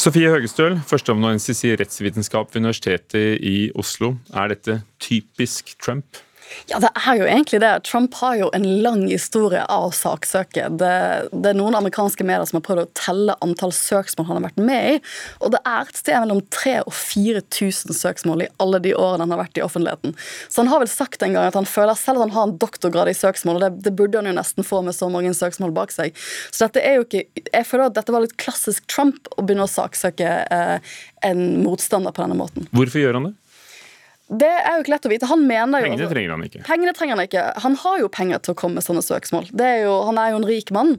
Sofie 0.00 0.30
Høgestøl, 0.32 0.78
førsteamanuensis 0.86 1.64
i 1.66 1.74
rettsvitenskap 1.76 2.54
ved 2.54 2.62
Universitetet 2.62 3.42
i 3.44 3.56
Oslo. 3.78 4.14
Er 4.32 4.52
dette 4.54 4.80
typisk 5.02 5.74
Trump? 5.82 6.20
Ja, 6.70 6.78
det 6.82 6.90
er 6.94 7.18
jo 7.18 7.26
egentlig 7.26 7.60
det. 7.62 7.72
Trump 7.86 8.14
har 8.20 8.36
jo 8.38 8.50
en 8.54 8.66
lang 8.84 9.02
historie 9.08 9.62
av 9.70 9.90
saksøke. 9.96 10.68
Det, 10.80 10.92
det, 11.32 11.52
er 11.52 11.58
noen 11.58 11.76
amerikanske 11.78 12.26
medier 12.26 12.46
som 12.48 12.60
har 12.60 12.66
prøvd 12.66 12.84
å 12.84 12.90
telle 12.98 13.36
antall 13.44 13.72
søksmål 13.74 14.28
han 14.28 14.38
har 14.40 14.46
vært 14.48 14.62
med 14.62 14.88
i, 14.90 14.96
og 15.40 15.54
det 15.54 15.60
er 15.66 15.88
et 15.88 16.00
sted 16.00 16.18
mellom 16.22 16.42
3000 16.52 16.86
og 16.90 16.94
4000 16.96 17.96
søksmål 17.96 18.44
i 18.44 18.50
alle 18.62 18.80
de 18.82 18.94
årene 18.96 19.26
han 19.26 19.34
har 19.34 19.42
vært 19.42 19.58
i 19.60 19.64
offentligheten. 19.64 20.14
Så 20.48 20.62
han 20.62 20.70
har 20.72 20.82
vel 20.82 20.90
sagt 20.92 21.22
en 21.24 21.36
gang 21.36 21.48
at 21.50 21.58
han 21.58 21.68
føler 21.68 21.98
selv 21.98 22.20
at 22.20 22.28
han 22.28 22.36
har 22.36 22.48
en 22.48 22.56
doktorgrad 22.62 23.10
i 23.10 23.16
søksmål, 23.16 23.58
og 23.58 23.64
det, 23.64 23.84
det 23.86 23.94
burde 23.98 24.20
han 24.20 24.30
jo 24.30 24.36
nesten 24.36 24.66
få 24.66 24.82
med 24.86 24.96
så 24.96 25.10
mange 25.12 25.34
søksmål 25.36 25.74
bak 25.76 25.94
seg. 25.94 26.16
Så 26.50 26.66
dette 26.66 26.84
er 26.84 26.98
jo 26.98 27.06
ikke 27.06 27.24
Jeg 27.50 27.66
føler 27.66 27.88
at 27.88 27.96
dette 27.96 28.12
var 28.14 28.24
litt 28.24 28.36
klassisk 28.40 28.86
Trump 28.90 29.28
å 29.36 29.44
begynne 29.44 29.66
å 29.66 29.70
saksøke 29.70 30.30
eh, 30.54 30.96
en 31.26 31.44
motstander 31.64 32.14
på 32.14 32.24
denne 32.24 32.38
måten. 32.38 32.68
Hvorfor 32.74 33.02
gjør 33.02 33.18
han 33.18 33.30
det? 33.30 33.36
Det 34.30 34.46
er 34.46 34.76
jo 34.76 34.84
ikke 34.84 34.92
lett 34.92 35.06
å 35.08 35.10
vite. 35.10 35.26
Han 35.26 35.40
mener 35.42 35.82
jo, 35.82 35.90
Pengene 35.90 36.10
trenger 36.12 36.34
han 36.36 36.44
ikke. 36.46 36.60
Pengene 36.68 36.92
trenger 36.94 37.18
Han 37.18 37.26
ikke. 37.26 37.44
Han 37.64 37.76
har 37.82 37.96
jo 37.98 38.10
penger 38.14 38.42
til 38.44 38.54
å 38.54 38.58
komme 38.60 38.78
med 38.78 38.86
sånne 38.86 39.02
søksmål. 39.02 39.48
Er 39.58 39.80
jo, 39.82 39.96
han 40.06 40.20
er 40.22 40.30
jo 40.34 40.42
en 40.42 40.46
rik 40.46 40.70
mann. 40.74 40.92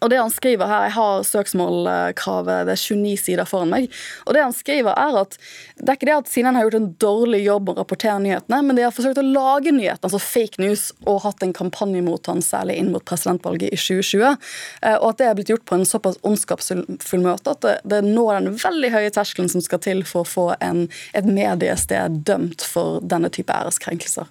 Og 0.00 0.10
det 0.10 0.18
han 0.18 0.32
skriver 0.32 0.66
her, 0.66 0.86
Jeg 0.88 0.94
har 0.96 1.22
søksmålkravet, 1.26 2.66
det 2.66 2.74
er 2.74 2.80
29 2.80 3.16
sider 3.20 3.48
foran 3.48 3.70
meg. 3.70 3.90
og 4.26 4.34
Det 4.34 4.42
han 4.42 4.52
skriver 4.56 4.96
er 4.98 5.20
at 5.20 5.36
det 5.78 5.88
er 5.88 5.98
ikke 5.98 6.08
det 6.08 6.16
at 6.16 6.30
CNN 6.30 6.56
har 6.56 6.66
gjort 6.66 6.78
en 6.78 6.90
dårlig 7.02 7.42
jobb 7.44 7.70
å 7.70 7.76
rapportere 7.76 8.18
nyhetene, 8.22 8.62
men 8.62 8.76
de 8.78 8.84
har 8.86 8.94
forsøkt 8.94 9.18
å 9.18 9.26
lage 9.26 9.72
nyhetene, 9.74 10.08
altså 10.08 10.20
fake 10.22 10.62
news, 10.62 10.92
og 11.06 11.22
hatt 11.26 11.42
en 11.42 11.54
kampanje 11.56 12.02
mot 12.02 12.30
han, 12.30 12.42
særlig 12.42 12.78
inn 12.78 12.92
mot 12.94 13.04
presidentvalget 13.04 13.72
i 13.72 13.78
2020. 13.78 14.36
Eh, 14.82 14.98
og 14.98 15.08
at 15.10 15.22
det 15.22 15.28
er 15.28 15.38
blitt 15.38 15.54
gjort 15.54 15.66
på 15.68 15.78
en 15.78 15.88
såpass 15.88 16.20
ondskapsfull 16.22 17.24
måte 17.24 17.56
at 17.56 17.64
det, 17.66 17.78
det 17.84 18.02
når 18.06 18.40
den 18.40 18.60
veldig 18.62 18.92
høye 18.94 19.14
terskelen 19.14 19.50
som 19.52 19.64
skal 19.64 19.82
til 19.82 20.04
for 20.08 20.22
å 20.22 20.32
få 20.32 20.46
en, 20.60 20.86
et 21.14 21.26
mediested 21.26 22.22
dømt 22.26 22.62
for 22.66 23.02
denne 23.02 23.30
type 23.32 23.52
æreskrenkelser. 23.52 24.30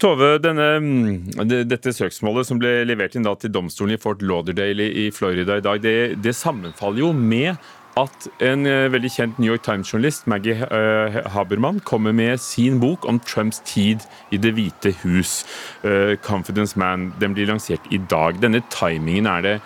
Tove, 0.00 0.38
denne, 0.40 0.66
mm, 0.80 1.42
dette 1.68 1.92
søksmålet 1.92 2.48
som 2.48 2.60
ble 2.60 2.86
levert 2.88 3.18
inn 3.18 3.26
til 3.36 3.52
domstolen 3.52 3.98
i 3.98 4.00
Fort 4.00 4.22
Lauderdale 4.24 4.86
i 4.96 5.10
Florida 5.12 5.58
i 5.60 5.64
dag, 5.66 5.82
det, 5.84 6.22
det 6.24 6.32
sammenfaller 6.38 7.02
jo 7.02 7.10
med 7.12 7.60
at 8.00 8.28
en 8.40 8.64
eh, 8.70 8.86
veldig 8.88 9.10
kjent 9.12 9.38
New 9.42 9.50
York 9.50 9.66
Times-journalist, 9.66 10.24
Maggie 10.30 10.56
uh, 10.56 11.20
Habermann, 11.34 11.82
kommer 11.84 12.14
med 12.16 12.40
sin 12.40 12.80
bok 12.80 13.04
om 13.04 13.20
Trumps 13.20 13.60
tid 13.66 14.06
i 14.32 14.40
Det 14.40 14.54
hvite 14.56 14.94
hus, 15.02 15.44
uh, 15.84 16.16
'Confidence 16.16 16.80
Man'. 16.80 17.10
Den 17.20 17.34
blir 17.34 17.50
lansert 17.50 17.84
i 17.90 18.00
dag. 18.00 18.40
Denne 18.40 18.62
timingen, 18.70 19.26
er 19.26 19.40
det, 19.42 19.56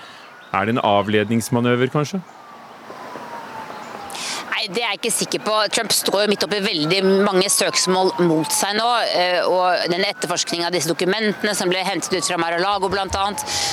er 0.51 0.65
det 0.65 0.75
en 0.75 0.83
avledningsmanøver, 0.83 1.95
kanskje? 1.95 2.25
Det 4.71 4.83
er 4.83 4.95
jeg 4.95 5.01
ikke 5.01 5.13
sikker 5.13 5.43
på. 5.45 5.55
Trump 5.75 5.93
står 5.93 6.25
jo 6.25 6.31
midt 6.31 6.45
oppi 6.47 6.61
veldig 6.65 7.01
mange 7.27 7.49
søksmål 7.53 8.13
mot 8.25 8.51
seg 8.53 8.77
nå. 8.79 8.89
Eh, 9.19 9.41
og 9.45 9.91
den 9.93 10.05
etterforskningen 10.07 10.69
av 10.69 10.75
disse 10.75 10.91
dokumentene 10.91 11.55
som 11.57 11.71
ble 11.71 11.83
hentet 11.85 12.15
ut 12.15 12.29
fra 12.29 12.39
Mar-a-Lago 12.41 12.91
bl.a. 12.93 13.25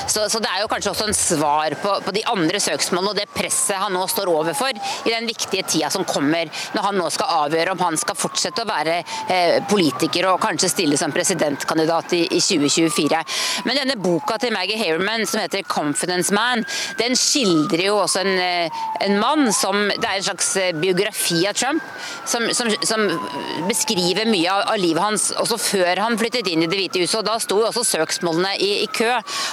Så, 0.09 0.25
så 0.31 0.41
det 0.43 0.49
er 0.51 0.63
jo 0.63 0.69
kanskje 0.71 0.93
også 0.93 1.07
en 1.07 1.17
svar 1.17 1.75
på, 1.81 1.93
på, 2.05 2.13
de 2.15 2.23
andre 2.31 2.59
søksmålene 2.63 3.13
og 3.13 3.19
det 3.19 3.27
presset 3.33 3.79
han 3.79 3.93
nå 3.95 4.03
står 4.11 4.31
overfor 4.31 4.71
i 4.73 5.13
den 5.13 5.29
viktige 5.29 5.65
tida 5.67 5.91
som 5.93 6.05
kommer, 6.07 6.49
når 6.75 6.87
han 6.87 6.99
nå 6.99 7.07
skal 7.13 7.45
avgjøre 7.45 7.75
om 7.75 7.83
han 7.85 7.99
skal 7.99 8.17
fortsette 8.19 8.65
å 8.65 8.69
være 8.69 8.97
eh, 9.01 9.59
politiker 9.71 10.27
og 10.31 10.41
kanskje 10.43 10.71
stille 10.73 10.99
som 10.99 11.13
presidentkandidat 11.15 12.17
i, 12.17 12.23
i 12.25 12.41
2024. 12.41 13.21
Men 13.67 13.81
denne 13.83 13.99
boka 14.01 14.39
til 14.41 14.55
Maggie 14.55 14.79
Hairman 14.81 15.27
som 15.29 15.43
heter 15.43 15.63
'Confidence 15.63 16.33
Man', 16.35 16.65
den 16.99 17.15
skildrer 17.15 17.85
jo 17.87 18.01
også 18.01 18.25
en, 18.25 18.33
eh, 18.39 18.83
en 19.05 19.19
mann 19.19 19.51
som 19.53 19.87
Det 19.91 20.07
er 20.07 20.17
en 20.17 20.23
slags 20.23 20.55
biografi 20.77 21.41
av 21.49 21.57
Trump 21.57 21.83
som, 22.25 22.47
som, 22.55 22.69
som 22.85 23.05
beskriver 23.67 24.29
mye 24.29 24.51
av, 24.51 24.63
av, 24.73 24.79
livet 24.81 25.03
hans 25.03 25.29
også 25.41 25.57
før 25.61 26.03
han 26.03 26.17
flyttet 26.19 26.49
inn 26.51 26.65
i 26.65 26.69
Det 26.71 26.79
hvite 26.79 27.01
huset. 27.03 27.19
og 27.21 27.27
Da 27.27 27.37
sto 27.43 27.59
også 27.65 27.83
søksmålene 27.87 28.53
i, 28.57 28.71
i, 28.85 28.87
kø. 28.91 29.09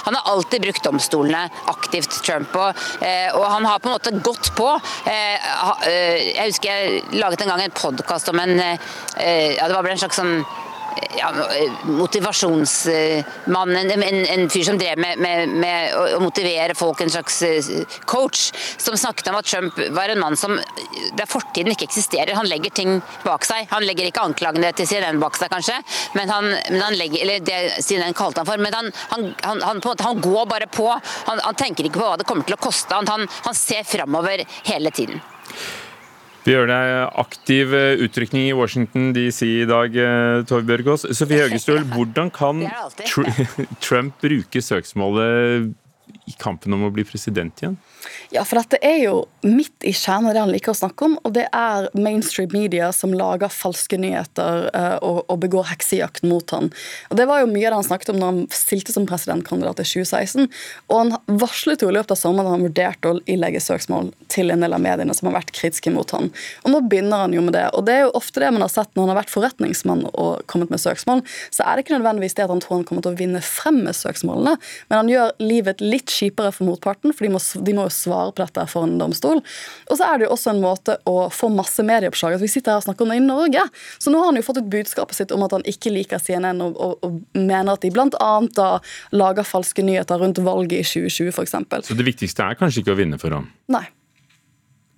Han 0.07 0.17
har 0.17 0.31
alltid 0.33 0.63
brukt 0.67 0.85
domstolene 0.85 1.45
aktivt, 1.71 2.21
Trump. 2.25 2.55
Og, 2.55 2.85
eh, 3.05 3.29
og 3.35 3.45
han 3.49 3.67
har 3.67 3.81
på 3.81 3.89
en 3.89 3.97
måte 3.97 4.15
gått 4.23 4.53
på. 4.57 4.69
Eh, 5.09 5.51
eh 5.89 6.29
jeg 6.29 6.53
husker 6.53 6.69
jeg 6.69 7.19
laget 7.19 7.43
en 7.43 7.53
gang 7.53 7.65
en 7.65 7.75
podkast 7.75 8.29
om 8.31 8.39
en 8.39 8.57
ja, 8.59 9.67
Det 9.67 9.73
var 9.73 9.83
vel 9.83 9.93
en 9.95 10.01
slags 10.01 10.19
sånn 10.19 10.43
ja, 11.17 11.29
motivasjonsmann, 11.83 13.75
en, 13.75 13.91
en, 13.91 14.25
en, 14.25 14.49
fyr 14.49 14.63
som 14.63 14.77
drev 14.79 14.99
med, 14.99 15.19
med, 15.19 15.49
med, 15.49 15.95
å 16.17 16.19
motivere 16.23 16.75
folk, 16.77 17.01
en 17.01 17.13
slags 17.13 17.41
eh, 17.47 17.69
coach, 18.09 18.49
som 18.77 18.97
snakket 18.97 19.31
om 19.31 19.39
at 19.39 19.49
Trump 19.49 19.79
var 19.95 20.09
en 20.13 20.21
mann 20.21 20.37
som 20.39 20.57
der 21.17 21.29
fortiden 21.29 21.73
ikke 21.73 21.87
eksisterer. 21.89 22.35
Han 22.37 22.49
legger 22.49 22.73
ting 22.75 23.01
bak 23.23 23.47
seg. 23.47 23.67
Han 23.73 23.85
legger 23.87 24.09
ikke 24.09 24.23
anklagene 24.25 24.71
til 24.77 24.89
CNN 24.89 25.21
bak 25.21 25.37
seg, 25.39 25.51
kanskje, 25.53 25.79
men 26.17 26.31
han, 26.31 26.51
men 26.69 26.81
han 26.83 26.97
legger, 26.99 27.23
eller 27.25 27.43
det 27.45 27.59
CNN 27.85 28.17
kalte 28.17 28.43
han 28.43 28.49
for, 28.49 28.61
men 28.61 28.75
han, 28.75 28.91
han, 29.09 29.29
han, 29.43 29.83
måte, 29.83 30.05
han 30.05 30.21
går 30.21 30.45
bare 30.49 30.69
på. 30.71 30.87
Han, 31.29 31.43
tenker 31.59 31.87
ikke 31.87 31.99
på 31.99 32.07
hva 32.07 32.17
det 32.19 32.27
kommer 32.29 32.47
til 32.47 32.57
å 32.57 32.63
koste. 32.69 32.95
Han, 32.95 33.55
ser 33.59 33.83
framover 33.83 34.45
hele 34.69 34.91
tiden. 34.95 35.21
Vi 36.49 36.55
gjør 36.55 36.65
deg 36.65 37.19
aktiv 37.21 37.73
eh, 37.77 37.99
utrykning 38.01 38.47
i 38.49 38.55
Washington 38.57 39.11
DC 39.13 39.43
i 39.45 39.67
dag, 39.69 39.93
eh, 39.93 40.39
Tove 40.49 40.65
Bjørgaas. 40.65 41.03
Sofie 41.13 41.43
Høgestøl, 41.43 41.83
hvordan 41.91 42.31
kan 42.33 42.63
Trump 43.85 44.17
bruke 44.17 44.63
søksmålet 44.65 45.67
i 46.29 46.35
kampen 46.37 46.73
om 46.75 46.85
å 46.85 46.91
bli 46.93 47.03
president 47.07 47.61
igjen? 47.61 47.77
Ja, 48.31 48.43
for 48.45 48.59
dette 48.59 48.77
er 48.85 48.99
jo 49.01 49.13
midt 49.41 49.83
i 49.87 49.91
kjernen 49.95 50.29
av 50.29 50.35
det 50.35 50.43
han 50.43 50.51
liker 50.53 50.71
å 50.71 50.77
snakke 50.77 51.07
om. 51.07 51.15
Og 51.25 51.33
det 51.35 51.47
er 51.55 51.89
mainstream 51.97 52.51
media 52.53 52.91
som 52.95 53.13
lager 53.15 53.51
falske 53.51 53.97
nyheter 53.99 54.69
uh, 54.69 54.97
og, 55.05 55.23
og, 55.25 55.39
begår 55.43 55.69
heksejakt 55.71 56.23
mot 56.27 56.53
han. 56.55 56.69
Og 57.09 57.19
Det 57.19 57.25
var 57.29 57.41
jo 57.41 57.49
mye 57.49 57.65
av 57.67 57.73
det 57.73 57.79
han 57.79 57.87
snakket 57.89 58.13
om 58.13 58.19
når 58.21 58.31
han 58.31 58.41
stilte 58.53 58.95
som 58.95 59.07
presidentkandidat 59.09 59.81
i 59.81 59.87
2016. 59.87 60.49
Og 60.91 60.95
han 61.01 61.39
varslet 61.41 61.83
jo 61.83 61.89
i 61.91 61.95
løpet 61.97 62.13
av 62.15 62.21
sommeren 62.21 62.51
at 62.51 62.57
han 62.57 62.67
vurderte 62.67 63.13
å 63.13 63.21
ilegge 63.29 63.63
søksmål 63.63 64.13
til 64.31 64.53
en 64.53 64.65
del 64.65 64.77
av 64.77 64.83
mediene 64.83 65.15
som 65.17 65.31
har 65.31 65.39
vært 65.39 65.53
kritiske 65.55 65.93
mot 65.95 66.13
han. 66.15 66.29
Og 66.63 66.73
nå 66.75 66.83
begynner 66.91 67.25
han 67.25 67.35
jo 67.35 67.43
med 67.45 67.57
det. 67.57 67.65
Og 67.73 67.87
det 67.89 67.97
er 67.97 68.05
jo 68.05 68.15
ofte 68.19 68.43
det 68.43 68.53
man 68.53 68.65
har 68.65 68.73
sett 68.73 68.93
når 68.93 69.07
han 69.07 69.13
har 69.15 69.21
vært 69.23 69.33
forretningsmann 69.33 70.05
og 70.13 70.45
kommet 70.51 70.71
med 70.73 70.81
søksmål, 70.81 71.25
så 71.55 71.65
er 71.65 71.75
det 71.75 71.85
ikke 71.85 71.97
nødvendigvis 71.97 72.37
det 72.37 72.45
at 72.45 72.53
han 72.53 72.61
tror 72.63 72.79
han 72.79 72.87
kommer 72.87 73.05
til 73.05 73.15
å 73.15 73.19
vinne 73.19 73.41
frem 73.45 73.81
med 73.87 73.97
søksmålene, 73.97 74.55
men 74.89 75.01
han 75.01 75.11
gjør 75.11 75.35
livet 75.41 75.83
litt 75.83 76.13
kjipere 76.19 76.51
for 76.55 76.67
motparten, 76.69 77.13
for 77.15 77.25
de 77.25 77.31
må, 77.33 77.39
de 77.39 77.75
må 77.75 77.87
jo 77.87 77.93
svare 77.93 78.33
på 78.33 78.43
dette 78.43 78.65
for 78.71 78.87
en 78.87 78.97
domstol. 79.01 79.41
Og 79.89 79.99
så 79.99 80.07
er 80.07 80.19
det 80.19 80.27
jo 80.27 80.33
også 80.35 80.53
en 80.53 80.63
måte 80.63 80.97
å 81.09 81.27
få 81.33 81.51
masse 81.53 81.83
medieoppslag. 81.85 82.37
At 82.37 82.43
vi 82.43 82.51
sitter 82.51 82.75
her 82.75 82.81
og 82.81 82.87
snakker 82.87 83.05
om 83.05 83.13
det 83.13 83.19
i 83.21 83.25
Norge. 83.25 83.65
Så 83.97 84.13
nå 84.13 84.21
har 84.21 84.31
han 84.31 84.39
jo 84.39 84.45
fått 84.45 84.61
ut 84.61 84.71
budskapet 84.71 85.19
sitt 85.19 85.35
om 85.35 85.45
at 85.47 85.55
han 85.55 85.65
ikke 85.69 85.93
liker 85.93 86.21
CNN, 86.23 86.63
og, 86.65 86.75
og, 86.79 87.05
og 87.05 87.39
mener 87.39 87.75
at 87.75 87.85
de 87.85 87.93
bl.a. 87.93 88.31
da 88.55 88.69
lager 89.15 89.47
falske 89.47 89.85
nyheter 89.85 90.21
rundt 90.21 90.41
valget 90.45 90.81
i 90.81 91.07
2020 91.07 91.33
f.eks. 91.33 91.57
Så 91.89 91.97
det 91.97 92.07
viktigste 92.07 92.45
er 92.45 92.59
kanskje 92.59 92.83
ikke 92.83 92.95
å 92.95 92.99
vinne 92.99 93.19
for 93.21 93.35
ham? 93.35 93.49
Nei. 93.71 93.85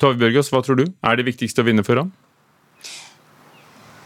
Tove 0.01 0.17
Bjørgaas, 0.17 0.49
hva 0.49 0.63
tror 0.65 0.79
du? 0.79 0.87
Er 1.05 1.19
det 1.19 1.27
viktigste 1.27 1.61
å 1.61 1.67
vinne 1.67 1.85
for 1.85 2.01
ham? 2.01 2.09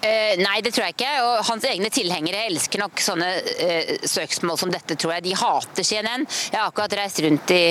Uh, 0.05 0.35
nei, 0.37 0.59
det 0.61 0.71
tror 0.75 0.85
jeg 0.85 0.95
ikke. 0.95 1.11
Og 1.25 1.45
hans 1.49 1.65
egne 1.65 1.89
tilhengere 1.93 2.43
elsker 2.49 2.81
nok 2.81 3.01
sånne 3.01 3.29
eh, 3.63 3.93
søksmål 4.05 4.59
som 4.59 4.73
dette, 4.73 4.97
tror 4.99 5.15
jeg. 5.15 5.25
De 5.25 5.37
hater 5.39 5.87
CNN. 5.87 6.25
Jeg 6.51 6.59
har 6.59 6.69
akkurat 6.69 6.93
reist 6.99 7.21
rundt 7.25 7.53
i, 7.55 7.63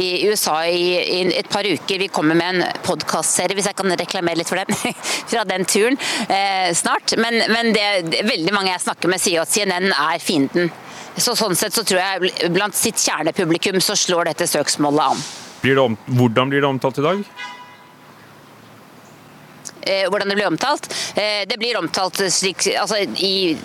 i 0.00 0.06
USA 0.30 0.56
i, 0.70 0.86
i, 1.18 1.20
et 1.42 1.50
par 1.52 1.66
uker. 1.66 2.00
Vi 2.00 2.08
kommer 2.14 2.38
med 2.38 2.62
en 2.62 2.80
podkastserie, 2.86 3.56
hvis 3.58 3.68
jeg 3.68 3.78
kan 3.78 3.96
reklamere 4.00 4.40
litt 4.40 4.50
for 4.50 4.62
den, 4.62 4.96
fra 5.32 5.44
den 5.48 5.68
turen 5.68 6.00
eh, 6.28 6.70
snart. 6.76 7.16
Men, 7.20 7.42
men 7.52 7.72
det, 7.76 7.88
det, 8.08 8.24
veldig 8.30 8.56
mange 8.56 8.72
jeg 8.72 8.86
snakker 8.86 9.12
med 9.12 9.22
sier 9.22 9.44
at 9.44 9.52
CNN 9.52 9.92
er 9.92 10.22
fienden. 10.22 10.72
Så 11.14 11.36
Sånn 11.38 11.54
sett 11.58 11.74
så 11.76 11.84
tror 11.86 12.00
jeg 12.00 12.50
blant 12.54 12.74
sitt 12.74 12.98
kjernepublikum 12.98 13.78
så 13.84 13.94
slår 13.98 14.32
dette 14.32 14.48
søksmålet 14.50 15.12
an. 15.12 15.26
Blir 15.62 15.78
om, 15.82 15.98
hvordan 16.18 16.50
blir 16.50 16.64
det 16.64 16.70
omtalt 16.70 16.98
i 16.98 17.04
dag? 17.04 17.20
Eh, 19.86 20.08
hvordan 20.08 20.28
det 20.28 20.34
blir 20.34 20.46
omtalt. 20.46 20.94
Eh, 21.14 21.48
det 21.48 21.58
blir 21.58 21.76
omtalt 21.76 22.20
slik 22.32 22.68
altså, 22.80 22.96
i 23.16 23.56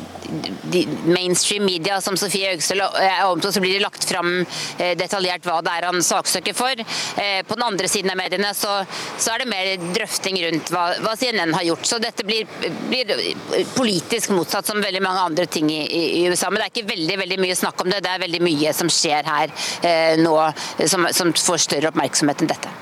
mainstream 1.10 1.64
media 1.66 1.96
som 2.06 2.18
Sofie 2.20 2.52
Høgstøl 2.52 2.84
er 2.84 3.24
omtalt, 3.26 3.56
så 3.56 3.62
blir 3.64 3.78
det 3.78 3.82
lagt 3.82 4.04
fram 4.06 4.44
eh, 4.78 4.92
detaljert 5.00 5.48
hva 5.48 5.56
det 5.66 5.74
er 5.74 5.88
han 5.88 6.04
saksøker 6.06 6.54
for. 6.54 6.84
På 7.48 7.56
den 7.56 7.66
andre 7.66 7.88
siden 7.90 8.12
av 8.12 8.20
mediene 8.20 8.52
så, 8.58 8.76
så 9.18 9.34
er 9.34 9.42
det 9.42 9.48
mer 9.50 9.88
drøfting 9.96 10.38
rundt 10.44 10.70
hva, 10.74 10.84
hva 11.04 11.16
CNN 11.18 11.56
har 11.56 11.66
gjort. 11.66 11.88
Så 11.90 12.02
dette 12.04 12.26
blir, 12.28 12.46
blir, 12.90 13.16
politisk 13.76 14.36
motsatt 14.36 14.70
som 14.70 14.84
veldig 14.84 15.02
mange 15.04 15.24
andre 15.32 15.48
ting 15.50 15.72
i, 15.74 15.82
i, 15.88 16.28
USA. 16.30 16.52
Men 16.52 16.62
det 16.62 16.68
er 16.68 16.76
ikke 16.76 16.92
veldig, 16.92 17.18
veldig 17.24 17.40
mye 17.46 17.58
snakk 17.58 17.86
om 17.86 17.90
det. 17.92 18.04
Det 18.06 18.14
er 18.14 18.26
veldig 18.28 18.44
mye 18.46 18.76
som 18.76 18.92
skjer 18.94 19.34
her 19.34 19.56
eh, 19.88 20.20
nå 20.22 20.36
som, 20.86 21.10
som 21.16 21.34
får 21.34 21.66
større 21.70 21.94
oppmerksomhet 21.94 22.46
enn 22.46 22.54
dette. 22.54 22.78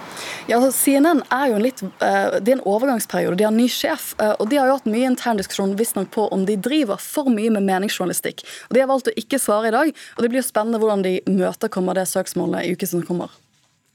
Ja, 0.47 0.59
altså, 0.59 0.71
CNN 0.75 1.23
er 1.33 1.51
jo 1.51 1.57
en 1.57 1.65
litt, 1.65 1.83
uh, 1.83 2.37
det 2.39 2.53
er 2.53 2.57
en 2.57 2.65
overgangsperiode. 2.67 3.39
De 3.39 3.47
har 3.47 3.55
ny 3.55 3.67
sjef. 3.71 4.13
Uh, 4.21 4.33
og 4.37 4.51
De 4.51 4.59
har 4.59 4.69
jo 4.69 4.77
hatt 4.79 4.89
mye 4.89 5.09
intern 5.09 5.39
diskusjon 5.39 5.75
visstnok 5.79 6.11
på 6.13 6.27
om 6.33 6.45
de 6.47 6.59
driver 6.59 7.01
for 7.01 7.31
mye 7.33 7.51
med 7.53 7.67
meningsjournalistikk. 7.67 8.45
Og 8.69 8.77
De 8.77 8.83
har 8.83 8.91
valgt 8.91 9.11
å 9.11 9.17
ikke 9.19 9.41
svare 9.41 9.71
i 9.71 9.75
dag. 9.75 9.91
og 10.15 10.23
Det 10.23 10.31
blir 10.31 10.43
jo 10.43 10.47
spennende 10.49 10.81
hvordan 10.81 11.05
de 11.05 11.19
møterkommer 11.29 11.97
det 11.97 12.07
søksmålet 12.11 12.65
i 12.65 12.77
uken 12.77 12.93
som 12.95 13.03
kommer. 13.07 13.33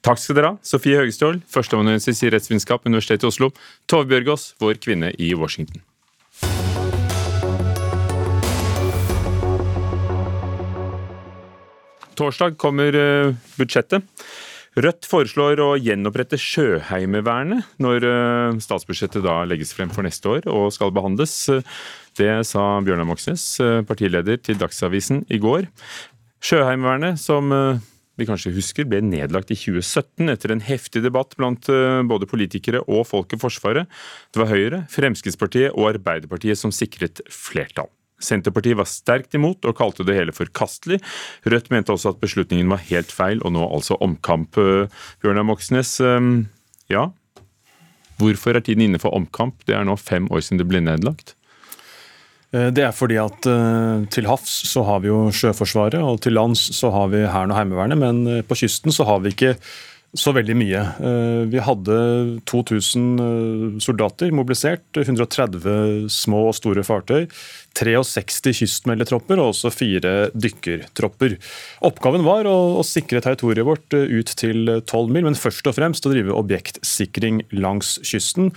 Takk 0.02 0.18
skal 0.18 0.34
dere 0.34 0.48
ha. 0.50 0.58
Sofie 0.66 0.98
Høgestål, 0.98 1.44
førsteamanuensis 1.46 2.24
i 2.26 2.32
rettsvitenskap, 2.34 2.82
Universitetet 2.90 3.22
i 3.22 3.30
Oslo. 3.30 3.52
Tove 3.86 4.10
Bjørgaas, 4.10 4.48
vår 4.58 4.82
kvinne 4.82 5.12
i 5.14 5.30
Washington. 5.38 5.84
Torsdag 12.18 12.58
kommer 12.60 12.98
eh, 12.98 13.34
budsjettet. 13.56 14.02
Rødt 14.72 15.04
foreslår 15.04 15.60
å 15.60 15.74
gjenopprette 15.76 16.38
Sjøheimevernet 16.40 17.74
når 17.82 18.06
eh, 18.08 18.60
statsbudsjettet 18.64 19.20
da 19.24 19.42
legges 19.44 19.74
frem 19.76 19.92
for 19.92 20.06
neste 20.06 20.30
år 20.32 20.48
og 20.48 20.70
skal 20.72 20.94
behandles. 20.96 21.34
Det 22.16 22.30
sa 22.48 22.64
Bjørnar 22.80 23.08
Moxnes, 23.08 23.44
eh, 23.60 23.82
partileder 23.84 24.40
til 24.40 24.56
Dagsavisen, 24.62 25.26
i 25.28 25.40
går. 25.42 25.68
Sjøheimevernet, 26.40 27.20
som 27.20 27.52
eh, 27.52 27.84
vi 28.16 28.28
kanskje 28.28 28.54
husker, 28.56 28.88
ble 28.88 29.02
nedlagt 29.04 29.52
i 29.52 29.60
2017 29.60 30.32
etter 30.32 30.56
en 30.56 30.64
heftig 30.64 31.04
debatt 31.04 31.36
blant 31.36 31.68
både 32.08 32.28
politikere 32.28 32.80
og 32.84 33.06
folk 33.08 33.32
i 33.36 33.40
Forsvaret. 33.40 33.88
Det 34.32 34.40
var 34.40 34.52
Høyre, 34.52 34.84
Fremskrittspartiet 34.92 35.72
og 35.76 35.94
Arbeiderpartiet 35.94 36.60
som 36.60 36.72
sikret 36.72 37.24
flertall. 37.32 37.92
Senterpartiet 38.22 38.78
var 38.78 38.88
sterkt 38.88 39.34
imot 39.38 39.66
og 39.68 39.76
kalte 39.78 40.06
det 40.06 40.16
hele 40.16 40.34
forkastelig. 40.34 41.00
Rødt 41.48 41.70
mente 41.72 41.94
også 41.94 42.14
at 42.14 42.22
beslutningen 42.22 42.70
var 42.72 42.84
helt 42.88 43.12
feil, 43.12 43.42
og 43.42 43.54
nå 43.56 43.66
altså 43.66 43.98
omkamp. 44.04 44.58
Eh, 44.58 44.88
Bjørnar 45.22 45.46
Moxnes, 45.48 45.98
eh, 46.00 46.30
ja, 46.92 47.08
hvorfor 48.22 48.56
er 48.56 48.64
tiden 48.64 48.86
inne 48.86 49.02
for 49.02 49.14
omkamp? 49.16 49.64
Det 49.66 49.76
er 49.76 49.86
nå 49.86 49.98
fem 50.00 50.30
år 50.30 50.44
siden 50.44 50.62
det 50.62 50.68
ble 50.70 50.82
nedlagt. 50.84 51.34
Eh, 52.52 52.70
det 52.74 52.86
er 52.86 52.92
fordi 52.96 53.18
at 53.22 53.48
til 54.12 54.28
havs 54.28 54.58
så 54.70 54.84
har 54.86 55.02
vi 55.02 55.10
jo 55.12 55.24
Sjøforsvaret, 55.34 56.00
og 56.00 56.20
til 56.22 56.36
lands 56.38 56.68
så 56.76 56.92
har 56.94 57.10
vi 57.14 57.24
Hæren 57.26 57.54
og 57.54 57.58
Heimevernet, 57.58 57.98
men 57.98 58.44
på 58.46 58.62
kysten 58.62 58.94
så 58.94 59.08
har 59.08 59.24
vi 59.24 59.34
ikke 59.34 59.56
så 60.12 60.32
veldig 60.36 60.54
mye. 60.60 60.80
Eh, 61.08 61.42
vi 61.48 61.60
hadde 61.64 61.96
2000 62.48 63.06
eh, 63.24 63.78
soldater 63.80 64.32
mobilisert, 64.36 64.84
130 65.00 66.10
små 66.12 66.42
og 66.50 66.56
store 66.58 66.84
fartøy, 66.84 67.24
63 67.78 68.52
kystmeldetropper 68.60 69.40
og 69.40 69.54
også 69.54 69.72
fire 69.72 70.14
dykkertropper. 70.36 71.38
Oppgaven 71.88 72.26
var 72.28 72.48
å, 72.50 72.56
å 72.82 72.84
sikre 72.84 73.24
territoriet 73.24 73.68
vårt 73.68 73.96
eh, 73.96 74.12
ut 74.20 74.36
til 74.36 74.68
12 74.84 75.12
mil, 75.16 75.30
men 75.30 75.38
først 75.38 75.72
og 75.72 75.78
fremst 75.80 76.04
å 76.04 76.12
drive 76.12 76.36
objektsikring 76.36 77.46
langs 77.56 77.96
kysten 78.04 78.52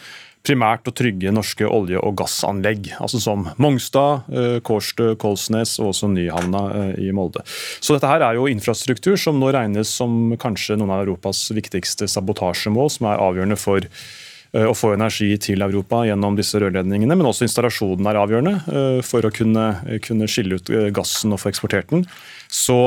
primært 0.45 0.87
å 0.89 0.93
trygge 0.95 1.33
norske 1.33 1.67
olje- 1.67 2.01
og 2.01 2.15
gassanlegg, 2.19 2.91
altså 3.01 3.21
som 3.21 3.47
Mongstad, 3.61 4.29
eh, 4.31 4.57
Kårstø, 4.65 5.13
Kolsnes 5.21 5.77
og 5.81 5.91
også 5.93 6.11
Nyhavna 6.13 6.63
eh, 6.75 7.07
i 7.07 7.11
Molde. 7.15 7.43
Så 7.79 7.95
dette 7.95 8.09
her 8.09 8.25
er 8.25 8.37
jo 8.37 8.49
infrastruktur 8.51 9.17
som 9.19 9.39
nå 9.41 9.51
regnes 9.55 9.89
som 9.89 10.35
kanskje 10.41 10.77
noen 10.79 10.93
av 10.95 11.03
Europas 11.05 11.47
viktigste 11.55 12.09
sabotasjemål, 12.11 12.93
som 12.93 13.09
er 13.11 13.23
avgjørende 13.25 13.59
for 13.59 13.85
eh, 13.85 14.65
å 14.65 14.75
få 14.77 14.93
energi 14.95 15.31
til 15.41 15.65
Europa 15.65 16.05
gjennom 16.07 16.37
disse 16.37 16.61
rørledningene, 16.61 17.17
men 17.17 17.29
også 17.29 17.47
installasjonen 17.49 18.09
er 18.11 18.21
avgjørende 18.21 19.03
for 19.05 19.25
å 19.25 19.33
kunne, 19.33 19.67
kunne 20.05 20.29
skille 20.31 20.61
ut 20.61 20.73
gassen 20.95 21.35
og 21.35 21.41
få 21.41 21.51
eksportert 21.51 21.91
den. 21.91 22.05
Så 22.51 22.79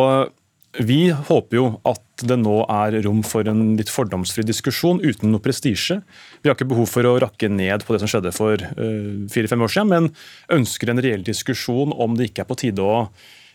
vi 0.76 1.08
håper 1.10 1.56
jo 1.56 1.64
at 1.88 2.24
det 2.28 2.36
nå 2.36 2.60
er 2.68 2.98
rom 3.06 3.22
for 3.24 3.48
en 3.48 3.72
litt 3.78 3.88
fordomsfri 3.88 4.44
diskusjon 4.46 5.00
uten 5.00 5.32
noe 5.32 5.42
prestisje. 5.42 5.96
Vi 6.42 6.50
har 6.50 6.58
ikke 6.58 6.68
behov 6.68 6.90
for 6.92 7.08
å 7.08 7.16
rakke 7.24 7.48
ned 7.48 7.86
på 7.86 7.94
det 7.94 8.02
som 8.02 8.10
skjedde 8.10 8.34
for 8.36 8.60
eh, 8.60 9.24
fire-fem 9.32 9.64
år 9.64 9.72
siden, 9.72 9.92
men 9.94 10.10
ønsker 10.58 10.92
en 10.92 11.00
reell 11.02 11.24
diskusjon 11.24 11.94
om 11.96 12.18
det 12.18 12.28
ikke 12.28 12.44
er 12.44 12.50
på 12.50 12.58
tide 12.60 12.84
å 12.84 13.08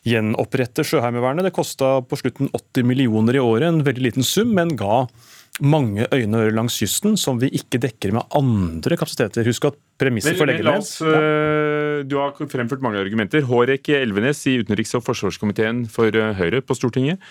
gjenopprette 0.09 0.83
Sjøheimevernet. 0.87 1.45
Det 1.47 1.55
kosta 1.55 1.99
på 2.01 2.19
slutten 2.19 2.49
80 2.51 2.89
millioner 2.89 3.37
i 3.37 3.43
året, 3.43 3.69
en 3.69 3.85
veldig 3.85 4.07
liten 4.09 4.27
sum, 4.27 4.51
men 4.57 4.73
ga 4.79 5.05
mange 5.61 6.07
øyne 6.09 6.37
og 6.37 6.47
ører 6.47 6.55
langs 6.57 6.79
kysten 6.81 7.17
som 7.19 7.37
vi 7.41 7.51
ikke 7.53 7.77
dekker 7.81 8.13
med 8.15 8.25
andre 8.33 8.97
kapasiteter. 8.97 9.45
Husk 9.45 9.67
at 9.69 9.77
premisset 10.01 10.37
for 10.39 10.49
å 10.49 10.55
ja. 10.55 10.77
uh, 10.81 12.01
Du 12.09 12.17
har 12.17 12.33
fremført 12.33 12.81
mange 12.81 13.01
argumenter. 13.01 13.45
Hårek 13.45 13.91
Elvenes 13.93 14.41
i 14.49 14.57
utenriks- 14.63 14.95
og 14.97 15.05
forsvarskomiteen 15.05 15.85
for 15.91 16.09
uh, 16.09 16.33
Høyre 16.39 16.63
på 16.65 16.77
Stortinget. 16.77 17.21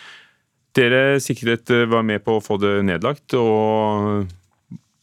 Dere 0.78 1.18
sikret 1.20 1.66
uh, 1.74 1.82
var 1.90 2.06
med 2.06 2.22
på 2.22 2.38
å 2.38 2.44
få 2.44 2.60
det 2.62 2.78
nedlagt. 2.86 3.34
og 3.34 4.30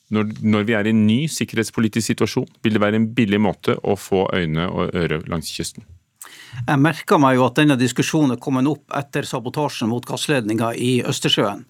når, 0.10 0.34
når, 0.42 0.66
vi 0.66 0.74
er 0.74 0.88
i 0.88 0.96
en 0.96 1.06
ny 1.06 1.20
sikkerhetspolitisk 1.30 2.14
situasjon, 2.14 2.48
vil 2.64 2.74
det 2.74 2.82
være 2.82 2.98
en 2.98 3.12
billig 3.14 3.38
måte 3.44 3.76
å 3.84 3.94
få 4.00 4.26
øyne 4.34 4.66
og 4.72 4.96
ører 4.98 5.28
langs 5.30 5.52
kysten? 5.54 5.86
Jeg 6.66 6.82
merka 6.82 7.20
meg 7.22 7.38
jo 7.38 7.46
at 7.46 7.60
denne 7.60 7.78
diskusjonen 7.78 8.34
er 8.34 8.42
kommet 8.42 8.66
opp 8.72 8.96
etter 8.98 9.28
sabotasjen 9.28 9.92
mot 9.92 10.06
gassledninga 10.08 10.72
i 10.74 10.96
Østersjøen. 11.06 11.62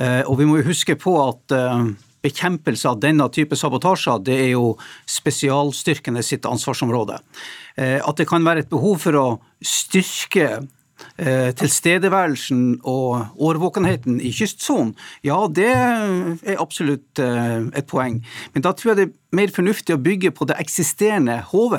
Eh, 0.00 0.22
og 0.24 0.38
vi 0.40 0.48
må 0.48 0.60
jo 0.60 0.70
huske 0.70 0.96
på 1.00 1.14
at 1.22 1.54
eh, 1.54 1.92
bekjempelse 2.24 2.88
av 2.88 3.00
denne 3.02 3.28
type 3.32 3.56
sabotasjer, 3.56 4.24
det 4.24 4.36
er 4.46 4.50
jo 4.54 4.74
spesialstyrkene 5.08 6.24
sitt 6.24 6.48
ansvarsområde. 6.48 7.20
Eh, 7.76 7.98
at 8.00 8.20
det 8.20 8.28
kan 8.30 8.44
være 8.46 8.64
et 8.64 8.72
behov 8.72 9.00
for 9.06 9.20
å 9.20 9.30
styrke 9.60 10.60
tilstedeværelsen 11.16 12.82
og 12.88 13.40
årvåkenheten 13.40 14.18
i 14.20 14.34
kystsonen, 14.36 14.90
ja, 15.24 15.38
det 15.48 15.70
er 15.72 16.60
absolutt 16.60 17.16
et 17.16 17.88
poeng. 17.88 18.18
Men 18.52 18.66
da 18.66 18.74
tror 18.76 18.90
jeg 18.90 18.98
det 18.98 19.06
er 19.06 19.38
mer 19.40 19.54
fornuftig 19.56 19.96
å 19.96 20.02
bygge 20.04 20.34
på 20.36 20.44
det 20.50 20.58
eksisterende 20.60 21.38
HV. 21.54 21.78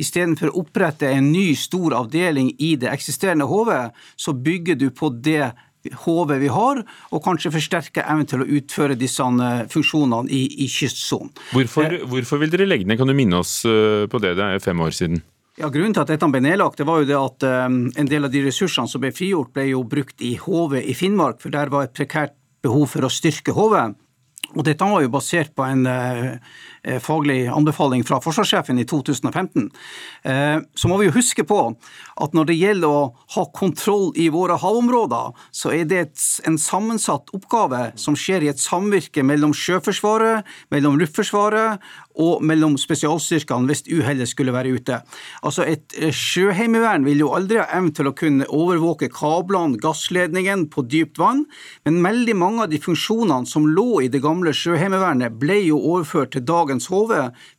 Istedenfor 0.00 0.48
å 0.48 0.64
opprette 0.64 1.12
en 1.12 1.28
ny, 1.34 1.50
stor 1.60 1.92
avdeling 2.00 2.54
i 2.56 2.72
det 2.80 2.88
eksisterende 2.88 3.50
HV, 3.52 3.74
så 4.16 4.32
bygger 4.48 4.80
du 4.80 4.88
på 4.96 5.12
det 5.12 5.52
HV 5.92 6.32
vi 6.40 6.50
har, 6.52 6.80
og 7.12 7.22
kanskje 7.24 7.52
forsterke 7.54 8.04
evnen 8.04 8.28
til 8.30 8.44
å 8.44 8.48
utføre 8.58 8.96
disse 8.98 9.26
funksjonene 9.72 10.30
i, 10.32 10.42
i 10.64 10.68
kystsonen. 10.70 11.32
Hvorfor, 11.52 11.98
hvorfor 12.10 12.40
vil 12.42 12.52
dere 12.52 12.68
legge 12.68 12.88
ned? 12.88 12.98
Kan 13.00 13.10
du 13.10 13.16
minne 13.16 13.42
oss 13.42 13.60
på 13.64 14.20
det? 14.22 14.34
Det 14.38 14.46
er 14.46 14.64
fem 14.64 14.80
år 14.80 14.94
siden. 14.96 15.22
Ja, 15.60 15.68
Grunnen 15.70 15.94
til 15.94 16.02
at 16.02 16.10
dette 16.10 16.28
ble 16.32 16.40
nedlagt, 16.42 16.80
det 16.80 16.86
var 16.88 17.02
jo 17.02 17.06
det 17.06 17.18
at 17.18 17.44
en 17.46 18.08
del 18.10 18.26
av 18.26 18.32
de 18.32 18.42
ressursene 18.42 18.90
som 18.90 19.02
ble 19.02 19.12
frigjort, 19.14 19.52
ble 19.54 19.68
jo 19.70 19.84
brukt 19.86 20.24
i 20.24 20.34
HV 20.40 20.80
i 20.80 20.96
Finnmark, 20.98 21.38
for 21.42 21.54
der 21.54 21.70
var 21.70 21.86
et 21.86 21.94
prekært 21.94 22.34
behov 22.64 22.88
for 22.96 23.06
å 23.06 23.12
styrke 23.12 23.54
HV. 23.54 23.76
Og 24.54 24.62
Dette 24.66 24.86
var 24.86 25.02
jo 25.02 25.12
basert 25.12 25.54
på 25.56 25.66
en 25.66 25.86
faglig 27.02 27.46
anbefaling 27.48 28.04
fra 28.06 28.20
forsvarssjefen 28.24 28.78
i 28.80 28.86
2015. 28.88 29.70
Uh, 30.24 30.60
så 30.74 30.90
må 30.90 30.98
vi 31.00 31.08
jo 31.08 31.16
huske 31.16 31.44
på 31.48 31.60
at 32.22 32.36
når 32.36 32.50
det 32.50 32.58
gjelder 32.60 32.88
å 32.88 33.04
ha 33.36 33.44
kontroll 33.56 34.12
i 34.20 34.28
våre 34.32 34.58
havområder, 34.60 35.34
så 35.54 35.72
er 35.74 35.88
det 35.90 36.04
en 36.46 36.58
sammensatt 36.60 37.32
oppgave 37.34 37.88
som 38.00 38.16
skjer 38.18 38.44
i 38.44 38.52
et 38.52 38.62
samvirke 38.62 39.24
mellom 39.26 39.54
Sjøforsvaret, 39.56 40.46
mellom 40.74 40.98
Luftforsvaret 41.00 41.82
og 42.20 42.42
mellom 42.46 42.76
spesialstyrkene 42.78 43.66
hvis 43.66 43.84
uhellet 43.90 44.30
skulle 44.30 44.54
være 44.54 44.74
ute. 44.76 45.00
Altså 45.42 45.66
Et 45.66 45.96
sjøheimevern 46.14 47.04
vil 47.06 47.24
jo 47.24 47.32
aldri 47.34 47.58
ha 47.58 47.66
evne 47.74 47.94
til 47.94 48.06
å 48.10 48.14
kunne 48.14 48.46
overvåke 48.46 49.10
kablene, 49.12 49.80
gassledningen 49.82 50.68
på 50.70 50.84
dypt 50.86 51.18
vann, 51.18 51.44
men 51.84 52.02
veldig 52.04 52.36
mange 52.38 52.66
av 52.66 52.70
de 52.70 52.78
funksjonene 52.82 53.50
som 53.50 53.66
lå 53.66 54.04
i 54.04 54.10
det 54.12 54.22
gamle 54.22 54.54
sjøheimevernet, 54.54 55.34
ble 55.40 55.58
jo 55.64 55.80
overført 55.80 56.34
til 56.36 56.46
dagens 56.46 56.73
HV, 56.82 57.12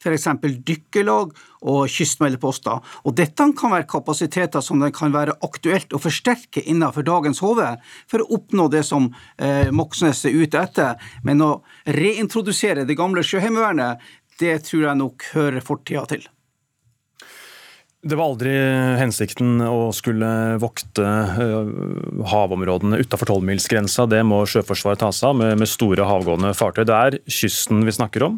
f.eks. 0.03 0.27
dykkerlag 0.67 1.31
og 1.65 1.79
kystmeldeposter. 1.91 2.83
Og 3.05 3.15
Dette 3.15 3.47
kan 3.57 3.73
være 3.73 3.87
kapasiteter 3.89 4.63
som 4.65 4.83
det 4.83 4.91
kan 4.97 5.15
være 5.15 5.37
aktuelt 5.45 5.95
å 5.95 6.01
forsterke 6.01 6.63
innenfor 6.65 7.07
dagens 7.07 7.39
HV, 7.43 7.63
for 8.11 8.23
å 8.23 8.29
oppnå 8.39 8.67
det 8.73 8.83
som 8.87 9.09
eh, 9.37 9.71
Moxnes 9.71 10.25
er 10.27 10.35
ute 10.35 10.61
etter. 10.61 11.09
Men 11.23 11.43
å 11.45 11.51
reintrodusere 11.87 12.85
det 12.85 12.99
gamle 12.99 13.23
Sjøheimevernet, 13.25 14.03
det 14.41 14.59
tror 14.67 14.89
jeg 14.89 14.99
nok 14.99 15.29
hører 15.33 15.63
fortida 15.63 16.07
til. 16.11 16.25
Det 18.05 18.13
var 18.13 18.27
aldri 18.29 18.51
hensikten 18.99 19.63
å 19.65 19.87
skulle 19.97 20.27
vokte 20.61 21.01
eh, 21.01 21.69
havområdene 22.29 22.99
utafor 23.01 23.31
tolvmilsgrensa. 23.31 24.05
Det 24.11 24.19
må 24.29 24.43
Sjøforsvaret 24.45 25.01
ta 25.01 25.09
seg 25.09 25.31
av 25.31 25.57
med 25.57 25.69
store 25.71 26.05
havgående 26.05 26.51
fartøy. 26.53 26.83
Det 26.85 26.99
er 26.99 27.17
kysten 27.25 27.81
vi 27.87 27.95
snakker 27.95 28.27
om. 28.27 28.37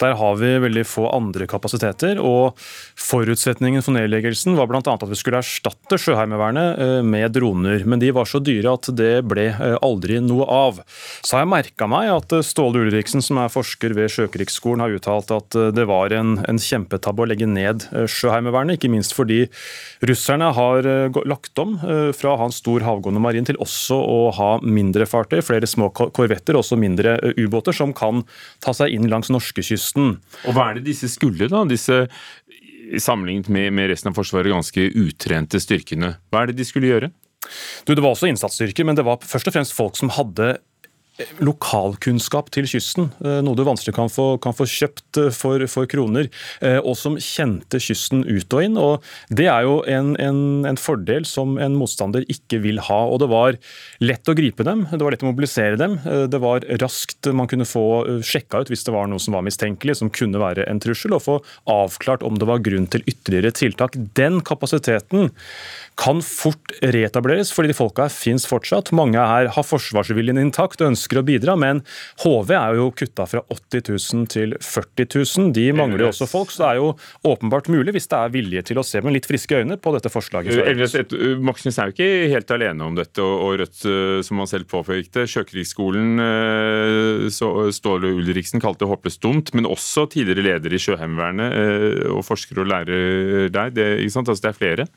Der 0.00 0.16
har 0.18 0.38
vi 0.40 0.50
veldig 0.62 0.84
få 0.88 1.06
andre 1.12 1.46
kapasiteter. 1.50 2.20
og 2.20 2.58
Forutsetningen 2.98 3.84
for 3.84 3.94
nedleggelsen 3.96 4.56
var 4.58 4.70
bl.a. 4.70 4.80
at 4.80 5.04
vi 5.08 5.18
skulle 5.18 5.42
erstatte 5.42 5.98
Sjøheimevernet 6.00 6.80
eh, 6.82 6.98
med 7.06 7.34
droner. 7.36 7.84
Men 7.88 8.02
de 8.02 8.12
var 8.14 8.28
så 8.28 8.40
dyre 8.42 8.74
at 8.76 8.88
det 8.96 9.24
ble 9.28 9.50
eh, 9.52 9.76
aldri 9.84 10.20
noe 10.24 10.46
av. 10.48 10.80
Så 11.22 11.36
har 11.36 11.44
jeg 11.44 11.52
merka 11.52 11.88
meg 11.90 12.10
at 12.12 12.36
eh, 12.36 12.44
Ståle 12.46 12.86
Ulriksen, 12.86 13.24
som 13.24 13.40
er 13.42 13.52
forsker 13.52 13.94
ved 13.98 14.12
Sjøkrigsskolen, 14.14 14.82
har 14.82 14.96
uttalt 14.96 15.32
at 15.34 15.58
det 15.76 15.86
var 15.88 16.14
en, 16.16 16.38
en 16.48 16.60
kjempetabbe 16.60 17.24
å 17.24 17.28
legge 17.28 17.48
ned 17.48 17.86
Sjøheimevernet. 18.10 18.78
Ikke 18.78 18.90
minst 18.92 19.14
fordi 19.16 19.44
russerne 20.06 20.50
har 20.56 20.86
lagt 21.28 21.58
om 21.60 21.74
fra 22.16 22.32
å 22.32 22.38
ha 22.40 22.46
en 22.48 22.54
stor 22.54 22.84
havgående 22.84 23.20
marin 23.22 23.46
til 23.46 23.58
også 23.62 23.96
å 23.98 24.18
ha 24.36 24.50
mindre 24.64 25.06
fartøy, 25.08 25.40
flere 25.44 25.68
små 25.68 25.90
korvetter, 25.92 26.56
også 26.58 26.78
mindre 26.80 27.18
ubåter, 27.38 27.76
som 27.76 27.92
kan 27.96 28.24
ta 28.64 28.74
seg 28.76 28.94
inn 28.96 29.10
langs 29.12 29.30
norskekysten 29.32 29.81
kysten. 29.82 30.14
Og 30.46 30.54
Hva 30.56 30.70
er 30.70 30.78
det 30.78 30.86
disse 30.86 31.10
skulle, 31.10 31.50
da? 31.50 31.64
Disse 31.68 32.06
sammenlignet 33.02 33.50
med, 33.52 33.72
med 33.74 33.90
resten 33.92 34.10
av 34.10 34.16
Forsvaret 34.18 34.52
ganske 34.52 34.88
utrente 34.98 35.60
styrkene. 35.62 36.16
Hva 36.30 36.42
er 36.42 36.52
det 36.52 36.60
de 36.60 36.68
skulle 36.68 36.90
gjøre? 36.90 37.12
Du, 37.86 37.94
Det 37.94 38.02
var 38.02 38.14
også 38.14 38.30
innsatsstyrker, 38.30 38.86
men 38.86 38.98
det 38.98 39.04
var 39.06 39.22
først 39.26 39.50
og 39.50 39.56
fremst 39.56 39.74
folk 39.74 39.98
som 39.98 40.12
hadde 40.14 40.54
lokalkunnskap 41.44 42.48
til 42.54 42.66
kysten, 42.68 43.10
eh, 43.20 43.40
noe 43.44 43.56
du 43.58 43.62
vanskelig 43.66 43.94
kan 43.94 44.08
få, 44.08 44.40
kan 44.40 44.54
få 44.56 44.64
kjøpt 44.68 45.20
eh, 45.20 45.30
for, 45.34 45.60
for, 45.68 45.88
kroner, 45.90 46.28
eh, 46.64 46.78
og 46.80 46.96
som 46.96 47.18
kjente 47.20 47.80
kysten 47.82 48.24
ut 48.24 48.56
og 48.56 48.64
inn. 48.64 48.78
og 48.80 49.04
Det 49.28 49.46
er 49.52 49.66
jo 49.68 49.82
en, 49.84 50.14
en, 50.16 50.40
en, 50.68 50.80
fordel 50.80 51.26
som 51.28 51.58
en 51.60 51.76
motstander 51.76 52.24
ikke 52.32 52.62
vil 52.64 52.80
ha. 52.88 53.00
og 53.12 53.20
Det 53.22 53.28
var 53.32 53.60
lett 54.00 54.28
å 54.28 54.36
gripe 54.38 54.64
dem, 54.66 54.86
det 54.90 55.02
var 55.02 55.14
lett 55.14 55.24
å 55.26 55.28
mobilisere 55.28 55.78
dem. 55.80 55.98
Det 56.02 56.40
var 56.42 56.64
raskt 56.80 57.28
man 57.36 57.50
kunne 57.50 57.68
få 57.68 57.84
sjekka 58.24 58.64
ut 58.64 58.72
hvis 58.72 58.86
det 58.88 58.96
var 58.96 59.10
noe 59.10 59.22
som 59.22 59.36
var 59.36 59.44
mistenkelig, 59.46 59.98
som 60.00 60.10
kunne 60.12 60.40
være 60.40 60.66
en 60.70 60.80
trussel, 60.82 61.14
og 61.14 61.24
få 61.26 61.38
avklart 61.70 62.24
om 62.26 62.40
det 62.40 62.48
var 62.48 62.64
grunn 62.64 62.88
til 62.90 63.04
ytterligere 63.06 63.52
tiltak. 63.60 63.98
Den 64.16 64.40
kapasiteten 64.40 65.30
kan 66.00 66.22
fort 66.24 66.72
reetableres, 66.80 67.52
fordi 67.52 67.70
de 67.70 67.76
folka 67.76 68.06
her 68.06 68.14
finnes 68.14 68.48
fortsatt. 68.48 68.94
Mange 68.96 69.20
her 69.20 69.50
har 69.52 69.66
forsvarsviljen 69.66 70.40
intakt 70.40 70.80
og 70.80 70.94
ønsker 70.94 71.01
å 71.10 71.24
bidra, 71.26 71.56
men 71.58 71.82
HV 72.22 72.52
er 72.56 72.78
jo 72.78 72.90
kutta 72.96 73.26
fra 73.28 73.42
80 73.52 73.90
000 73.90 74.28
til 74.32 74.54
40 74.60 75.08
000. 75.16 75.52
De 75.56 75.66
mangler 75.76 76.06
jo 76.06 76.10
også 76.12 76.28
folk, 76.30 76.52
så 76.54 76.64
det 76.64 76.70
er 76.70 76.80
jo 76.80 76.92
åpenbart 77.32 77.70
mulig, 77.72 77.94
hvis 77.96 78.08
det 78.10 78.18
er 78.18 78.34
vilje 78.34 78.64
til 78.70 78.80
å 78.80 78.86
se 78.86 79.02
med 79.02 79.16
litt 79.16 79.28
friske 79.28 79.62
øyne 79.62 79.78
på 79.82 79.94
dette 79.96 80.12
forslaget. 80.12 81.14
Moxnes 81.42 81.78
er 81.78 81.90
jo 81.90 81.96
ikke 81.96 82.30
helt 82.32 82.54
alene 82.54 82.88
om 82.88 82.96
dette, 82.98 83.22
og 83.22 83.58
Rødt, 83.62 83.82
som 84.26 84.40
han 84.42 84.50
selv 84.50 84.68
påpekte, 84.70 85.26
Sjøkrigsskolen 85.28 86.22
Ståle 87.32 88.12
Ulriksen 88.12 88.62
kalte 88.62 88.84
det 88.84 88.90
håpløst 88.92 89.22
dumt, 89.22 89.52
men 89.56 89.68
også 89.68 90.06
tidligere 90.12 90.46
leder 90.46 90.74
i 90.74 90.80
Sjøheimevernet 90.82 92.08
og 92.12 92.24
forsker 92.26 92.62
og 92.62 92.70
lærer 92.72 93.48
der. 93.52 93.72
Det, 93.74 93.88
altså, 94.04 94.34
det 94.42 94.50
er 94.52 94.58
flere. 94.58 94.88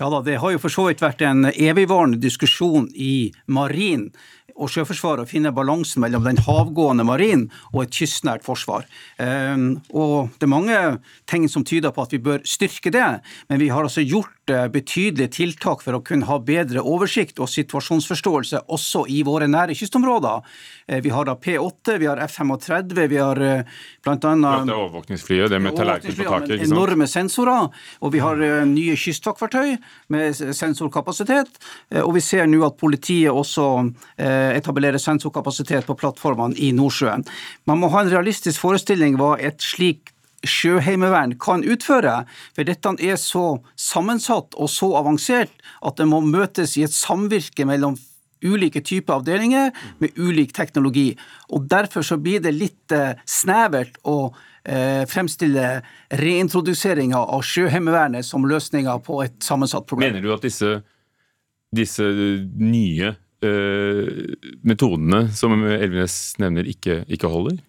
Ja 0.00 0.08
da, 0.08 0.22
det 0.24 0.38
har 0.40 0.54
jo 0.54 0.60
for 0.62 0.72
så 0.72 0.86
vidt 0.88 1.02
vært 1.04 1.20
en 1.26 1.50
evigvarende 1.50 2.20
diskusjon 2.20 2.88
i 2.94 3.30
marin 3.52 4.08
og 4.56 4.70
Sjøforsvaret 4.72 5.24
å 5.24 5.30
finne 5.30 5.52
balansen 5.54 6.02
mellom 6.04 6.26
den 6.26 6.40
havgående 6.46 7.06
marin 7.06 7.48
og 7.72 7.84
et 7.84 7.94
kystnært 8.00 8.46
forsvar. 8.46 8.86
Ehm, 9.18 9.80
og 9.92 10.30
Det 10.40 10.46
er 10.46 10.54
mange 10.56 10.78
ting 11.26 11.48
som 11.48 11.64
tyder 11.64 11.92
på 11.92 12.02
at 12.02 12.12
vi 12.12 12.18
bør 12.18 12.40
styrke 12.44 12.90
det, 12.90 13.20
men 13.48 13.58
vi 13.58 13.68
har 13.68 13.82
altså 13.82 14.04
gjort 14.06 14.40
Eh, 14.50 14.66
betydelige 14.68 15.30
tiltak 15.34 15.82
for 15.84 15.96
å 15.96 16.02
kunne 16.04 16.26
ha 16.28 16.38
bedre 16.42 16.82
oversikt 16.86 17.40
og 17.42 17.50
situasjonsforståelse 17.50 18.64
også 18.72 19.04
i 19.12 19.20
våre 19.26 19.46
nære 19.50 19.76
kystområder. 19.78 20.46
Eh, 20.88 21.00
vi 21.04 21.12
har 21.14 21.28
da 21.28 21.36
P8, 21.36 21.98
vi 22.00 22.08
har 22.08 22.20
F-35, 22.24 23.06
vi 23.10 23.20
har 23.20 23.38
bl.a. 23.38 24.16
Det 24.16 24.26
er 24.26 24.74
overvåkningsflyet, 24.74 25.50
det 25.52 25.60
med 25.62 25.76
tallerken 25.78 26.16
på 26.16 26.26
taket. 26.26 26.54
ikke 26.56 26.66
sant? 26.66 26.76
Enorme 26.76 27.08
sensorer. 27.10 27.68
Og 28.00 28.14
vi 28.14 28.22
har 28.24 28.42
eh, 28.46 28.64
nye 28.68 28.96
kystvaktfartøy 28.98 29.76
med 30.14 30.40
sensorkapasitet. 30.56 31.60
Og 32.02 32.14
vi 32.16 32.24
ser 32.24 32.48
nå 32.50 32.62
at 32.66 32.78
politiet 32.80 33.30
også 33.30 33.66
etablerer 34.56 35.00
sensorkapasitet 35.00 35.88
på 35.88 35.96
plattformene 36.00 36.58
i 36.58 36.72
Nordsjøen. 36.76 37.26
Man 37.70 37.82
må 37.82 37.90
ha 37.92 38.04
en 38.04 38.12
realistisk 38.12 38.62
forestilling 38.62 39.18
hva 39.20 39.36
et 39.40 39.62
slikt 39.64 40.14
sjøheimevern 40.46 41.34
kan 41.40 41.64
utføre. 41.66 42.24
For 42.56 42.68
dette 42.68 42.94
er 43.04 43.18
så 43.20 43.60
sammensatt 43.78 44.56
og 44.56 44.70
så 44.72 44.92
avansert 45.00 45.52
at 45.84 45.98
det 46.00 46.08
må 46.08 46.22
møtes 46.24 46.76
i 46.78 46.86
et 46.86 46.94
samvirke 46.94 47.66
mellom 47.68 47.98
ulike 48.40 48.80
typer 48.80 49.18
avdelinger 49.18 49.74
med 50.00 50.16
ulik 50.16 50.54
teknologi. 50.56 51.12
Og 51.52 51.68
Derfor 51.68 52.02
så 52.06 52.16
blir 52.16 52.40
det 52.40 52.54
litt 52.56 52.94
eh, 52.96 53.18
snevert 53.28 53.98
å 54.08 54.32
eh, 54.64 55.04
fremstille 55.08 55.82
reintroduseringa 56.22 57.20
av 57.20 57.44
Sjøheimevernet 57.44 58.24
som 58.26 58.46
løsninga 58.48 58.96
på 59.04 59.20
et 59.26 59.36
sammensatt 59.44 59.86
problem. 59.86 60.14
Mener 60.14 60.24
du 60.24 60.32
at 60.32 60.46
disse, 60.46 60.78
disse 61.76 62.06
nye 62.56 63.12
eh, 63.12 63.20
metodene 63.42 65.22
som 65.32 65.54
Elvenes 65.64 66.16
nevner, 66.42 66.68
ikke, 66.68 67.02
ikke 67.08 67.30
holder? 67.32 67.60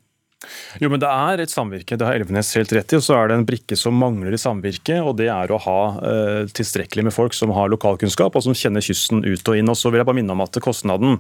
Jo, 0.82 0.90
men 0.90 1.02
Det 1.02 1.10
er 1.10 1.44
et 1.44 1.52
samvirke, 1.52 1.98
det 1.98 2.08
har 2.08 2.18
Elvenes 2.18 2.50
helt 2.58 2.72
rett 2.74 2.94
i. 2.94 2.98
og 2.98 3.04
Så 3.06 3.16
er 3.18 3.30
det 3.30 3.38
en 3.38 3.46
brikke 3.46 3.78
som 3.78 3.98
mangler 3.98 4.34
i 4.34 4.42
samvirket, 4.42 5.02
og 5.04 5.18
det 5.20 5.30
er 5.34 5.52
å 5.52 5.60
ha 5.62 5.82
eh, 6.02 6.50
tilstrekkelig 6.52 7.08
med 7.10 7.16
folk 7.16 7.36
som 7.38 7.54
har 7.56 7.72
lokalkunnskap 7.72 8.36
og 8.36 8.46
som 8.46 8.58
kjenner 8.58 8.84
kysten 8.86 9.24
ut 9.26 9.52
og 9.52 9.58
inn. 9.58 9.70
Og 9.72 9.78
så 9.78 9.92
vil 9.92 10.02
jeg 10.02 10.10
bare 10.10 10.20
minne 10.20 10.36
om 10.36 10.44
at 10.44 10.58
Kostnaden 10.64 11.20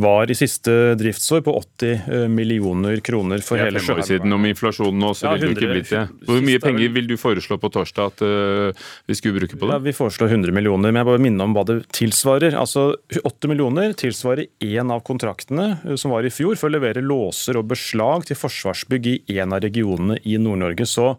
var 0.00 0.30
i 0.30 0.36
siste 0.38 0.94
driftsår 1.00 1.44
på 1.46 1.54
80 1.60 1.92
eh, 1.92 2.26
millioner 2.30 3.00
kroner 3.04 3.44
for 3.44 3.60
hele 3.60 3.80
Sjøheimevernet. 3.80 4.10
siden 4.10 4.36
om 4.36 4.48
inflasjonen 4.50 5.08
også, 5.10 5.28
ja, 5.28 5.34
vil 5.36 5.54
du 5.54 5.60
ikke 5.60 5.72
blitt 5.74 5.92
det. 5.94 6.04
Hvor 6.28 6.44
mye 6.44 6.62
penger 6.62 6.94
vil 6.96 7.10
du 7.10 7.16
foreslå 7.20 7.58
på 7.60 7.70
torsdag 7.72 8.12
at 8.12 8.24
uh, 8.24 8.88
vi 9.08 9.16
skulle 9.18 9.40
bruke 9.40 9.56
på 9.56 9.66
det? 9.66 9.76
Ja, 9.76 9.82
vi 9.84 9.94
foreslår 9.96 10.32
100 10.32 10.54
millioner, 10.56 10.92
men 10.92 11.00
jeg 11.00 11.08
bare 11.08 11.22
minner 11.22 11.48
om 11.48 11.56
hva 11.56 11.64
det 11.68 11.78
tilsvarer. 11.96 12.56
Altså 12.58 12.90
8 13.22 13.50
millioner 13.50 13.94
tilsvarer 13.98 14.48
én 14.64 14.92
av 14.92 15.02
kontraktene 15.06 15.68
eh, 15.84 15.96
som 16.00 16.14
var 16.14 16.26
i 16.26 16.32
fjor, 16.34 16.56
for 16.60 16.70
å 16.70 16.74
levere 16.76 17.04
låser 17.04 17.58
og 17.60 17.68
beslag 17.70 18.26
til 18.28 18.38
forsvarsbygg 18.50 19.08
i 19.30 19.38
en 19.40 19.54
av 19.54 19.62
regionene 19.64 20.18
i 20.26 20.36
Nord-Norge. 20.40 20.86
Så 20.88 21.14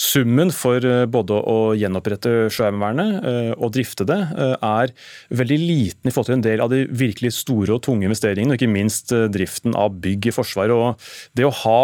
summen 0.00 0.52
for 0.54 0.84
eh, 0.84 1.04
både 1.10 1.38
å 1.38 1.58
gjenopprette 1.78 2.50
Sjøheimevernet 2.52 3.28
eh, 3.30 3.52
og 3.54 3.74
drifte 3.76 4.06
det, 4.08 4.20
eh, 4.34 4.56
er 4.58 4.94
veldig 5.34 5.60
liten 5.60 6.10
i 6.10 6.14
forhold 6.14 6.32
til 6.32 6.38
en 6.38 6.48
del 6.48 6.64
av 6.64 6.72
de 6.72 6.84
virkelig 6.90 7.34
store 7.38 7.76
og 7.76 7.84
tunge 7.86 8.08
investeringene, 8.08 8.54
og 8.54 8.60
ikke 8.60 8.74
minst 8.74 9.14
driften 9.34 9.76
av 9.78 9.96
bygg 10.04 10.30
i 10.30 10.34
Forsvaret. 10.34 10.74
Og 10.74 11.38
det 11.38 11.46
å 11.46 11.54
ha 11.64 11.80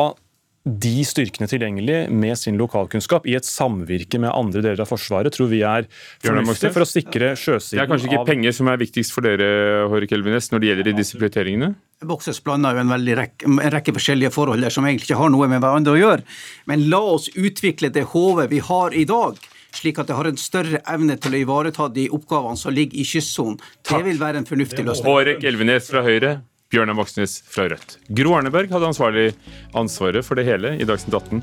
de 0.65 1.05
styrkene 1.09 1.49
tilgjengelig 1.49 2.11
med 2.13 2.37
sin 2.37 2.59
lokalkunnskap 2.61 3.25
i 3.25 3.37
et 3.39 3.47
samvirke 3.49 4.19
med 4.21 4.29
andre 4.29 4.61
deler 4.61 4.83
av 4.85 4.91
Forsvaret, 4.91 5.33
tror 5.33 5.49
vi 5.49 5.63
er 5.65 5.87
fornuftig 6.21 6.73
for 6.75 6.85
å 6.85 6.89
sikre 6.89 7.31
sjøsiden 7.33 7.81
av 7.81 7.81
Det 7.81 7.85
er 7.87 7.89
kanskje 7.95 8.11
ikke 8.11 8.19
av 8.21 8.29
penger 8.29 8.57
som 8.59 8.69
er 8.69 8.83
viktigst 8.83 9.15
for 9.15 9.25
dere 9.25 9.87
Hårek 9.89 10.13
Elvenes, 10.13 10.51
når 10.53 10.61
det 10.61 10.69
gjelder 10.71 10.99
disse 10.99 11.17
prioriteringene? 11.17 11.71
Boxes 12.11 12.43
blander 12.45 12.77
jo 12.77 12.85
en, 12.85 12.93
rekke, 12.93 13.49
en 13.49 13.73
rekke 13.73 13.95
forskjellige 13.97 14.33
forhold 14.37 14.61
der 14.65 14.75
som 14.75 14.85
egentlig 14.85 15.09
ikke 15.09 15.23
har 15.23 15.33
noe 15.33 15.49
med 15.49 15.65
hverandre 15.65 15.97
å 15.97 16.01
gjøre. 16.01 16.27
Men 16.69 16.85
la 16.93 17.01
oss 17.17 17.31
utvikle 17.33 17.89
det 17.95 18.05
HV 18.13 18.45
vi 18.53 18.61
har 18.69 18.97
i 18.97 19.07
dag, 19.09 19.41
slik 19.77 20.01
at 20.03 20.13
det 20.13 20.19
har 20.19 20.29
en 20.29 20.41
større 20.41 20.83
evne 20.93 21.17
til 21.17 21.37
å 21.37 21.41
ivareta 21.41 21.89
de 21.89 22.09
oppgavene 22.13 22.61
som 22.61 22.75
ligger 22.77 23.01
i 23.01 23.09
kystsonen. 23.09 23.57
Det 23.89 24.05
vil 24.05 24.21
være 24.21 24.43
en 24.43 24.49
fornuftig 24.49 24.85
løsning. 24.85 25.09
Hårek 25.09 25.45
Elvenes 25.49 25.89
fra 25.89 26.05
Høyre, 26.05 26.41
Bjørnar 26.71 26.95
Moxnes 26.95 27.41
fra 27.51 27.67
Rødt. 27.71 27.97
Gro 28.15 28.37
Arneberg 28.39 28.71
hadde 28.71 28.91
ansvarlig 28.93 29.31
ansvaret 29.75 30.27
for 30.27 30.39
det 30.39 30.47
hele 30.47 30.77
i 30.79 30.87
Dagsnytt 30.87 31.17
18. 31.19 31.43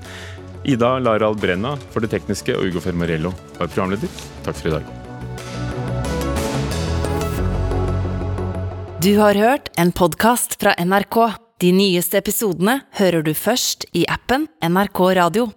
Ida 0.72 0.94
Laral 1.04 1.36
Brenna 1.40 1.76
for 1.92 2.04
det 2.04 2.12
tekniske 2.14 2.56
og 2.56 2.70
Ugo 2.70 2.84
Fermarello 2.84 3.34
var 3.58 3.68
programleder. 3.68 4.12
Takk 4.48 4.62
for 4.62 4.72
i 4.72 4.78
dag. 4.78 4.96
Du 9.04 9.12
har 9.20 9.36
hørt 9.36 9.70
en 9.78 9.92
podkast 9.92 10.58
fra 10.60 10.74
NRK. 10.80 11.20
De 11.62 11.72
nyeste 11.76 12.20
episodene 12.20 12.80
hører 12.98 13.24
du 13.26 13.34
først 13.38 13.86
i 13.98 14.08
appen 14.10 14.48
NRK 14.64 15.00
Radio. 15.20 15.48